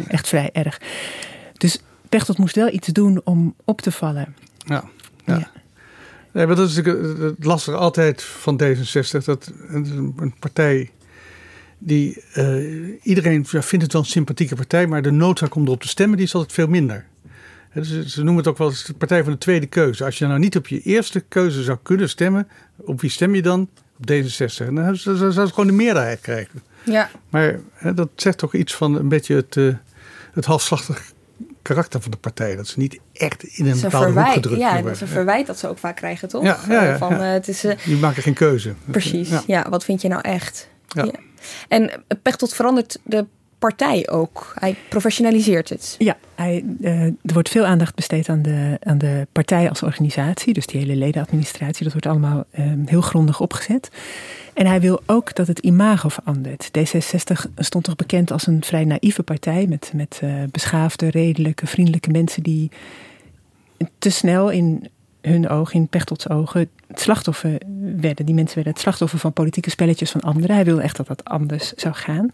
echt 0.08 0.28
vrij 0.28 0.50
erg. 0.52 0.80
Dus 1.52 1.80
Pechtold 2.08 2.38
moest 2.38 2.54
wel 2.54 2.72
iets 2.72 2.88
doen 2.88 3.20
om 3.24 3.54
op 3.64 3.80
te 3.80 3.92
vallen. 3.92 4.34
Ja. 4.58 4.84
ja. 5.24 5.50
Nee, 6.32 6.46
maar 6.46 6.56
dat 6.56 6.68
is 6.68 6.76
natuurlijk 6.76 7.20
het 7.20 7.44
lastige 7.44 7.76
altijd 7.76 8.22
van 8.22 8.62
D66. 8.62 9.24
Dat 9.24 9.26
het 9.26 9.86
is 9.86 9.90
een 9.90 10.14
een 10.16 10.34
partij 10.38 10.90
die 11.78 12.22
eh, 12.32 13.02
iedereen 13.02 13.46
ja, 13.50 13.62
vindt 13.62 13.84
het 13.84 13.92
wel 13.92 14.02
een 14.02 14.08
sympathieke 14.08 14.54
partij, 14.54 14.86
maar 14.86 15.02
de 15.02 15.10
noodzaak 15.10 15.54
om 15.54 15.64
erop 15.64 15.80
te 15.80 15.88
stemmen 15.88 16.16
die 16.16 16.26
is 16.26 16.34
altijd 16.34 16.52
veel 16.52 16.66
minder. 16.66 17.06
Dus 17.82 18.06
ze 18.06 18.16
noemen 18.22 18.36
het 18.36 18.46
ook 18.46 18.58
wel 18.58 18.68
eens 18.68 18.84
de 18.84 18.94
partij 18.94 19.22
van 19.22 19.32
de 19.32 19.38
tweede 19.38 19.66
keuze. 19.66 20.04
Als 20.04 20.18
je 20.18 20.26
nou 20.26 20.38
niet 20.38 20.56
op 20.56 20.66
je 20.66 20.80
eerste 20.80 21.20
keuze 21.20 21.62
zou 21.62 21.78
kunnen 21.82 22.08
stemmen, 22.08 22.48
op 22.76 23.00
wie 23.00 23.10
stem 23.10 23.34
je 23.34 23.42
dan? 23.42 23.68
Op 23.98 24.10
D66. 24.10 24.66
En 24.66 24.74
dan 24.74 24.96
zou 24.96 25.30
ze 25.30 25.46
gewoon 25.46 25.66
de 25.66 25.72
meerderheid 25.72 26.20
krijgen. 26.20 26.62
Ja. 26.84 27.10
Maar 27.30 27.58
hè, 27.72 27.94
dat 27.94 28.08
zegt 28.16 28.38
toch 28.38 28.54
iets 28.54 28.74
van 28.74 28.94
een 28.96 29.08
beetje 29.08 29.34
het, 29.34 29.56
eh, 29.56 29.74
het 30.32 30.44
halfslachtig 30.44 31.12
karakter 31.62 32.00
van 32.00 32.10
de 32.10 32.16
partij. 32.16 32.56
Dat 32.56 32.66
ze 32.68 32.78
niet 32.78 32.98
echt 33.12 33.42
in 33.42 33.66
een 33.66 33.80
bepaalde 33.80 34.06
verwijt. 34.06 34.32
gedrukt 34.32 34.60
Ja, 34.60 34.82
dat 34.82 34.92
is 34.92 35.00
een 35.00 35.08
verwijt 35.08 35.46
dat 35.46 35.58
ze 35.58 35.68
ook 35.68 35.78
vaak 35.78 35.96
krijgen, 35.96 36.28
toch? 36.28 36.42
Ja, 36.42 36.58
ja, 36.68 36.82
ja, 36.84 36.92
Eh, 36.92 36.98
van, 36.98 37.10
ja. 37.10 37.26
eh, 37.26 37.32
het 37.32 37.48
is, 37.48 37.64
Die 37.84 37.96
maken 37.96 38.22
geen 38.22 38.34
keuze. 38.34 38.74
Precies, 38.84 39.30
Ja. 39.46 39.66
Wat 39.68 39.84
vind 39.84 40.02
je 40.02 40.08
nou 40.08 40.20
echt? 40.22 40.68
Ja. 40.88 41.10
En 41.68 42.04
Pechtold 42.22 42.54
verandert 42.54 42.98
de 43.04 43.26
partij 43.58 44.08
ook. 44.08 44.52
Hij 44.58 44.76
professionaliseert 44.88 45.68
het. 45.68 45.94
Ja, 45.98 46.16
hij, 46.34 46.64
eh, 46.80 47.02
er 47.02 47.14
wordt 47.22 47.48
veel 47.48 47.64
aandacht 47.64 47.94
besteed 47.94 48.28
aan 48.28 48.42
de, 48.42 48.76
aan 48.82 48.98
de 48.98 49.26
partij 49.32 49.68
als 49.68 49.82
organisatie. 49.82 50.52
Dus 50.52 50.66
die 50.66 50.80
hele 50.80 50.96
ledenadministratie, 50.96 51.82
dat 51.84 51.92
wordt 51.92 52.06
allemaal 52.06 52.44
eh, 52.50 52.64
heel 52.84 53.00
grondig 53.00 53.40
opgezet. 53.40 53.90
En 54.54 54.66
hij 54.66 54.80
wil 54.80 55.00
ook 55.06 55.34
dat 55.34 55.46
het 55.46 55.58
imago 55.58 56.08
verandert. 56.08 56.70
D66 56.78 57.50
stond 57.56 57.84
toch 57.84 57.96
bekend 57.96 58.30
als 58.30 58.46
een 58.46 58.64
vrij 58.64 58.84
naïeve 58.84 59.22
partij 59.22 59.66
met, 59.66 59.92
met 59.94 60.18
eh, 60.22 60.30
beschaafde, 60.50 61.10
redelijke, 61.10 61.66
vriendelijke 61.66 62.10
mensen 62.10 62.42
die 62.42 62.70
te 63.98 64.10
snel 64.10 64.50
in 64.50 64.88
hun 65.20 65.48
ogen, 65.48 65.74
in 65.74 65.88
Pechtold's 65.88 66.28
ogen, 66.28 66.68
het 66.86 67.00
slachtoffer 67.00 67.60
werden. 67.96 68.26
Die 68.26 68.34
mensen 68.34 68.54
werden 68.54 68.72
het 68.72 68.82
slachtoffer 68.82 69.18
van 69.18 69.32
politieke 69.32 69.70
spelletjes 69.70 70.10
van 70.10 70.20
anderen. 70.20 70.56
Hij 70.56 70.64
wilde 70.64 70.82
echt 70.82 70.96
dat 70.96 71.06
dat 71.06 71.24
anders 71.24 71.72
zou 71.72 71.94
gaan. 71.94 72.30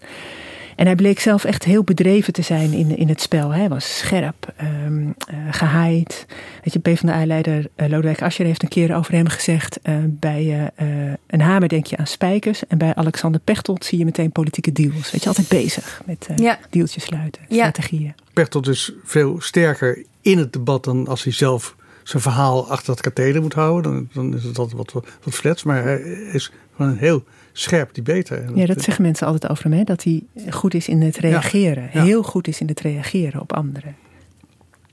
En 0.77 0.87
hij 0.87 0.95
bleek 0.95 1.21
zelf 1.21 1.45
echt 1.45 1.65
heel 1.65 1.85
bedreven 1.85 2.33
te 2.33 2.43
zijn 2.43 2.73
in, 2.73 2.97
in 2.97 3.09
het 3.09 3.21
spel. 3.21 3.51
Hij 3.51 3.69
was 3.69 3.99
scherp, 3.99 4.53
ehm 4.57 5.07
eh, 5.09 5.37
gehaaid. 5.51 6.27
Weet 6.65 6.73
je, 6.73 6.79
PvdA-leider 6.79 7.67
uh, 7.77 7.89
Lodewijk 7.89 8.23
Asscher 8.23 8.47
heeft 8.47 8.63
een 8.63 8.69
keer 8.69 8.95
over 8.97 9.13
hem 9.13 9.29
gezegd... 9.29 9.79
eh, 9.83 9.95
bij 10.07 10.71
eh, 10.77 11.09
eh, 11.11 11.15
een 11.27 11.41
hamer 11.41 11.69
denk 11.69 11.87
je 11.87 11.97
aan 11.97 12.07
spijkers... 12.07 12.67
en 12.67 12.79
bij 12.79 12.95
Alexander 12.95 13.41
Pechtold 13.41 13.85
zie 13.85 13.99
je 13.99 14.05
meteen 14.05 14.33
politieke 14.33 14.73
deals. 14.73 15.11
Weet 15.11 15.23
je, 15.23 15.29
altijd 15.29 15.49
bezig 15.49 16.03
met 16.07 16.27
eh 16.31 16.37
Ja. 16.37 16.59
dealtjes 16.71 17.05
sluiten, 17.05 17.43
Ja. 17.49 17.57
strategieën. 17.57 18.15
Pechtold 18.33 18.69
is 18.69 18.93
veel 19.05 19.41
sterker 19.41 20.05
in 20.21 20.39
het 20.39 20.53
debat 20.53 20.85
dan 20.85 21.07
als 21.09 21.25
hij 21.25 21.33
zelf 21.33 21.77
zijn 22.03 22.23
verhaal 22.23 22.71
achter 22.71 22.91
het 22.93 23.01
katheder 23.01 23.43
moet 23.43 23.53
houden. 23.55 23.93
Dan, 23.93 24.09
dan 24.13 24.35
is 24.39 24.45
het 24.45 24.59
altijd 24.59 24.77
wat, 24.77 24.93
wat, 24.93 25.07
wat 25.23 25.35
flats. 25.35 25.63
Maar 25.63 25.83
hij 25.83 26.01
is 26.33 26.51
gewoon 26.77 26.91
een 26.93 26.99
heel 26.99 27.25
scherp 27.53 27.95
debater. 27.95 28.43
En 28.43 28.57
Ja, 28.57 28.67
dat 28.67 28.83
zeggen 28.83 29.03
mensen 29.03 29.27
altijd 29.27 29.51
over 29.53 29.65
hem, 29.65 29.73
hè? 29.73 29.85
dat 29.85 30.03
hij 30.03 30.23
goed 30.51 30.75
is 30.75 30.89
in 30.89 31.03
het 31.03 31.17
reageren. 31.17 31.91
ja. 31.93 32.03
Heel 32.03 32.23
goed 32.23 32.49
is 32.49 32.61
in 32.61 32.69
het 32.69 32.81
reageren 32.81 33.41
op 33.41 33.53
anderen. 33.53 33.97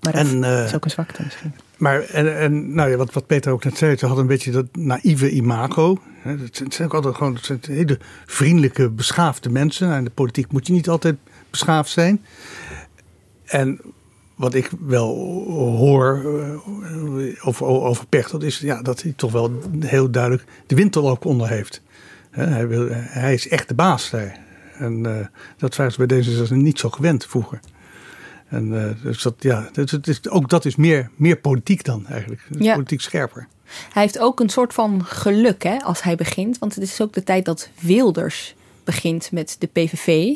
Maar 0.02 0.14
dat 0.14 0.28
En, 0.28 0.44
eh, 0.44 0.64
is 0.64 0.76
ook 0.76 0.84
een 0.84 0.92
zwakte 0.92 1.22
misschien. 1.24 1.54
Maar 1.78 2.02
en, 2.02 2.38
en 2.40 2.74
nou 2.74 2.90
ja, 2.90 2.98
wat, 2.98 3.14
wat 3.14 3.28
Peter 3.28 3.52
ook 3.52 3.64
net 3.64 3.78
zei, 3.78 3.98
ze 3.98 4.06
hadden 4.06 4.24
een 4.24 4.30
beetje 4.30 4.52
dat 4.52 4.66
naïeve 4.72 5.30
imago. 5.30 5.98
Het 6.22 6.64
zijn, 6.70 6.88
ook 6.88 6.94
altijd 6.94 7.16
gewoon 7.16 7.38
zijn 7.42 7.60
hele 7.68 8.00
vriendelijke, 8.26 8.90
beschaafde 8.90 9.50
mensen. 9.50 9.88
Nou, 9.88 9.98
in 10.00 10.06
de 10.06 10.10
politiek 10.10 10.52
moet 10.52 10.68
je 10.68 10.74
niet 10.74 10.90
altijd 10.90 11.16
beschaafd 11.50 11.90
zijn. 11.92 12.26
En 13.46 13.82
wat 14.36 14.54
ik 14.54 14.70
wel 14.86 15.16
hoor 15.78 16.22
eh, 16.26 17.48
over, 17.48 17.66
over 17.66 18.08
Pechtold 18.08 18.44
is 18.44 18.60
ja, 18.60 18.82
dat 18.82 19.02
hij 19.02 19.14
toch 19.16 19.32
wel 19.32 19.52
heel 19.80 20.12
duidelijk 20.12 20.44
de 20.68 20.76
winter 20.76 21.04
ook 21.04 21.26
onder 21.26 21.50
heeft. 21.50 21.82
Hij, 22.30 22.68
wil, 22.68 22.88
hij 22.92 23.34
is 23.34 23.48
echt 23.48 23.68
de 23.68 23.74
baas 23.74 24.10
daar. 24.10 24.40
En 24.78 25.06
eh, 25.06 25.26
dat 25.58 25.76
waren 25.76 25.92
ze 25.92 25.98
bij 25.98 26.08
deze 26.08 26.56
niet 26.56 26.80
zo 26.80 26.90
gewend 26.90 27.26
vroeger. 27.26 27.60
En 28.48 28.86
eh, 28.86 29.04
dus 29.04 29.22
dat, 29.22 29.36
ja, 29.40 29.70
dat, 29.72 29.90
het 29.90 30.08
is, 30.08 30.30
ook 30.30 30.50
dat 30.50 30.66
is 30.66 30.76
meer, 30.76 31.10
meer 31.16 31.38
politiek 31.38 31.84
dan 31.84 32.08
eigenlijk. 32.08 32.42
Ja. 32.60 32.74
Politiek 32.74 33.02
scherper. 33.02 33.48
Hij 33.94 34.02
heeft 34.02 34.20
ook 34.20 34.40
een 34.40 34.50
soort 34.50 34.74
van 34.74 35.06
geluk 35.06 35.64
hè, 35.64 35.78
als 35.78 36.04
hij 36.04 36.16
begint. 36.16 36.58
Want 36.58 36.76
het 36.76 36.84
is 36.84 37.02
ook 37.02 37.14
de 37.14 37.24
tijd 37.24 37.46
dat 37.46 37.70
Wilders 37.80 38.56
begint 38.94 39.32
met 39.32 39.56
de 39.60 39.68
PVV. 39.68 40.36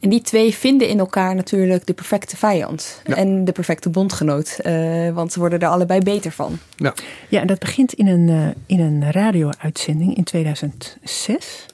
En 0.00 0.08
die 0.10 0.20
twee 0.22 0.54
vinden 0.54 0.88
in 0.88 0.98
elkaar 0.98 1.34
natuurlijk 1.34 1.86
de 1.86 1.92
perfecte 1.92 2.36
vijand. 2.36 3.02
En 3.04 3.44
de 3.44 3.52
perfecte 3.52 3.88
bondgenoot. 3.90 4.58
eh, 4.62 5.10
want 5.10 5.32
ze 5.32 5.38
worden 5.38 5.60
er 5.60 5.68
allebei 5.68 6.00
beter 6.00 6.30
van. 6.32 6.58
Ja, 6.76 6.94
Ja, 7.28 7.40
en 7.40 7.46
dat 7.46 7.58
begint 7.58 7.92
in 7.92 8.06
een, 8.06 8.28
eh, 8.28 8.48
in 8.66 8.80
een 8.80 9.12
radio-uitzending 9.12 10.16
in 10.16 10.24
2006. 10.24 11.66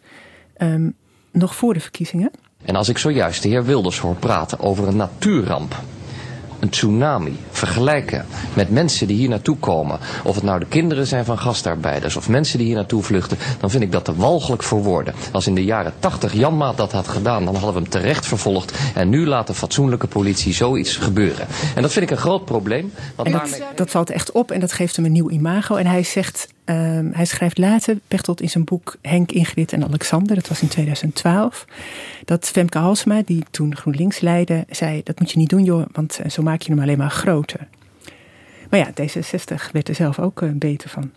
Ehm, 0.57 0.89
nog 1.31 1.55
voor 1.55 1.74
de 1.74 1.81
verkiezingen. 1.81 2.31
En 2.64 2.76
als 2.76 2.89
ik 2.89 2.99
zojuist 2.99 3.43
de 3.43 3.49
heer 3.49 3.64
Wilders 3.64 3.99
hoor 3.99 4.14
praten 4.14 4.61
over 4.61 4.89
een 4.89 4.97
natuurramp, 4.97 5.83
een 6.61 6.68
tsunami, 6.68 7.36
vergelijken 7.50 8.26
met 8.54 8.70
mensen 8.70 9.06
die 9.06 9.16
hier 9.16 9.28
naartoe 9.28 9.56
komen, 9.56 9.98
of 10.24 10.34
het 10.34 10.44
nou 10.44 10.58
de 10.58 10.66
kinderen 10.66 11.06
zijn 11.06 11.24
van 11.24 11.38
gastarbeiders 11.38 12.16
of 12.16 12.28
mensen 12.28 12.58
die 12.58 12.66
hier 12.66 12.76
naartoe 12.76 13.02
vluchten, 13.02 13.38
dan 13.61 13.70
vind 13.70 13.82
ik 13.82 13.92
dat 13.92 14.04
te 14.04 14.14
walgelijk 14.14 14.62
voor 14.62 14.82
woorden. 14.82 15.14
Als 15.32 15.46
in 15.46 15.54
de 15.54 15.64
jaren 15.64 15.92
80 15.98 16.32
Janmaat 16.32 16.76
dat 16.76 16.92
had 16.92 17.08
gedaan, 17.08 17.44
dan 17.44 17.54
hadden 17.54 17.74
we 17.74 17.80
hem 17.80 17.88
terecht 17.88 18.26
vervolgd 18.26 18.72
en 18.94 19.08
nu 19.08 19.26
laat 19.26 19.46
de 19.46 19.54
fatsoenlijke 19.54 20.06
politie 20.06 20.54
zoiets 20.54 20.96
gebeuren. 20.96 21.46
En 21.74 21.82
dat 21.82 21.92
vind 21.92 22.04
ik 22.04 22.11
een 22.11 22.22
groot 22.22 22.44
probleem, 22.44 22.92
want 23.14 23.28
En 23.28 23.34
daarmee... 23.34 23.58
dat, 23.58 23.76
dat 23.76 23.90
valt 23.90 24.11
echt 24.11 24.32
op 24.32 24.50
en 24.50 24.61
dat 24.61 24.72
geeft 24.72 24.96
hem 24.96 25.04
een 25.04 25.12
nieuw 25.12 25.30
imago. 25.30 25.76
En 25.76 25.86
hij 25.86 26.02
zegt, 26.02 26.48
ehm, 26.64 27.11
hij 27.12 27.24
schrijft 27.24 27.58
later, 27.58 27.98
Pechtold 28.08 28.40
in 28.40 28.50
zijn 28.50 28.64
boek 28.64 28.96
Henk, 29.02 29.32
Ingrid 29.32 29.72
en 29.72 29.84
Alexander, 29.84 30.34
dat 30.34 30.48
was 30.48 30.62
in 30.62 30.68
2012, 30.68 31.66
dat 32.24 32.48
Femke 32.48 32.78
Halsema, 32.78 33.22
die 33.24 33.44
toen 33.50 33.76
GroenLinks 33.76 34.20
leidde, 34.20 34.64
zei, 34.70 35.02
dat 35.02 35.18
moet 35.18 35.30
je 35.30 35.38
niet 35.38 35.48
doen 35.48 35.64
joh, 35.64 35.86
want 35.92 36.18
eh, 36.18 36.30
zo 36.30 36.42
maak 36.42 36.62
je 36.62 36.70
hem 36.72 36.82
alleen 36.82 36.98
maar 36.98 37.11
groter. 37.11 37.68
Maar 38.70 38.80
ja, 38.80 38.90
D66 38.90 39.70
werd 39.72 39.88
er 39.88 39.94
zelf 39.94 40.18
ook 40.18 40.42
eh, 40.42 40.48
beter 40.52 40.90
van. 40.90 41.11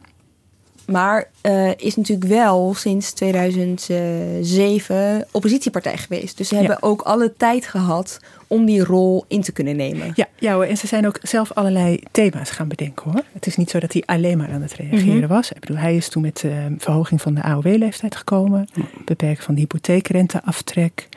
Maar 0.85 1.27
eh, 1.41 1.69
is 1.77 1.95
natuurlijk 1.95 2.27
wel 2.29 2.73
sinds 2.73 3.11
2007 3.13 5.25
oppositiepartij 5.31 5.97
geweest. 5.97 6.37
Dus 6.37 6.47
ze 6.47 6.55
hebben 6.55 6.81
ook 6.83 7.01
alle 7.01 7.33
tijd 7.37 7.65
gehad 7.67 8.19
om 8.47 8.65
die 8.65 8.83
rol 8.83 9.25
in 9.27 9.41
te 9.41 9.51
kunnen 9.51 9.75
nemen. 9.75 10.11
Ja, 10.15 10.27
ja 10.39 10.53
hoor, 10.53 10.63
en 10.65 10.77
ze 10.77 10.87
zijn 10.87 11.07
ook 11.07 11.19
zelf 11.21 11.51
allerlei 11.51 11.99
thema's 12.11 12.49
gaan 12.49 12.67
bedenken 12.67 13.11
hoor. 13.11 13.23
Het 13.33 13.47
is 13.47 13.55
niet 13.57 13.69
zo 13.69 13.79
dat 13.79 13.93
hij 13.93 14.03
alleen 14.05 14.37
maar 14.37 14.51
aan 14.51 14.61
het 14.61 14.73
reageren 14.73 15.17
Mhm. 15.17 15.27
was. 15.27 15.51
Ik 15.51 15.59
bedoel, 15.59 15.77
hij 15.77 15.95
is 15.95 16.09
toen 16.09 16.21
met 16.21 16.39
de 16.39 16.75
verhoging 16.77 17.21
van 17.21 17.33
de 17.33 17.43
AOW-leeftijd 17.43 18.15
gekomen. 18.15 18.67
Beperken 19.05 19.43
van 19.43 19.53
de 19.53 19.59
hypotheekrenteaftrek. 19.61 21.07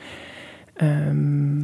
ehm, 0.73 1.61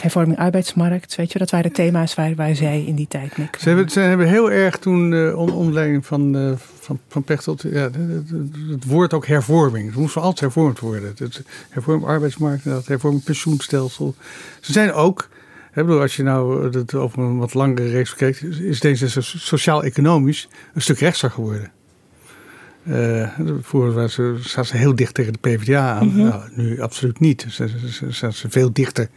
hervorming 0.00 0.38
arbeidsmarkt. 0.38 1.14
Weet 1.16 1.32
je, 1.32 1.38
dat 1.38 1.50
waren 1.50 1.72
thema's 1.72 2.14
waar, 2.14 2.34
waar 2.34 2.54
zij 2.54 2.84
in 2.84 2.94
die 2.94 3.08
tijd 3.08 3.36
mee 3.36 3.48
Ze 3.60 3.68
hebben, 3.68 3.90
ze 3.90 4.00
hebben 4.00 4.28
heel 4.28 4.50
erg 4.50 4.76
toen, 4.78 5.12
eh 5.14 5.38
onder 5.38 5.54
onder 5.56 5.74
leiding 5.74 6.06
van, 6.06 6.36
eh, 6.36 6.52
van, 6.80 6.98
van 7.08 7.22
Pechtold, 7.22 7.62
ja, 7.62 7.70
het, 7.70 7.94
het- 7.94 8.50
het 8.70 8.84
woord 8.84 9.12
ook 9.12 9.26
hervorming. 9.26 9.86
Het 9.86 9.96
moest 9.96 10.16
altijd 10.16 10.40
hervormd 10.40 10.78
worden. 10.80 11.14
Het, 11.18 11.42
hervorming 11.70 12.06
arbeidsmarkt, 12.08 12.64
dat 12.64 12.86
hervorming 12.86 13.24
pensioenstelsel. 13.24 14.14
Ze 14.60 14.72
zijn 14.72 14.92
ook, 14.92 15.28
hè, 15.70 15.84
bedoel, 15.84 16.00
als 16.00 16.16
je 16.16 16.22
nou 16.22 16.70
het 16.78 16.94
over 16.94 17.18
een 17.18 17.38
wat 17.38 17.54
langere 17.54 17.88
reeks 17.88 18.14
kijkt, 18.14 18.42
is 18.42 18.80
deze 18.80 19.08
so- 19.08 19.20
sociaal-economisch 19.38 20.48
een 20.74 20.82
stuk 20.82 20.98
rechtser 20.98 21.30
geworden. 21.30 21.70
Eh 22.84 23.28
vroeger 23.62 23.92
waren 23.92 24.10
ze, 24.10 24.36
zaten 24.40 24.64
ze 24.70 24.76
heel 24.76 24.94
dicht 24.94 25.14
tegen 25.14 25.32
de 25.32 25.38
PvdA 25.38 25.94
aan. 25.98 26.06
Mhm. 26.06 26.16
nou, 26.16 26.42
nu 26.54 26.80
absoluut 26.80 27.20
niet. 27.20 27.46
Ze, 27.48 27.68
ze, 27.68 27.92
ze, 27.92 28.10
zaten 28.10 28.36
ze 28.38 28.50
veel 28.50 28.72
dichter 28.72 29.08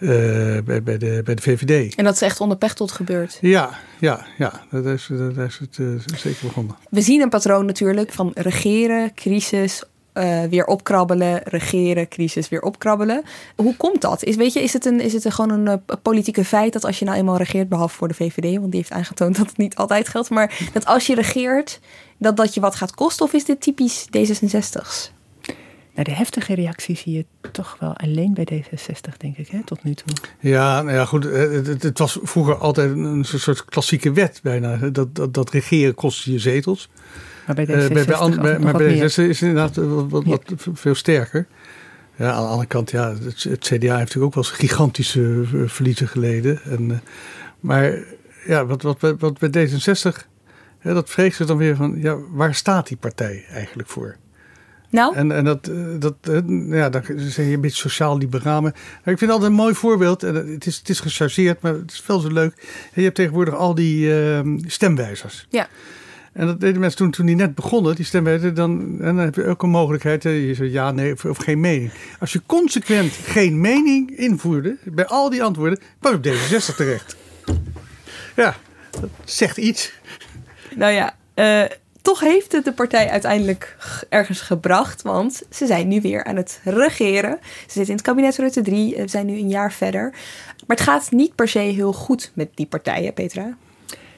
bij, 0.00 0.82
bij, 0.82 0.98
de, 0.98 1.20
bij 1.24 1.34
de 1.34 1.42
VVD. 1.42 1.94
En 1.94 2.04
dat 2.04 2.14
is 2.14 2.22
echt 2.22 2.40
onder 2.40 2.56
Pechtold 2.56 2.92
gebeurd? 2.92 3.38
Ja, 3.40 3.70
ja, 3.98 4.26
ja. 4.38 4.52
Daar 4.70 4.92
is, 4.92 5.08
daar 5.34 5.46
is 5.46 5.58
het 5.58 5.78
zeker 6.16 6.46
begonnen. 6.46 6.76
We 6.90 7.00
zien 7.00 7.20
een 7.20 7.28
patroon 7.28 7.66
natuurlijk 7.66 8.12
van 8.12 8.30
regeren, 8.34 9.14
crisis, 9.14 9.82
uh, 10.14 10.42
weer 10.44 10.64
opkrabbelen, 10.64 11.40
regeren, 11.44 12.08
crisis, 12.08 12.48
weer 12.48 12.62
opkrabbelen. 12.62 13.22
Hoe 13.56 13.76
komt 13.76 14.00
dat? 14.00 14.24
Is, 14.24 14.36
weet 14.36 14.52
je, 14.52 14.62
is 14.62 14.72
het, 14.72 14.84
een, 14.84 15.00
is 15.00 15.12
het 15.12 15.24
een, 15.24 15.32
gewoon 15.32 15.50
een, 15.50 15.66
een, 15.66 16.00
politieke 16.02 16.44
feit 16.44 16.72
dat 16.72 16.84
als 16.84 16.98
je 16.98 17.04
nou 17.04 17.16
eenmaal 17.16 17.36
regeert, 17.36 17.68
behalve 17.68 17.96
voor 17.96 18.08
de 18.08 18.14
VVD, 18.14 18.58
want 18.58 18.70
die 18.70 18.80
heeft 18.80 18.92
aangetoond 18.92 19.36
dat 19.36 19.46
het 19.46 19.56
niet 19.56 19.76
altijd 19.76 20.08
geldt, 20.08 20.30
maar 20.30 20.68
dat 20.72 20.86
als 20.86 21.06
je 21.06 21.14
regeert, 21.14 21.80
dat 22.18 22.36
dat 22.36 22.54
je 22.54 22.60
wat 22.60 22.74
gaat 22.74 22.94
kosten? 22.94 23.26
Of 23.26 23.32
is 23.32 23.44
dit 23.44 23.60
typisch 23.60 24.06
D66's? 24.06 25.12
Nou, 25.94 26.04
de 26.04 26.14
heftige 26.14 26.54
reactie 26.54 26.96
zie 26.96 27.12
je 27.12 27.24
toch 27.52 27.76
wel 27.80 27.96
alleen 27.96 28.34
bij 28.34 28.48
D66, 28.52 29.16
denk 29.16 29.36
ik, 29.36 29.48
hè, 29.48 29.64
tot 29.64 29.84
nu 29.84 29.94
toe. 29.94 30.16
Ja, 30.40 30.82
nou 30.82 30.96
ja, 30.96 31.04
goed. 31.04 31.24
Het, 31.24 31.82
het 31.82 31.98
was 31.98 32.18
vroeger 32.22 32.58
altijd 32.58 32.90
een 32.90 33.24
soort 33.24 33.64
klassieke 33.64 34.12
wet 34.12 34.40
bijna. 34.42 34.76
Dat, 34.76 35.14
dat, 35.14 35.34
dat 35.34 35.50
regeren 35.50 35.94
kost 35.94 36.24
je 36.24 36.38
zetels. 36.38 36.88
Maar 37.46 37.54
bij 37.54 37.66
D66, 37.66 38.40
bij, 38.40 38.58
maar 38.58 38.76
bij 38.76 38.96
D66 38.96 39.00
is 39.02 39.16
het 39.16 39.40
inderdaad 39.40 39.76
wat, 39.76 40.24
wat, 40.24 40.42
veel 40.56 40.94
sterker. 40.94 41.46
Ja, 42.16 42.32
aan 42.32 42.42
de 42.42 42.48
andere 42.48 42.68
kant, 42.68 42.90
ja, 42.90 43.14
het, 43.14 43.42
het 43.42 43.64
CDA 43.64 43.76
heeft 43.76 43.80
natuurlijk 43.80 44.24
ook 44.24 44.34
wel 44.34 44.44
eens 44.44 44.52
gigantische 44.52 45.42
verliezen 45.66 46.08
geleden. 46.08 46.62
En, 46.62 47.02
maar 47.60 47.98
ja, 48.46 48.66
wat, 48.66 48.82
wat, 48.82 49.00
wat 49.18 49.38
bij 49.38 49.68
D66, 49.68 50.26
ja, 50.82 50.94
dat 50.94 51.10
vreest 51.10 51.36
ze 51.36 51.44
dan 51.44 51.56
weer 51.56 51.76
van, 51.76 51.94
ja, 51.98 52.16
waar 52.30 52.54
staat 52.54 52.88
die 52.88 52.96
partij 52.96 53.44
eigenlijk 53.50 53.88
voor? 53.88 54.16
Nou? 54.90 55.14
En, 55.14 55.32
en 55.32 55.44
dat, 55.44 55.70
dat, 55.98 56.14
ja, 56.68 56.88
dan 56.88 57.02
zeg 57.16 57.46
je 57.46 57.52
een 57.52 57.60
beetje 57.60 57.76
sociaal-liberaal. 57.76 58.60
Maar 58.60 58.74
ik 59.04 59.18
vind 59.18 59.30
altijd 59.30 59.50
een 59.50 59.56
mooi 59.56 59.74
voorbeeld. 59.74 60.22
En 60.22 60.34
het 60.34 60.66
is, 60.66 60.76
het 60.78 60.88
is 60.88 61.00
gechargeerd, 61.00 61.60
maar 61.60 61.72
het 61.72 61.92
is 61.92 62.06
wel 62.06 62.20
zo 62.20 62.28
leuk. 62.28 62.54
Je 62.94 63.02
hebt 63.02 63.14
tegenwoordig 63.14 63.54
al 63.54 63.74
die 63.74 64.06
uh, 64.06 64.40
stemwijzers. 64.66 65.46
Ja. 65.48 65.68
En 66.32 66.46
dat 66.46 66.60
deden 66.60 66.80
mensen 66.80 66.98
toen, 66.98 67.10
toen 67.10 67.26
die 67.26 67.36
net 67.36 67.54
begonnen, 67.54 67.94
die 67.94 68.04
stemwijzer, 68.04 68.54
dan, 68.54 68.98
dan 68.98 69.16
heb 69.16 69.34
je 69.34 69.46
ook 69.46 69.62
een 69.62 69.70
mogelijkheid. 69.70 70.22
Je 70.22 70.54
zegt 70.54 70.72
ja, 70.72 70.90
nee 70.90 71.12
of, 71.12 71.24
of, 71.24 71.36
geen 71.36 71.60
mening. 71.60 71.90
Als 72.20 72.32
je 72.32 72.42
consequent 72.46 73.12
geen 73.12 73.60
mening 73.60 74.10
invoerde, 74.16 74.76
bij 74.84 75.06
al 75.06 75.30
die 75.30 75.42
antwoorden, 75.42 75.78
kwam 76.00 76.12
je 76.12 76.18
op 76.18 76.24
D66 76.26 76.76
terecht. 76.76 77.16
Ja, 78.36 78.56
dat 78.90 79.10
zegt 79.24 79.56
iets. 79.56 79.92
Nou 80.76 80.92
ja, 80.92 81.14
uh, 81.34 81.76
toch 82.02 82.20
heeft 82.20 82.52
het 82.52 82.64
de 82.64 82.72
partij 82.72 83.10
uiteindelijk 83.10 83.76
ergens 84.08 84.40
gebracht. 84.40 85.02
Want 85.02 85.42
ze 85.50 85.66
zijn 85.66 85.88
nu 85.88 86.00
weer 86.00 86.24
aan 86.24 86.36
het 86.36 86.60
regeren. 86.64 87.38
Ze 87.42 87.72
zitten 87.72 87.86
in 87.86 87.92
het 87.92 88.02
kabinet 88.02 88.36
Rutte 88.36 88.62
3. 88.62 88.96
We 88.96 89.08
zijn 89.08 89.26
nu 89.26 89.38
een 89.38 89.48
jaar 89.48 89.72
verder. 89.72 90.10
Maar 90.66 90.76
het 90.76 90.80
gaat 90.80 91.10
niet 91.10 91.34
per 91.34 91.48
se 91.48 91.58
heel 91.58 91.92
goed 91.92 92.30
met 92.34 92.48
die 92.54 92.66
partijen, 92.66 93.14
Petra. 93.14 93.56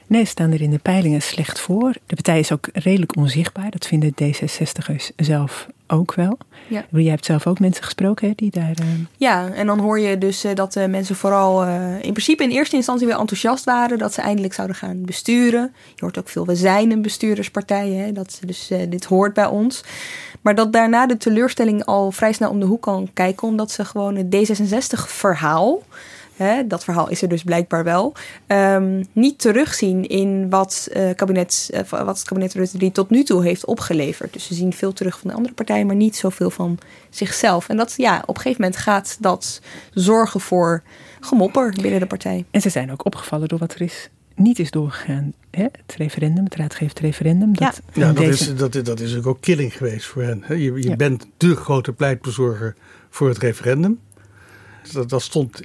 Nee, 0.07 0.25
staan 0.25 0.51
er 0.51 0.61
in 0.61 0.69
de 0.69 0.79
peilingen 0.79 1.21
slecht 1.21 1.59
voor. 1.59 1.93
De 2.05 2.15
partij 2.15 2.39
is 2.39 2.51
ook 2.51 2.69
redelijk 2.73 3.15
onzichtbaar. 3.15 3.71
Dat 3.71 3.87
vinden 3.87 4.13
D66'ers 4.23 5.15
zelf 5.15 5.67
ook 5.93 6.13
wel. 6.13 6.37
Ja. 6.67 6.85
Jij 6.91 7.09
hebt 7.11 7.25
zelf 7.25 7.47
ook 7.47 7.59
mensen 7.59 7.83
gesproken 7.83 8.27
hè, 8.27 8.33
die 8.35 8.51
daar. 8.51 8.75
Uh... 8.81 8.87
Ja, 9.17 9.51
en 9.51 9.67
dan 9.67 9.79
hoor 9.79 9.99
je 9.99 10.17
dus 10.17 10.45
uh, 10.45 10.53
dat 10.53 10.75
uh, 10.75 10.85
mensen 10.85 11.15
vooral 11.15 11.63
in 12.01 12.11
principe 12.11 12.43
in 12.43 12.49
eerste 12.49 12.75
instantie 12.75 13.07
wel 13.07 13.19
enthousiast 13.19 13.63
waren 13.63 13.97
dat 13.97 14.13
ze 14.13 14.21
eindelijk 14.21 14.53
zouden 14.53 14.75
gaan 14.75 15.05
besturen. 15.05 15.73
Je 15.95 16.01
hoort 16.01 16.17
ook 16.17 16.29
veel, 16.29 16.45
we 16.45 16.55
zijn 16.55 16.91
een 16.91 17.01
bestuurderspartij, 17.01 17.89
hè, 17.89 18.11
dat 18.11 18.31
ze 18.31 18.45
dus 18.45 18.71
dit 18.89 19.05
hoort 19.05 19.33
bij 19.33 19.45
ons. 19.45 19.83
Maar 20.41 20.55
dat 20.55 20.73
daarna 20.73 21.05
de 21.05 21.17
teleurstelling 21.17 21.85
al 21.85 22.11
vrij 22.11 22.33
snel 22.33 22.49
om 22.49 22.59
de 22.59 22.65
hoek 22.65 22.81
kan 22.81 23.09
kijken, 23.13 23.47
omdat 23.47 23.71
ze 23.71 23.85
gewoon 23.85 24.15
het 24.15 24.35
D66-verhaal 24.35 25.81
hè, 26.35 26.67
dat 26.67 26.83
verhaal 26.83 27.09
is 27.09 27.21
er 27.21 27.29
dus 27.29 27.43
blijkbaar 27.43 27.83
wel, 27.83 28.13
um, 28.47 29.05
niet 29.11 29.39
terugzien 29.39 30.07
in 30.07 30.49
wat, 30.49 30.89
uh, 30.93 31.09
kabinet, 31.15 31.69
uh, 31.73 31.79
wat 31.89 32.17
het 32.17 32.23
kabinet 32.23 32.53
Rutte 32.53 32.77
3 32.77 32.91
tot 32.91 33.09
nu 33.09 33.23
toe 33.23 33.43
heeft 33.43 33.65
opgeleverd. 33.65 34.33
Dus 34.33 34.47
ze 34.47 34.53
zien 34.53 34.73
veel 34.73 34.93
terug 34.93 35.19
van 35.19 35.29
de 35.29 35.35
andere 35.35 35.53
partijen, 35.53 35.85
maar 35.87 35.95
niet 35.95 36.15
zoveel 36.15 36.49
van 36.49 36.77
zichzelf. 37.09 37.69
En 37.69 37.77
dat, 37.77 37.93
ja, 37.97 38.21
op 38.25 38.35
een 38.35 38.41
gegeven 38.41 38.61
moment 38.61 38.81
gaat 38.81 39.17
dat 39.19 39.61
zorgen 39.93 40.39
voor 40.39 40.83
gemopper 41.19 41.73
binnen 41.81 41.99
de 41.99 42.05
partij. 42.05 42.45
En 42.51 42.61
ze 42.61 42.69
zijn 42.69 42.91
ook 42.91 43.05
opgevallen 43.05 43.47
door 43.47 43.59
wat 43.59 43.73
er 43.73 43.81
is 43.81 44.09
niet 44.35 44.59
is 44.59 44.71
doorgegaan. 44.71 45.33
Hè? 45.51 45.63
Het 45.63 45.95
referendum, 45.97 46.43
het 46.43 46.55
raadgeeft 46.55 46.99
referendum. 46.99 47.53
Dat 47.53 47.81
ja, 47.93 48.01
ja 48.01 48.13
dat, 48.13 48.17
deze... 48.17 48.51
is, 48.51 48.55
dat, 48.55 48.85
dat 48.85 48.99
is 48.99 49.23
ook 49.23 49.41
killing 49.41 49.77
geweest 49.77 50.05
voor 50.05 50.21
hen. 50.21 50.43
Je, 50.47 50.57
je 50.57 50.89
ja. 50.89 50.95
bent 50.95 51.27
de 51.37 51.55
grote 51.55 51.93
pleitbezorger 51.93 52.75
voor 53.09 53.27
het 53.27 53.37
referendum. 53.37 53.99
Dat, 54.91 55.09
dat 55.09 55.21
stond 55.21 55.61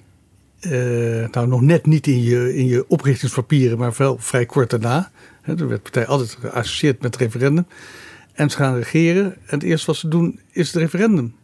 uh, 0.60 1.28
nou, 1.30 1.46
nog 1.46 1.60
net 1.60 1.86
niet 1.86 2.06
in 2.06 2.22
je, 2.22 2.56
in 2.56 2.66
je 2.66 2.84
oprichtingspapieren, 2.88 3.78
maar 3.78 3.94
wel 3.96 4.18
vrij 4.18 4.46
kort 4.46 4.70
daarna. 4.70 5.10
He, 5.42 5.52
er 5.52 5.68
werd 5.68 5.84
de 5.84 5.90
partij 5.90 6.06
altijd 6.06 6.36
geassocieerd 6.40 7.02
met 7.02 7.14
het 7.14 7.22
referendum. 7.22 7.66
En 8.32 8.50
ze 8.50 8.56
gaan 8.56 8.74
regeren. 8.74 9.24
En 9.24 9.54
het 9.54 9.62
eerste 9.62 9.86
wat 9.86 9.96
ze 9.96 10.08
doen 10.08 10.40
is 10.50 10.66
het 10.66 10.76
referendum 10.76 11.34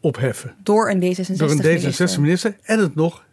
opheffen. 0.00 0.54
Door 0.62 0.90
een 0.90 1.00
D66-minister. 1.00 1.36
Door 1.36 1.50
een 1.50 1.80
D66-minister. 1.80 2.56
En 2.62 2.78
het 2.78 2.94
nog 2.94 3.24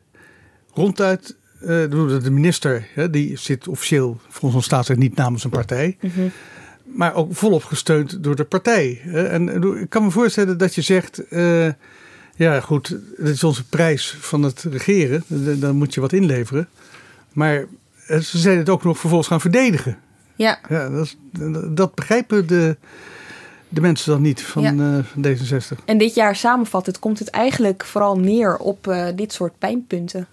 ronduit. 0.73 1.37
Uh, 1.61 1.67
de 1.67 2.31
minister, 2.31 2.87
hè, 2.93 3.09
die 3.09 3.37
zit 3.37 3.67
officieel 3.67 4.19
volgens 4.27 4.55
ons 4.55 4.65
staatsrecht 4.65 4.99
niet 4.99 5.15
namens 5.15 5.43
een 5.43 5.49
partij. 5.49 5.97
Mm 6.01 6.11
-hmm. 6.13 6.31
Maar 6.83 7.15
ook 7.15 7.35
volop 7.35 7.63
gesteund 7.63 8.23
door 8.23 8.35
de 8.35 8.43
partij. 8.43 9.01
En, 9.05 9.49
en 9.49 9.81
ik 9.81 9.89
kan 9.89 10.03
me 10.03 10.11
voorstellen 10.11 10.57
dat 10.57 10.75
je 10.75 10.81
zegt. 10.81 11.21
Uh, 11.29 11.67
ja, 12.39 12.59
goed, 12.59 12.87
dit 13.17 13.27
is 13.27 13.43
onze 13.43 13.63
prijs 13.63 14.17
van 14.19 14.43
het 14.43 14.65
regeren. 14.69 15.23
Dan 15.59 15.75
moet 15.75 15.93
je 15.93 16.01
wat 16.01 16.13
inleveren. 16.13 16.67
Maar 17.33 17.65
ze 18.07 18.37
zijn 18.37 18.57
het 18.57 18.69
ook 18.69 18.83
nog 18.83 18.97
vervolgens 18.97 19.29
gaan 19.29 19.41
verdedigen. 19.41 19.97
Ja. 20.35 20.59
ja 20.69 20.89
dat, 20.89 21.15
dat 21.75 21.95
begrijpen 21.95 22.47
de, 22.47 22.77
de 23.69 23.81
mensen 23.81 24.11
dan 24.11 24.21
niet 24.21 24.41
van, 24.41 24.63
ja. 24.63 25.03
uh, 25.17 25.37
D66. 25.37 25.85
En 25.85 25.97
dit 25.97 26.15
jaar 26.15 26.35
samenvattend 26.35 26.99
komt 26.99 27.19
het 27.19 27.29
eigenlijk 27.29 27.85
vooral 27.85 28.19
neer 28.19 28.57
op 28.57 28.87
uh, 28.87 29.07
dit 29.15 29.33
soort 29.33 29.53
pijnpunten. 29.57 30.27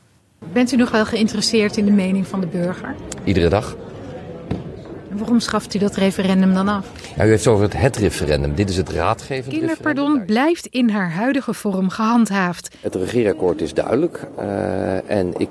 Bent 0.52 0.72
u 0.72 0.76
nog 0.76 0.90
wel 0.90 1.06
geïnteresseerd 1.06 1.76
in 1.76 1.84
de 1.84 1.90
mening 1.90 2.26
van 2.26 2.40
de 2.40 2.46
burger? 2.46 2.94
Iedere 3.24 3.48
dag. 3.48 3.76
Waarom 5.18 5.40
schaft 5.40 5.74
u 5.74 5.78
dat 5.78 5.94
referendum 5.94 6.54
dan 6.54 6.68
af? 6.68 6.86
Ja, 7.16 7.24
u 7.24 7.28
heeft 7.28 7.44
het 7.44 7.52
over 7.52 7.64
het, 7.64 7.76
het 7.76 7.96
referendum. 7.96 8.54
Dit 8.54 8.68
is 8.68 8.76
het 8.76 8.90
raadgevend 8.90 9.54
Kinderpardon 9.54 10.24
blijft 10.24 10.66
in 10.66 10.90
haar 10.90 11.10
huidige 11.10 11.54
vorm 11.54 11.88
gehandhaafd. 11.88 12.76
Het 12.80 12.94
regeerakkoord 12.94 13.60
is 13.60 13.74
duidelijk. 13.74 14.26
Uh, 14.38 15.10
en 15.10 15.32
ik, 15.36 15.48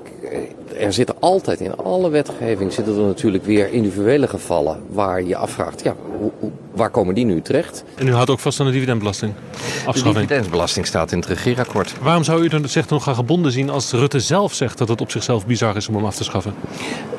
er 0.78 0.92
zitten 0.92 1.14
altijd 1.20 1.60
in 1.60 1.76
alle 1.76 2.10
wetgeving 2.10 2.72
zitten 2.72 2.96
er 2.98 3.06
natuurlijk 3.06 3.44
weer 3.44 3.72
individuele 3.72 4.28
gevallen 4.28 4.82
waar 4.88 5.22
je 5.22 5.36
afvraagt, 5.36 5.82
ja, 5.82 5.94
hoe, 6.18 6.30
hoe, 6.38 6.50
waar 6.76 6.90
komen 6.90 7.14
die 7.14 7.24
nu 7.24 7.42
terecht? 7.42 7.84
En 7.94 8.06
u 8.06 8.12
houdt 8.12 8.30
ook 8.30 8.40
vast 8.40 8.60
aan 8.60 8.66
de 8.66 8.72
dividendbelasting? 8.72 9.34
De 9.92 10.02
dividendbelasting 10.02 10.86
staat 10.86 11.12
in 11.12 11.18
het 11.18 11.26
regeerakkoord. 11.26 11.94
Waarom 12.00 12.24
zou 12.24 12.42
u 12.42 12.48
dan 12.48 12.68
zich 12.68 12.88
nog 12.88 13.02
gaan 13.02 13.14
gebonden 13.14 13.52
zien 13.52 13.70
als 13.70 13.92
Rutte 13.92 14.20
zelf 14.20 14.54
zegt 14.54 14.78
dat 14.78 14.88
het 14.88 15.00
op 15.00 15.10
zichzelf 15.10 15.46
bizar 15.46 15.76
is 15.76 15.88
om 15.88 15.94
hem 15.94 16.04
af 16.04 16.16
te 16.16 16.24
schaffen? 16.24 16.54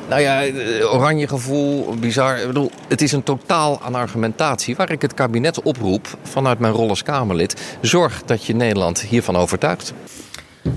Nou 0.10 0.22
ja, 0.22 0.46
oranje 0.84 1.28
gevoel, 1.28 1.96
bizar. 2.00 2.38
Ik 2.38 2.48
bedoel, 2.48 2.72
het 2.88 3.02
is 3.02 3.12
een 3.12 3.24
totaal 3.24 3.82
aan 3.82 3.96
argumentatie 3.96 4.76
waar 4.76 4.92
ik 4.92 5.02
het 5.02 5.14
kabinet 5.14 5.62
oproep 5.62 6.18
vanuit 6.24 6.60
mijn 6.60 6.74
rol 6.74 6.90
als 6.90 7.04
Kamerlid. 7.04 7.78
Zorg 7.82 8.24
dat 8.26 8.46
je 8.46 8.56
Nederland 8.56 9.02
hiervan 9.02 9.36
overtuigt. 9.36 9.94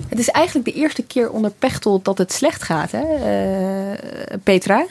Het 0.08 0.18
is 0.18 0.28
eigenlijk 0.28 0.66
de 0.66 0.72
eerste 0.72 1.02
keer 1.02 1.30
onder 1.30 1.50
Pechtold 1.58 2.04
dat 2.04 2.18
het 2.18 2.32
slecht 2.32 2.62
gaat, 2.62 2.90
hè, 2.90 3.02
uh, 3.02 3.98
Petra? 4.42 4.86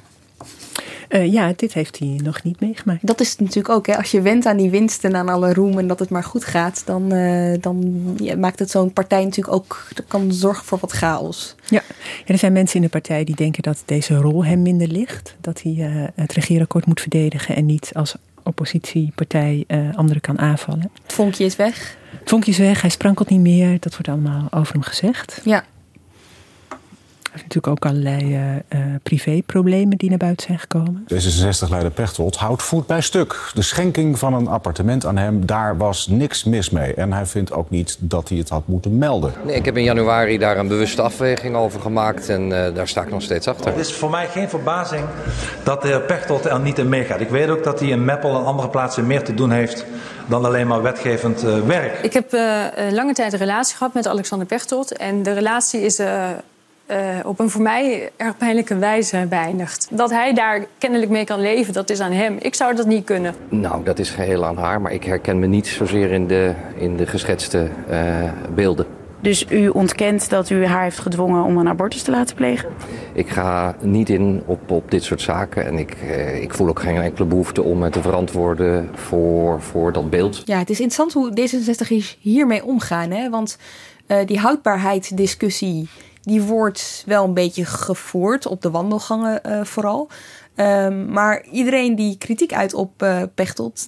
Uh, 1.09 1.33
ja, 1.33 1.53
dit 1.55 1.73
heeft 1.73 1.99
hij 1.99 2.19
nog 2.23 2.43
niet 2.43 2.59
meegemaakt. 2.59 3.07
Dat 3.07 3.19
is 3.19 3.29
het 3.29 3.39
natuurlijk 3.39 3.69
ook. 3.69 3.87
Hè? 3.87 3.97
Als 3.97 4.11
je 4.11 4.21
went 4.21 4.45
aan 4.45 4.57
die 4.57 4.69
winst 4.69 5.03
en 5.03 5.15
aan 5.15 5.29
alle 5.29 5.53
roem 5.53 5.79
en 5.79 5.87
dat 5.87 5.99
het 5.99 6.09
maar 6.09 6.23
goed 6.23 6.45
gaat, 6.45 6.81
dan, 6.85 7.13
uh, 7.13 7.55
dan 7.61 8.03
ja, 8.17 8.37
maakt 8.37 8.59
het 8.59 8.71
zo'n 8.71 8.93
partij 8.93 9.23
natuurlijk 9.23 9.55
ook. 9.55 9.87
Dat 9.93 10.05
kan 10.07 10.33
zorgen 10.33 10.65
voor 10.65 10.77
wat 10.81 10.91
chaos. 10.91 11.55
Ja. 11.65 11.81
ja, 12.25 12.33
er 12.33 12.37
zijn 12.37 12.53
mensen 12.53 12.75
in 12.75 12.81
de 12.81 12.89
partij 12.89 13.23
die 13.23 13.35
denken 13.35 13.63
dat 13.63 13.83
deze 13.85 14.15
rol 14.15 14.45
hem 14.45 14.61
minder 14.61 14.87
ligt. 14.87 15.35
Dat 15.41 15.61
hij 15.61 15.73
uh, 15.73 16.07
het 16.15 16.33
regeerakkoord 16.33 16.85
moet 16.85 17.01
verdedigen 17.01 17.55
en 17.55 17.65
niet 17.65 17.91
als 17.93 18.15
oppositiepartij 18.43 19.65
anderen 19.95 20.21
kan 20.21 20.39
aanvallen. 20.39 20.91
Het 21.03 21.13
vonkje 21.13 21.45
is 21.45 21.55
weg. 21.55 21.97
Het 22.19 22.29
vonkje 22.29 22.51
is 22.51 22.57
weg, 22.57 22.81
hij 22.81 22.89
sprankelt 22.89 23.29
niet 23.29 23.39
meer. 23.39 23.79
Dat 23.79 23.91
wordt 23.91 24.07
allemaal 24.07 24.47
over 24.51 24.73
hem 24.73 24.81
gezegd. 24.81 25.41
Ja. 25.43 25.63
Natuurlijk 27.41 27.67
ook 27.67 27.85
allerlei 27.85 28.35
uh, 28.35 28.55
uh, 28.55 28.95
privéproblemen 29.03 29.97
die 29.97 30.09
naar 30.09 30.17
buiten 30.17 30.45
zijn 30.45 30.59
gekomen. 30.59 31.07
D66-leider 31.13 31.91
Pechtold 31.91 32.35
houdt 32.35 32.63
voet 32.63 32.87
bij 32.87 33.01
stuk. 33.01 33.51
De 33.53 33.61
schenking 33.61 34.19
van 34.19 34.33
een 34.33 34.47
appartement 34.47 35.05
aan 35.05 35.17
hem, 35.17 35.45
daar 35.45 35.77
was 35.77 36.07
niks 36.07 36.43
mis 36.43 36.69
mee. 36.69 36.93
En 36.93 37.13
hij 37.13 37.25
vindt 37.25 37.51
ook 37.51 37.69
niet 37.69 37.97
dat 37.99 38.29
hij 38.29 38.37
het 38.37 38.49
had 38.49 38.67
moeten 38.67 38.97
melden. 38.97 39.33
Nee, 39.45 39.55
ik 39.55 39.65
heb 39.65 39.77
in 39.77 39.83
januari 39.83 40.37
daar 40.37 40.57
een 40.57 40.67
bewuste 40.67 41.01
afweging 41.01 41.55
over 41.55 41.81
gemaakt 41.81 42.29
en 42.29 42.41
uh, 42.41 42.75
daar 42.75 42.87
sta 42.87 43.01
ik 43.01 43.09
nog 43.09 43.21
steeds 43.21 43.47
achter. 43.47 43.65
Het 43.65 43.79
is 43.79 43.93
voor 43.93 44.09
mij 44.09 44.27
geen 44.27 44.49
verbazing 44.49 45.05
dat 45.63 45.81
de 45.81 45.87
heer 45.87 46.01
Pechtold 46.01 46.45
er 46.45 46.59
niet 46.59 46.77
in 46.77 46.89
meegaat. 46.89 47.19
Ik 47.19 47.29
weet 47.29 47.49
ook 47.49 47.63
dat 47.63 47.79
hij 47.79 47.89
in 47.89 48.05
Meppel 48.05 48.35
en 48.39 48.45
andere 48.45 48.69
plaatsen 48.69 49.07
meer 49.07 49.23
te 49.23 49.33
doen 49.33 49.51
heeft 49.51 49.85
dan 50.29 50.45
alleen 50.45 50.67
maar 50.67 50.81
wetgevend 50.81 51.43
uh, 51.43 51.59
werk. 51.59 51.99
Ik 52.01 52.13
heb 52.13 52.33
uh, 52.33 52.65
lange 52.91 53.13
tijd 53.13 53.33
een 53.33 53.39
relatie 53.39 53.77
gehad 53.77 53.93
met 53.93 54.07
Alexander 54.07 54.47
Pechtold. 54.47 54.97
En 54.97 55.23
de 55.23 55.33
relatie 55.33 55.81
is 55.81 56.01
uh, 56.91 56.97
op 57.25 57.39
een 57.39 57.49
voor 57.49 57.61
mij 57.61 58.09
erg 58.17 58.37
pijnlijke 58.37 58.77
wijze 58.77 59.25
beëindigd. 59.29 59.87
Dat 59.91 60.09
hij 60.09 60.33
daar 60.33 60.65
kennelijk 60.77 61.11
mee 61.11 61.25
kan 61.25 61.41
leven, 61.41 61.73
dat 61.73 61.89
is 61.89 61.99
aan 61.99 62.11
hem. 62.11 62.35
Ik 62.39 62.55
zou 62.55 62.75
dat 62.75 62.85
niet 62.85 63.05
kunnen. 63.05 63.35
Nou, 63.49 63.83
dat 63.83 63.99
is 63.99 64.09
geheel 64.09 64.45
aan 64.45 64.57
haar. 64.57 64.81
Maar 64.81 64.91
ik 64.91 65.03
herken 65.03 65.39
me 65.39 65.47
niet 65.47 65.67
zozeer 65.67 66.11
in 66.11 66.27
de, 66.27 66.53
in 66.77 66.97
de 66.97 67.05
geschetste 67.05 67.67
beelden. 68.55 68.85
Dus 69.21 69.45
u 69.49 69.67
ontkent 69.67 70.29
dat 70.29 70.49
u 70.49 70.65
haar 70.65 70.83
heeft 70.83 70.99
gedwongen 70.99 71.43
om 71.43 71.57
een 71.57 71.67
abortus 71.67 72.01
te 72.01 72.11
laten 72.11 72.35
plegen? 72.35 72.69
Ik 73.13 73.29
ga 73.29 73.75
niet 73.81 74.09
in 74.09 74.43
op, 74.45 74.71
op 74.71 74.91
dit 74.91 75.03
soort 75.03 75.21
zaken. 75.21 75.65
En 75.65 75.77
ik, 75.77 75.91
eh, 75.91 76.41
ik 76.41 76.53
voel 76.53 76.67
ook 76.67 76.79
geen 76.79 77.01
enkele 77.01 77.27
behoefte 77.27 77.63
om 77.63 77.77
me 77.77 77.89
te 77.89 78.01
verantwoorden 78.01 78.89
voor, 78.93 79.61
voor 79.61 79.91
dat 79.91 80.09
beeld. 80.09 80.41
Ja, 80.45 80.57
het 80.57 80.69
is 80.69 80.79
interessant 80.79 81.13
hoe 81.13 81.31
D66 81.31 82.19
hiermee 82.19 82.65
omgaan. 82.65 83.11
Hè? 83.11 83.29
Want 83.29 83.57
uh, 84.07 84.17
die 84.25 84.39
houdbaarheidsdiscussie 84.39 85.89
die 86.29 86.41
wordt 86.41 87.03
wel 87.05 87.23
een 87.23 87.33
beetje 87.33 87.65
gevoerd 87.65 88.45
op 88.45 88.61
de 88.61 88.69
wandelgangen 88.69 89.41
uh, 89.45 89.63
vooral. 89.63 90.09
Um, 90.55 91.11
maar 91.11 91.45
iedereen 91.51 91.95
die 91.95 92.17
kritiek 92.17 92.53
uit 92.53 92.73
op 92.73 93.03
uh, 93.03 93.23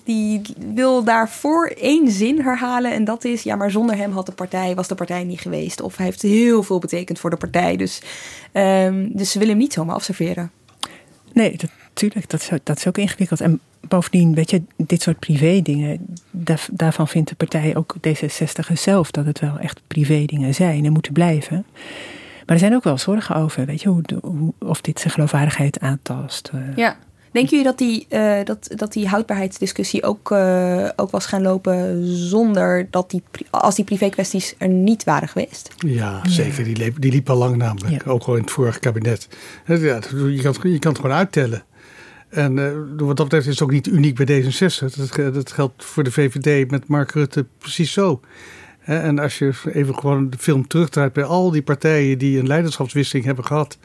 die 0.04 0.42
wil 0.74 1.04
daarvoor 1.04 1.68
één 1.68 2.12
zin 2.12 2.42
herhalen. 2.42 2.92
En 2.92 3.04
dat 3.04 3.24
is, 3.24 3.44
ja, 3.44 3.56
maar 3.56 3.72
zonder 3.72 3.98
hem 3.98 4.12
had 4.12 4.26
de 4.26 4.32
partij, 4.32 4.76
was 4.76 4.88
de 4.88 4.96
partij 4.96 5.24
niet 5.24 5.40
geweest. 5.40 5.82
Of 5.82 5.98
hij 5.98 6.06
heeft 6.06 6.22
heel 6.22 6.64
veel 6.64 6.80
betekend 6.80 7.20
voor 7.20 7.30
de 7.30 7.38
partij. 7.38 7.78
Dus, 7.78 8.02
um, 8.54 9.12
dus 9.14 9.32
ze 9.32 9.40
willen 9.40 9.54
hem 9.54 9.64
niet 9.64 9.74
zomaar 9.74 9.96
afserveren. 9.96 10.52
Nee, 11.34 11.56
natuurlijk. 11.88 12.30
Dat, 12.30 12.50
dat, 12.64 12.78
is 12.78 12.88
ook 12.88 12.98
ingewikkeld. 12.98 13.42
En 13.42 13.60
bovendien, 13.88 14.34
weet 14.34 14.50
je, 14.50 14.62
dit 14.76 15.02
soort 15.02 15.20
privé 15.20 15.62
dingen, 15.62 16.06
daar, 16.32 16.66
daarvan 16.72 17.08
vindt 17.08 17.30
de 17.30 17.36
partij 17.36 17.76
ook 17.76 17.96
D66 18.08 18.74
zelf 18.74 19.12
dat 19.12 19.26
het 19.26 19.40
wel 19.40 19.58
echt 19.58 19.82
privé 19.88 20.26
dingen 20.26 20.54
zijn 20.54 20.86
en 20.86 20.92
moeten 20.92 21.14
blijven. 21.14 21.66
Maar 22.46 22.56
er 22.56 22.60
zijn 22.60 22.76
ook 22.76 22.84
wel 22.84 22.98
zorgen 22.98 23.36
over, 23.36 23.66
weet 23.66 23.82
je, 23.82 23.90
hoe, 23.90 24.04
hoe 24.22 24.54
of 24.60 24.82
dit 24.82 25.00
zijn 25.00 25.14
geloofwaardigheid 25.14 25.80
aantast. 25.80 26.52
Uh. 26.56 26.76
Ja. 26.76 26.98
Denken 27.32 27.52
jullie 27.52 27.66
dat 27.66 27.78
die, 27.78 28.06
uh, 28.10 28.44
dat, 28.44 28.68
dat 28.76 28.94
die 28.94 29.08
houdbaarheidsdiscussie 29.08 30.04
ook, 30.04 30.32
uh, 30.32 30.90
ook 30.96 31.12
was 31.12 31.26
gaan 31.26 31.42
lopen 31.42 32.08
zonder 32.08 32.88
dat 32.90 33.10
die, 33.10 33.24
als 33.50 33.76
die 33.76 33.86
privé-kwesties 33.86 34.56
er 34.58 34.68
niet 34.68 35.04
waren 35.04 35.28
geweest? 35.28 35.70
Ja, 35.78 36.22
zeker. 36.28 36.64
Die, 36.64 36.76
liep, 36.76 37.02
die 37.02 37.12
liep 37.12 37.30
al 37.30 37.38
lang 37.38 37.56
namelijk. 37.56 38.04
Ja. 38.06 38.12
Ook 38.12 38.24
al 38.24 38.36
in 38.36 38.42
het 38.42 38.52
vorige 38.52 38.80
kabinet. 38.80 39.28
Ja, 39.66 39.76
je, 39.76 40.40
kan, 40.42 40.72
je 40.72 40.80
kan 40.80 40.92
het 40.92 41.02
gewoon 41.02 41.16
uittellen. 41.16 41.64
En 42.30 42.58
uh, 42.58 42.72
wat 42.98 43.18
dat 43.18 43.26
betreft 43.26 43.48
is 43.48 43.54
het 43.54 43.62
ook 43.64 43.72
niet 43.72 43.88
uniek 43.88 44.26
bij 44.26 44.44
D66. 44.44 44.96
Dat, 44.96 45.34
dat 45.34 45.52
geldt 45.52 45.84
voor 45.84 46.04
de 46.04 46.12
VVD 46.12 46.72
met 46.72 46.88
Mark 46.88 47.12
Rutte 47.12 47.46
precies 47.58 47.92
zo. 47.92 48.20
En 48.84 49.20
als 49.20 49.40
je 49.40 49.54
even 49.74 49.96
gewoon 49.96 50.30
de 50.30 50.38
film 50.38 50.68
terugdraait 50.68 51.14
bij 51.14 51.24
al 51.24 51.52
die 51.52 51.62
partijen 51.62 52.18
die 52.18 52.40
een 52.40 52.48
leiderschapswisseling 52.48 53.26
hebben 53.26 53.46
gehad. 53.46 53.78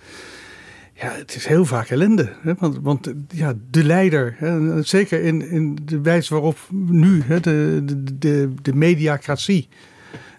Ja, 0.93 1.13
het 1.13 1.35
is 1.35 1.47
heel 1.47 1.65
vaak 1.65 1.89
ellende. 1.89 2.33
Hè? 2.41 2.55
Want, 2.59 2.79
want 2.83 3.13
ja, 3.29 3.55
de 3.71 3.85
leider, 3.85 4.35
hè? 4.39 4.83
zeker 4.83 5.23
in, 5.23 5.51
in 5.51 5.79
de 5.85 6.01
wijze 6.01 6.35
waarop 6.35 6.59
nu 6.71 7.23
hè, 7.23 7.41
de, 7.41 7.83
de, 8.19 8.53
de, 8.63 8.75
mediacratie. 8.75 9.69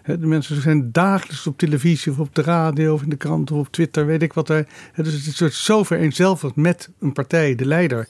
Hè? 0.02 0.18
De 0.18 0.26
mensen 0.26 0.62
zijn 0.62 0.92
dagelijks 0.92 1.46
op 1.46 1.58
televisie 1.58 2.12
of 2.12 2.18
op 2.18 2.34
de 2.34 2.42
radio 2.42 2.94
of 2.94 3.02
in 3.02 3.08
de 3.08 3.16
krant 3.16 3.50
of 3.50 3.58
op 3.58 3.72
Twitter, 3.72 4.06
weet 4.06 4.22
ik 4.22 4.32
wat. 4.32 4.46
Daar. 4.46 4.66
Dus 4.96 5.26
het 5.26 5.40
is 5.40 5.64
zo 5.64 5.82
vereenzelvigd 5.84 6.56
met 6.56 6.90
een 7.00 7.12
partij, 7.12 7.54
de 7.54 7.66
leider. 7.66 8.08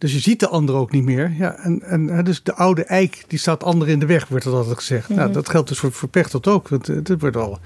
Dus 0.00 0.12
je 0.12 0.18
ziet 0.18 0.40
de 0.40 0.48
ander 0.48 0.74
ook 0.74 0.90
niet 0.90 1.04
meer. 1.04 1.32
Ja, 1.38 1.56
en, 1.56 1.82
en 1.82 2.24
dus 2.24 2.42
de 2.42 2.54
oude 2.54 2.84
eik 2.84 3.24
die 3.26 3.38
staat 3.38 3.64
ander 3.64 3.88
in 3.88 3.98
de 3.98 4.06
weg, 4.06 4.28
wordt 4.28 4.44
er 4.44 4.52
altijd 4.52 4.76
gezegd. 4.76 5.08
Mm 5.08 5.16
-hmm. 5.16 5.24
nou, 5.24 5.32
dat 5.32 5.48
geldt 5.48 5.68
dus 5.68 5.78
voor, 5.78 5.92
voor 5.92 6.08
Pechtold 6.08 6.46
ook. 6.46 6.68
Want 6.68 6.86
het 6.86 7.20
wordt 7.20 7.36
al 7.36 7.58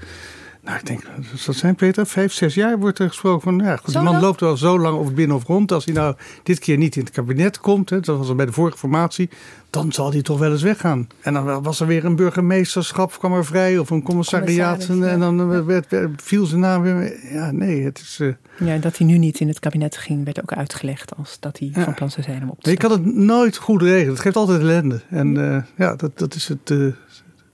nou, 0.65 0.77
ik 0.77 0.85
denk, 0.85 1.03
dat 1.45 1.55
zijn 1.55 1.75
Peter, 1.75 2.07
vijf, 2.07 2.33
zes 2.33 2.53
jaar 2.53 2.79
wordt 2.79 2.99
er 2.99 3.07
gesproken 3.07 3.41
van, 3.41 3.57
ja, 3.57 3.75
goed, 3.75 3.93
die 3.93 4.01
man 4.01 4.19
loopt 4.19 4.39
wel 4.39 4.57
zo 4.57 4.79
lang 4.79 4.97
of 4.97 5.13
binnen 5.13 5.35
of 5.35 5.43
rond. 5.43 5.71
Als 5.71 5.85
hij 5.85 5.93
nou 5.93 6.15
dit 6.43 6.59
keer 6.59 6.77
niet 6.77 6.95
in 6.95 7.03
het 7.03 7.13
kabinet 7.13 7.59
komt, 7.59 7.89
hè, 7.89 7.99
dat 7.99 8.17
was 8.17 8.27
al 8.27 8.35
bij 8.35 8.45
de 8.45 8.51
vorige 8.51 8.77
formatie, 8.77 9.29
dan 9.69 9.91
zal 9.91 10.11
hij 10.11 10.21
toch 10.21 10.39
wel 10.39 10.51
eens 10.51 10.61
weggaan. 10.61 11.07
En 11.21 11.33
dan 11.33 11.63
was 11.63 11.79
er 11.79 11.87
weer 11.87 12.05
een 12.05 12.15
burgemeesterschap, 12.15 13.19
kwam 13.19 13.33
er 13.33 13.45
vrij, 13.45 13.77
of 13.77 13.89
een 13.89 14.03
commissariaat. 14.03 14.85
En, 14.85 15.09
en, 15.09 15.19
dan 15.19 15.65
werd, 15.65 15.89
werd, 15.89 16.21
viel 16.21 16.45
zijn 16.45 16.61
naam 16.61 16.81
weer. 16.81 17.33
Ja, 17.33 17.51
nee, 17.51 17.83
het 17.83 17.99
is. 17.99 18.19
Uh, 18.19 18.33
ja, 18.59 18.77
dat 18.77 18.97
hij 18.97 19.07
nu 19.07 19.17
niet 19.17 19.39
in 19.39 19.47
het 19.47 19.59
kabinet 19.59 19.97
ging, 19.97 20.25
werd 20.25 20.41
ook 20.41 20.53
uitgelegd 20.53 21.15
als 21.15 21.37
dat 21.39 21.59
hij 21.59 21.71
ja. 21.73 21.83
van 21.83 21.93
plan 21.93 22.11
zou 22.11 22.23
zijn 22.23 22.41
om 22.43 22.49
op 22.49 22.61
te 22.61 22.69
nee, 22.69 22.73
Ik 22.73 22.81
kan 22.81 22.91
het 22.91 23.15
nooit 23.15 23.57
goed 23.57 23.81
regelen. 23.81 24.13
Het 24.13 24.19
geeft 24.19 24.35
altijd 24.35 24.61
ellende. 24.61 25.01
En 25.09 25.35
uh, 25.35 25.57
ja, 25.77 25.95
dat, 25.95 26.17
dat 26.17 26.35
is 26.35 26.47
het 26.47 26.69
uh, 26.69 26.93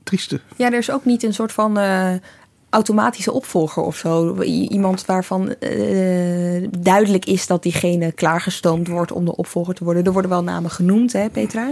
trieste. 0.03 0.39
Ja, 0.55 0.71
er 0.71 0.77
is 0.77 0.91
ook 0.91 1.05
niet 1.05 1.23
een 1.23 1.33
soort 1.33 1.51
van 1.51 1.77
automatische 2.71 3.31
opvolger 3.31 3.83
of 3.83 3.95
zo. 3.95 4.41
Iemand 4.43 5.05
waarvan 5.05 5.55
uh, 5.59 6.67
duidelijk 6.79 7.25
is 7.25 7.47
dat 7.47 7.63
diegene 7.63 8.11
klaargestoomd 8.11 8.87
wordt 8.87 9.11
om 9.11 9.25
de 9.25 9.35
opvolger 9.35 9.73
te 9.73 9.83
worden. 9.83 10.03
Er 10.03 10.11
worden 10.11 10.31
wel 10.31 10.43
namen 10.43 10.71
genoemd, 10.71 11.13
hè, 11.13 11.29
Petra? 11.29 11.71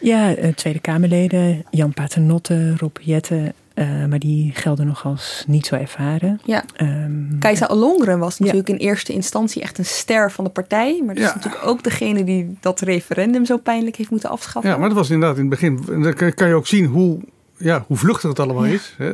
Ja, 0.00 0.36
uh, 0.36 0.52
Tweede 0.54 0.78
Kamerleden, 0.78 1.64
Jan 1.70 1.94
Paternotte, 1.94 2.76
Rob 2.76 2.96
Jette. 3.00 3.54
Uh, 3.74 4.04
maar 4.04 4.18
die 4.18 4.52
gelden 4.54 4.86
nog 4.86 5.04
als 5.04 5.44
niet 5.46 5.66
zo 5.66 5.74
ervaren. 5.74 6.40
Ja. 6.44 6.64
Um, 6.80 7.36
Kajsa 7.38 7.66
Ollongren 7.66 8.18
was 8.18 8.38
natuurlijk 8.38 8.68
ja. 8.68 8.74
in 8.74 8.80
eerste 8.80 9.12
instantie 9.12 9.62
echt 9.62 9.78
een 9.78 9.84
ster 9.84 10.32
van 10.32 10.44
de 10.44 10.50
partij. 10.50 11.02
Maar 11.04 11.14
dat 11.14 11.24
ja. 11.24 11.28
is 11.28 11.34
natuurlijk 11.34 11.66
ook 11.66 11.82
degene 11.82 12.24
die 12.24 12.56
dat 12.60 12.80
referendum 12.80 13.44
zo 13.44 13.56
pijnlijk 13.56 13.96
heeft 13.96 14.10
moeten 14.10 14.30
afschaffen. 14.30 14.70
Ja, 14.70 14.76
maar 14.76 14.88
dat 14.88 14.98
was 14.98 15.10
inderdaad 15.10 15.36
in 15.38 15.50
het 15.50 15.50
begin. 15.50 16.02
Dan 16.02 16.34
kan 16.34 16.48
je 16.48 16.54
ook 16.54 16.66
zien 16.66 16.84
hoe, 16.84 17.20
ja, 17.56 17.84
hoe 17.86 17.96
vluchtig 17.96 18.28
het 18.28 18.40
allemaal 18.40 18.64
ja. 18.64 18.72
is. 18.72 18.94
Hè. 18.96 19.10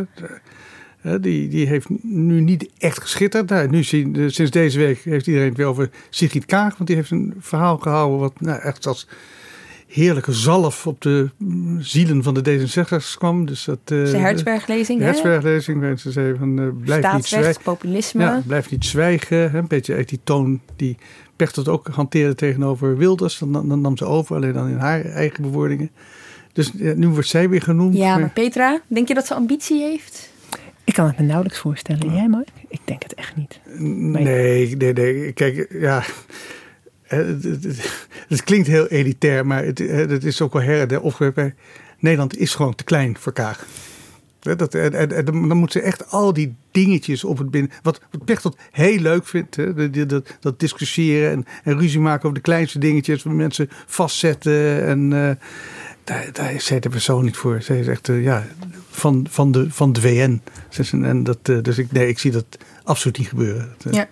Die, 1.21 1.49
die 1.49 1.67
heeft 1.67 1.87
nu 2.03 2.41
niet 2.41 2.71
echt 2.79 3.01
geschitterd. 3.01 3.49
Nou, 3.49 3.69
nu 3.69 3.83
sinds 3.83 4.51
deze 4.51 4.79
week 4.79 4.99
heeft 4.99 5.27
iedereen 5.27 5.49
het 5.49 5.57
weer 5.57 5.67
over 5.67 5.91
Sigrid 6.11 6.45
Kaag. 6.45 6.77
Want 6.77 6.87
die 6.87 6.97
heeft 6.97 7.11
een 7.11 7.35
verhaal 7.39 7.79
gehouden 7.79 8.19
wat 8.19 8.41
nou, 8.41 8.61
echt 8.61 8.87
als 8.87 9.09
heerlijke 9.87 10.33
zalf 10.33 10.87
op 10.87 11.01
de 11.01 11.31
zielen 11.79 12.23
van 12.23 12.35
de 12.35 12.69
D66 12.69 13.19
kwam. 13.19 13.47
Dus 13.47 13.65
dat, 13.65 13.79
uh, 13.85 14.11
de 14.11 14.17
Hertzberglezing. 14.17 14.99
De 14.99 15.05
Hertzberglezing. 15.05 15.81
Mensen 15.81 16.13
zeiden 16.13 16.39
van 16.39 16.61
uh, 16.61 16.69
blijf 16.81 17.13
niet 17.13 17.25
zwijgen. 17.27 17.63
populisme. 17.63 18.23
Ja, 18.23 18.43
blijf 18.47 18.71
niet 18.71 18.85
zwijgen. 18.85 19.51
Hè. 19.51 19.59
Een 19.59 19.67
beetje 19.67 19.95
uit 19.95 20.09
die 20.09 20.21
toon 20.25 20.61
die 20.77 20.97
Pechtold 21.37 21.69
ook 21.69 21.89
hanteerde 21.89 22.35
tegenover 22.35 22.97
Wilders. 22.97 23.39
Dan, 23.39 23.53
dan, 23.53 23.81
nam 23.81 23.97
ze 23.97 24.05
over, 24.05 24.37
alleen 24.37 24.53
dan 24.53 24.69
in 24.69 24.77
haar 24.77 25.05
eigen 25.05 25.43
bewoordingen. 25.43 25.91
Dus 26.53 26.73
nu 26.73 27.09
wordt 27.09 27.29
zij 27.29 27.49
weer 27.49 27.63
genoemd. 27.63 27.97
Ja, 27.97 28.19
maar 28.19 28.31
Petra, 28.31 28.81
denk 28.87 29.09
je 29.09 29.15
dat 29.15 29.27
ze 29.27 29.35
ambitie 29.35 29.83
heeft? 29.83 30.33
Ik 30.85 30.95
kan 30.95 31.07
het 31.07 31.19
me 31.19 31.25
nauwelijks 31.25 31.59
voorstellen. 31.59 32.15
Jij, 32.15 32.29
Mark? 32.29 32.49
Ik 32.69 32.81
denk 32.85 33.03
het 33.03 33.15
echt 33.15 33.37
niet. 33.37 33.61
Nee, 33.79 34.77
nee, 34.77 34.93
nee. 34.93 35.33
Kijk, 35.33 35.67
ja. 35.71 36.03
Het, 37.03 37.45
het, 37.45 37.65
het, 37.65 38.09
het 38.29 38.45
klinkt 38.45 38.67
heel 38.67 38.87
elitair, 38.87 39.47
maar 39.47 39.65
het, 39.65 39.79
het 39.79 40.25
is 40.25 40.41
ook 40.41 40.53
wel 40.53 40.63
her 40.63 41.01
opgewerpen. 41.01 41.55
Nederland 41.99 42.37
is 42.37 42.55
gewoon 42.55 42.75
te 42.75 42.85
klein 42.85 43.17
voor 43.19 43.33
Kaag. 43.33 43.67
Dat, 44.45 44.75
en, 44.75 45.11
en, 45.11 45.25
dan 45.25 45.57
moeten 45.57 45.81
ze 45.81 45.87
echt 45.87 46.11
al 46.11 46.33
die 46.33 46.55
dingetjes 46.71 47.25
op 47.25 47.39
het 47.39 47.51
binnen. 47.51 47.71
Wat, 47.83 48.01
wat 48.11 48.25
Pechtold 48.25 48.57
heel 48.71 48.99
leuk 48.99 49.27
vindt. 49.27 49.57
Hè? 49.57 49.91
Dat, 49.91 50.09
dat, 50.09 50.37
dat 50.41 50.61
discussiëren 50.61 51.31
en, 51.31 51.45
en, 51.65 51.79
ruzie 51.79 52.01
maken 52.01 52.23
over 52.23 52.35
de 52.35 52.41
kleinste 52.41 52.79
dingetjes. 52.79 53.23
Waar 53.23 53.35
mensen 53.35 53.69
vastzetten. 53.87 54.87
En 54.87 55.11
uh, 55.11 55.31
daar, 56.05 56.29
daar 56.33 56.53
is 56.53 56.65
zij 56.65 56.81
de 56.81 56.89
persoon 56.89 57.25
niet 57.25 57.37
voor. 57.37 57.63
Zij 57.63 57.79
is 57.79 57.87
echt, 57.87 58.09
uh, 58.09 58.25
ja, 58.25 58.45
van, 58.91 59.27
van, 59.31 59.53
de, 59.53 59.71
van 59.71 59.93
de 59.93 60.01
VN. 60.01 60.43
En 60.91 61.25
dat, 61.25 61.39
uh, 61.51 61.63
dus 61.63 61.79
ik, 61.79 61.93
nee, 61.93 62.09
ik 62.09 62.19
zie 62.19 62.31
dat 62.31 62.45
absoluut 62.85 63.19
niet 63.19 63.29
gebeuren. 63.29 63.75
Uh... 63.87 63.93
Ja. 63.93 64.09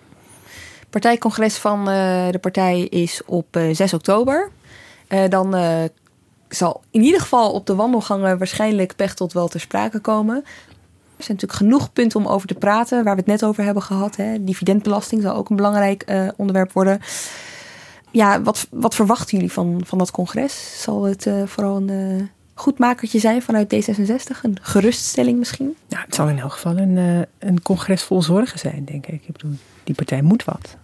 Partijcongres 0.90 1.56
van 1.56 1.84
de 1.84 2.38
partij 2.40 2.80
is 2.80 3.22
op 3.26 3.58
6 3.72 3.94
oktober. 3.94 4.50
dan 5.28 5.54
zal 6.48 6.82
in 6.90 7.02
ieder 7.02 7.20
geval 7.20 7.52
op 7.52 7.66
de 7.66 7.74
wandelgangen 7.74 8.38
waarschijnlijk 8.38 8.96
Pechtold 8.96 9.32
wel 9.32 9.48
ter 9.48 9.60
sprake 9.60 9.98
komen. 9.98 10.36
Er 11.16 11.24
zijn 11.24 11.38
natuurlijk 11.40 11.52
genoeg 11.52 11.92
punten 11.92 12.20
om 12.20 12.26
over 12.26 12.48
te 12.48 12.54
praten, 12.54 13.04
waar 13.04 13.14
we 13.14 13.20
het 13.20 13.30
net 13.30 13.44
over 13.44 13.64
hebben 13.64 13.82
gehad. 13.82 14.16
Hè. 14.16 14.44
Dividendbelasting 14.44 15.22
zal 15.22 15.34
ook 15.34 15.50
een 15.50 15.56
belangrijk 15.56 16.32
onderwerp 16.36 16.72
worden. 16.72 17.00
Ja, 18.12 18.42
wat, 18.42 18.66
wat 18.70 18.94
verwachten 18.94 19.36
jullie 19.36 19.52
van, 19.52 19.80
van 19.84 19.98
dat 19.98 20.10
congres? 20.10 20.82
Zal 20.82 21.02
het 21.02 21.30
vooral 21.46 21.76
een 21.76 22.30
goedmakertje 22.54 23.18
zijn 23.18 23.42
vanuit 23.42 23.74
D66? 23.74 24.40
Een 24.42 24.56
geruststelling 24.62 25.38
misschien? 25.38 25.76
Ja, 25.86 26.02
het 26.04 26.14
zal 26.14 26.28
in 26.28 26.38
elk 26.38 26.52
geval 26.52 26.76
een, 26.76 26.96
uh, 26.96 27.20
een 27.38 27.62
congres 27.62 28.02
vol 28.02 28.22
zorgen 28.22 28.58
zijn, 28.58 28.84
denk 28.84 29.06
ik. 29.06 29.22
Ik 29.26 29.32
bedoel, 29.32 29.56
die 29.84 29.94
partij 29.94 30.22
moet 30.22 30.44
wat. 30.44 30.76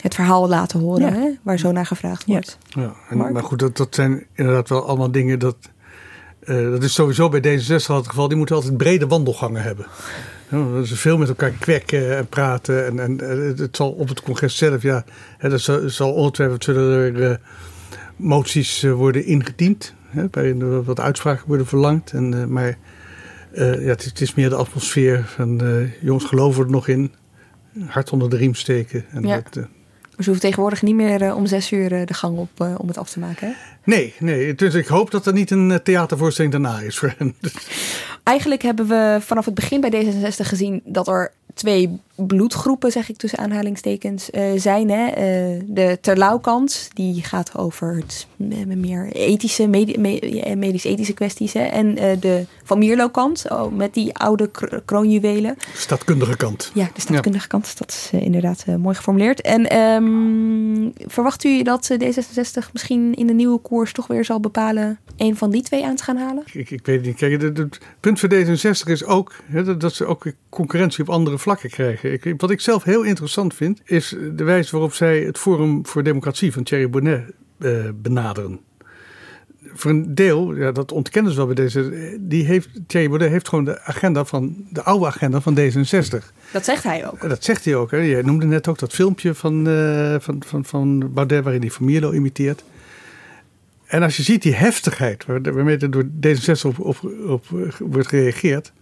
Het 0.00 0.14
verhaal 0.14 0.48
laten 0.48 0.80
horen, 0.80 1.12
hè, 1.12 1.30
waar 1.42 1.58
zo 1.58 1.72
naar 1.72 1.86
gevraagd 1.86 2.24
wordt. 2.24 2.58
Ja, 2.68 2.94
en, 3.08 3.16
maar 3.16 3.42
goed, 3.42 3.58
dat, 3.58 3.76
dat 3.76 3.94
zijn 3.94 4.26
inderdaad 4.34 4.68
wel 4.68 4.86
allemaal 4.86 5.10
dingen 5.10 5.38
dat. 5.38 5.56
Uh, 6.44 6.70
dat 6.70 6.82
is 6.82 6.94
sowieso 6.94 7.28
bij 7.28 7.40
D66 7.40 7.86
al 7.86 7.96
het 7.96 8.08
geval. 8.08 8.28
Die 8.28 8.36
moeten 8.36 8.54
altijd 8.54 8.76
brede 8.76 9.06
wandelgangen 9.06 9.62
hebben. 9.62 9.86
Ja, 10.50 10.82
ze 10.82 10.96
veel 10.96 11.18
met 11.18 11.28
elkaar 11.28 11.50
kwekken 11.50 12.16
en 12.16 12.26
praten. 12.26 12.86
En, 12.86 12.98
en 12.98 13.18
het 13.56 13.76
zal 13.76 13.90
op 13.90 14.08
het 14.08 14.22
congres 14.22 14.56
zelf, 14.56 14.82
ja, 14.82 15.04
dat 15.38 15.60
zal, 15.60 15.88
zal 15.88 16.12
ongetwijfeld 16.12 16.64
zullen 16.64 17.14
er 17.14 17.30
uh, 17.30 17.36
moties 18.16 18.82
worden 18.82 19.24
ingediend. 19.24 19.94
Hè, 20.06 20.26
waarin 20.30 20.84
wat 20.84 21.00
uitspraken 21.00 21.46
worden 21.46 21.66
verlangd. 21.66 22.12
En, 22.12 22.32
uh, 22.32 22.44
maar 22.44 22.78
uh, 23.52 23.84
ja, 23.84 23.88
het, 23.88 24.04
het, 24.04 24.20
is 24.20 24.34
meer 24.34 24.48
de 24.48 24.54
atmosfeer 24.54 25.24
van 25.26 25.60
jongens 26.00 26.24
geloven 26.24 26.64
er 26.64 26.70
nog 26.70 26.88
in. 26.88 27.12
Hart 27.86 28.10
onder 28.10 28.30
de 28.30 28.36
riem 28.36 28.54
steken. 28.54 29.04
En 29.10 29.22
ja. 29.22 29.42
dat, 29.50 29.68
maar 30.20 30.28
ze 30.28 30.34
hoeven 30.34 30.50
tegenwoordig 30.50 30.82
niet 30.82 30.94
meer 30.94 31.34
om 31.34 31.46
zes 31.46 31.72
uur 31.72 31.88
de 32.06 32.14
gang 32.14 32.38
op 32.38 32.76
om 32.78 32.88
het 32.88 32.98
af 32.98 33.10
te 33.10 33.18
maken. 33.18 33.46
Hè? 33.48 33.52
Nee, 33.84 34.14
nee, 34.18 34.54
dus 34.54 34.74
ik 34.74 34.86
hoop 34.86 35.10
dat 35.10 35.26
er 35.26 35.32
niet 35.32 35.50
een 35.50 35.80
theatervoorstelling 35.82 36.52
daarna 36.52 36.80
is 36.80 36.98
voor 36.98 37.14
hen. 37.18 37.34
Eigenlijk 38.22 38.62
hebben 38.62 38.86
we 38.86 39.18
vanaf 39.20 39.44
het 39.44 39.54
begin 39.54 39.80
bij 39.80 39.90
D66 39.90 40.46
gezien 40.46 40.80
dat 40.84 41.08
er 41.08 41.32
twee 41.54 42.00
bloedgroepen, 42.26 42.92
zeg 42.92 43.08
ik 43.08 43.16
tussen 43.16 43.38
aanhalingstekens, 43.38 44.30
uh, 44.30 44.42
zijn. 44.56 44.90
Hè? 44.90 45.06
Uh, 45.06 45.60
de 45.66 45.98
terlouwkant, 46.00 46.90
die 46.94 47.22
gaat 47.22 47.56
over 47.56 47.96
het 47.96 48.26
meer 48.66 49.12
ethische, 49.12 49.66
medi 49.66 49.98
medisch-ethische 50.56 51.12
kwesties. 51.12 51.52
Hè? 51.52 51.62
En 51.62 51.86
uh, 51.86 52.04
de 52.20 52.46
Van 52.64 52.78
Mierlo-kant, 52.78 53.44
oh, 53.48 53.72
met 53.72 53.94
die 53.94 54.16
oude 54.16 54.50
kroonjuwelen. 54.84 55.56
Stadkundige 55.74 56.36
kant. 56.36 56.70
Ja, 56.74 56.90
de 56.94 57.00
stadkundige 57.00 57.44
ja. 57.44 57.48
kant. 57.48 57.78
Dat 57.78 57.88
is 57.88 58.20
inderdaad 58.20 58.64
mooi 58.66 58.94
geformuleerd. 58.94 59.40
En 59.40 59.76
um, 59.78 60.92
verwacht 60.96 61.44
u 61.44 61.62
dat 61.62 61.90
D66 62.04 62.72
misschien 62.72 63.14
in 63.14 63.26
de 63.26 63.32
nieuwe 63.32 63.58
koers 63.58 63.92
toch 63.92 64.06
weer 64.06 64.24
zal 64.24 64.40
bepalen 64.40 64.98
een 65.16 65.36
van 65.36 65.50
die 65.50 65.62
twee 65.62 65.84
aan 65.84 65.96
te 65.96 66.04
gaan 66.04 66.16
halen? 66.16 66.42
Ik, 66.52 66.70
ik 66.70 66.86
weet 66.86 67.02
niet. 67.02 67.16
Kijk, 67.16 67.42
het 67.42 67.78
punt 68.00 68.20
voor 68.20 68.28
D66 68.28 68.90
is 68.90 69.04
ook 69.04 69.34
hè, 69.44 69.76
dat 69.76 69.94
ze 69.94 70.06
ook 70.06 70.32
concurrentie 70.48 71.02
op 71.02 71.10
andere 71.10 71.38
vlakken 71.38 71.70
krijgen. 71.70 72.09
Wat 72.36 72.50
ik 72.50 72.60
zelf 72.60 72.82
heel 72.82 73.02
interessant 73.02 73.54
vind, 73.54 73.80
is 73.84 74.16
de 74.32 74.44
wijze 74.44 74.70
waarop 74.70 74.94
zij 74.94 75.20
het 75.20 75.38
Forum 75.38 75.86
voor 75.86 76.02
Democratie 76.02 76.52
van 76.52 76.62
Thierry 76.62 76.90
Bonnet 76.90 77.22
uh, 77.58 77.88
benaderen. 77.94 78.60
Voor 79.72 79.90
een 79.90 80.14
deel, 80.14 80.54
ja, 80.54 80.72
dat 80.72 80.92
ontkennen 80.92 81.32
ze 81.32 81.36
wel 81.36 81.46
bij 81.46 81.54
deze. 81.54 82.16
Die 82.20 82.44
heeft, 82.44 82.68
Thierry 82.86 83.08
Baudet 83.08 83.30
heeft 83.30 83.48
gewoon 83.48 83.64
de 83.64 83.80
agenda 83.80 84.24
van 84.24 84.66
de 84.70 84.82
oude 84.82 85.06
agenda 85.06 85.40
van 85.40 85.58
D66. 85.58 86.24
Dat 86.52 86.64
zegt 86.64 86.82
hij 86.82 87.06
ook. 87.06 87.28
Dat 87.28 87.44
zegt 87.44 87.64
hij 87.64 87.74
ook. 87.74 87.90
Hè. 87.90 87.96
Je 87.96 88.22
noemde 88.22 88.46
net 88.46 88.68
ook 88.68 88.78
dat 88.78 88.92
filmpje 88.92 89.34
van, 89.34 89.68
uh, 89.68 90.14
van, 90.18 90.42
van, 90.46 90.64
van 90.64 91.12
Baudet 91.12 91.42
waarin 91.42 91.60
hij 91.60 91.70
Van 91.70 91.86
Mierlo 91.86 92.12
imiteert. 92.12 92.64
En 93.86 94.02
als 94.02 94.16
je 94.16 94.22
ziet 94.22 94.42
die 94.42 94.54
heftigheid 94.54 95.24
waarmee 95.26 95.76
er 95.76 95.90
door 95.90 96.04
D66 96.26 96.62
op, 96.66 96.78
op, 96.78 96.96
op 97.26 97.46
wordt 97.78 98.08
gereageerd. 98.08 98.72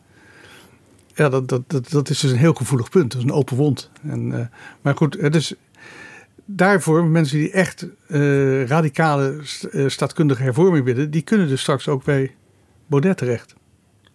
Ja, 1.18 1.28
dat, 1.28 1.48
dat, 1.48 1.62
dat, 1.66 1.90
dat 1.90 2.10
is 2.10 2.20
dus 2.20 2.30
een 2.30 2.36
heel 2.36 2.52
gevoelig 2.52 2.88
punt. 2.88 3.10
Dat 3.12 3.20
is 3.20 3.26
een 3.26 3.32
open 3.32 3.56
wond. 3.56 3.90
En, 4.02 4.30
uh, 4.30 4.40
maar 4.80 4.96
goed, 4.96 5.16
het 5.20 5.34
is 5.34 5.54
daarvoor 6.44 7.04
mensen 7.04 7.38
die 7.38 7.50
echt 7.50 7.86
uh, 8.08 8.66
radicale 8.66 9.40
uh, 9.70 9.88
staatkundige 9.88 10.42
hervorming 10.42 10.84
willen, 10.84 11.10
die 11.10 11.22
kunnen 11.22 11.48
dus 11.48 11.60
straks 11.60 11.88
ook 11.88 12.04
bij 12.04 12.34
Baudet 12.86 13.16
terecht. 13.16 13.54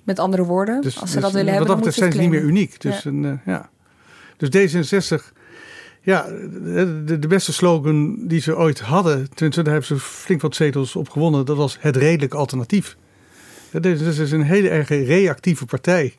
Met 0.04 0.20
andere 0.20 0.44
woorden, 0.44 0.82
dus, 0.82 1.00
als 1.00 1.10
ze 1.10 1.16
dus, 1.16 1.26
dat 1.26 1.34
willen 1.34 1.50
hebben, 1.50 1.68
dan 1.68 1.78
moeten 1.78 1.94
zijn 1.94 2.12
ze 2.12 2.20
niet 2.20 2.30
meer 2.30 2.42
uniek. 2.42 2.82
Dus, 2.82 3.04
ja. 3.04 3.10
een, 3.10 3.40
ja. 3.46 3.70
dus 4.38 4.50
D66, 4.50 5.34
ja, 6.02 6.26
de, 6.26 7.18
de, 7.20 7.28
beste 7.28 7.54
slogan 7.54 8.28
die 8.28 8.42
ze 8.42 8.58
ooit 8.58 8.80
hadden, 8.80 9.30
tenminste 9.30 9.62
daar 9.62 9.74
hebben 9.74 9.98
ze 9.98 10.06
flink 10.06 10.42
wat 10.42 10.56
zetels 10.56 10.96
op 10.96 11.10
gewonnen, 11.10 11.46
dat 11.46 11.58
was 11.58 11.78
het 11.80 11.96
redelijk 11.96 12.34
alternatief. 12.34 12.98
Ja, 13.72 13.80
D66 13.80 14.22
is 14.22 14.32
een 14.32 14.42
hele 14.42 14.70
erg 14.70 14.90
reactieve 14.90 15.66
partij. 15.66 16.16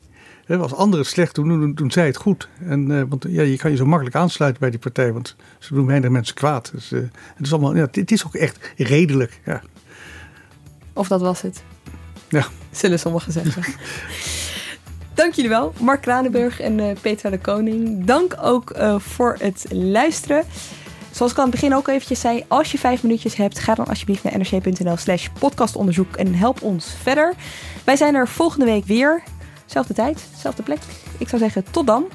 Als 0.47 0.73
anderen 0.73 1.05
het 1.05 1.13
slecht 1.13 1.35
doen, 1.35 1.47
doen, 1.47 1.73
doen 1.73 1.91
zij 1.91 2.05
het 2.05 2.17
goed. 2.17 2.49
En, 2.65 2.89
uh, 2.89 3.01
want 3.07 3.25
ja, 3.29 3.41
je 3.41 3.57
kan 3.57 3.71
je 3.71 3.77
zo 3.77 3.85
makkelijk 3.85 4.15
aansluiten 4.15 4.61
bij 4.61 4.69
die 4.69 4.79
partij, 4.79 5.13
want 5.13 5.35
ze 5.59 5.73
doen 5.73 5.85
weinig 5.85 6.09
mensen 6.09 6.35
kwaad. 6.35 6.71
Dus, 6.73 6.91
uh, 6.91 6.99
het, 7.35 7.45
is 7.45 7.51
allemaal, 7.51 7.75
ja, 7.75 7.87
het 7.91 8.11
is 8.11 8.25
ook 8.25 8.35
echt 8.35 8.73
redelijk. 8.77 9.39
Ja. 9.45 9.61
Of 10.93 11.07
dat 11.07 11.21
was 11.21 11.41
het. 11.41 11.63
Ja. 12.29 12.45
Zullen 12.71 12.99
sommigen 12.99 13.31
zeggen. 13.31 13.63
Dank 15.13 15.33
jullie 15.33 15.49
wel, 15.49 15.73
Mark 15.79 16.01
Kranenburg 16.01 16.59
en 16.59 16.79
uh, 16.79 16.91
Petra 17.01 17.29
de 17.29 17.39
Koning. 17.39 18.05
Dank 18.05 18.35
ook 18.41 18.75
voor 18.97 19.37
het 19.39 19.65
luisteren. 19.69 20.43
Zoals 21.11 21.31
ik 21.31 21.37
aan 21.37 21.43
het 21.43 21.53
begin 21.53 21.75
ook 21.75 21.87
eventjes 21.87 22.19
zei, 22.19 22.43
als 22.47 22.71
je 22.71 22.77
vijf 22.77 23.03
minuutjes 23.03 23.35
hebt, 23.35 23.59
ga 23.59 23.75
dan 23.75 23.85
alsjeblieft 23.85 24.23
naar 24.23 24.37
nrc.nl 24.37 24.97
slash 24.97 25.27
podcastonderzoek 25.39 26.15
en 26.15 26.33
help 26.33 26.61
ons 26.61 26.95
verder. 27.01 27.33
Wij 27.83 27.95
zijn 27.95 28.15
er 28.15 28.27
volgende 28.27 28.65
week 28.65 28.85
weer. 28.85 29.23
Zelfde 29.65 29.93
tijd, 29.93 30.27
zelfde 30.37 30.63
plek. 30.63 30.79
Ik 31.17 31.29
zou 31.29 31.41
zeggen, 31.41 31.63
tot 31.71 31.87
dan. 31.87 32.05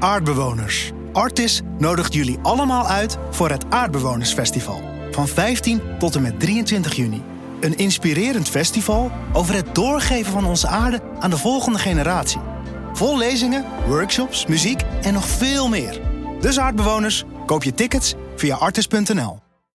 Aardbewoners. 0.00 0.90
Artis 1.12 1.60
nodigt 1.78 2.14
jullie 2.14 2.38
allemaal 2.42 2.86
uit 2.86 3.18
voor 3.30 3.50
het 3.50 3.64
Aardbewonersfestival. 3.68 4.80
Van 5.10 5.28
15 5.28 5.80
tot 5.98 6.14
en 6.14 6.22
met 6.22 6.40
23 6.40 6.96
juni. 6.96 7.22
Een 7.60 7.76
inspirerend 7.76 8.48
festival 8.48 9.10
over 9.32 9.54
het 9.54 9.74
doorgeven 9.74 10.32
van 10.32 10.44
onze 10.44 10.66
aarde 10.66 11.00
aan 11.18 11.30
de 11.30 11.38
volgende 11.38 11.78
generatie. 11.78 12.49
Vol 13.00 13.18
lezingen, 13.18 13.64
workshops, 13.86 14.46
muziek 14.46 14.82
en 15.02 15.12
nog 15.12 15.26
veel 15.26 15.68
meer. 15.68 16.00
Dus 16.40 16.58
aardbewoners, 16.58 17.24
koop 17.46 17.62
je 17.62 17.74
tickets 17.74 18.14
via 18.36 18.56
artis.nl. 18.56 19.49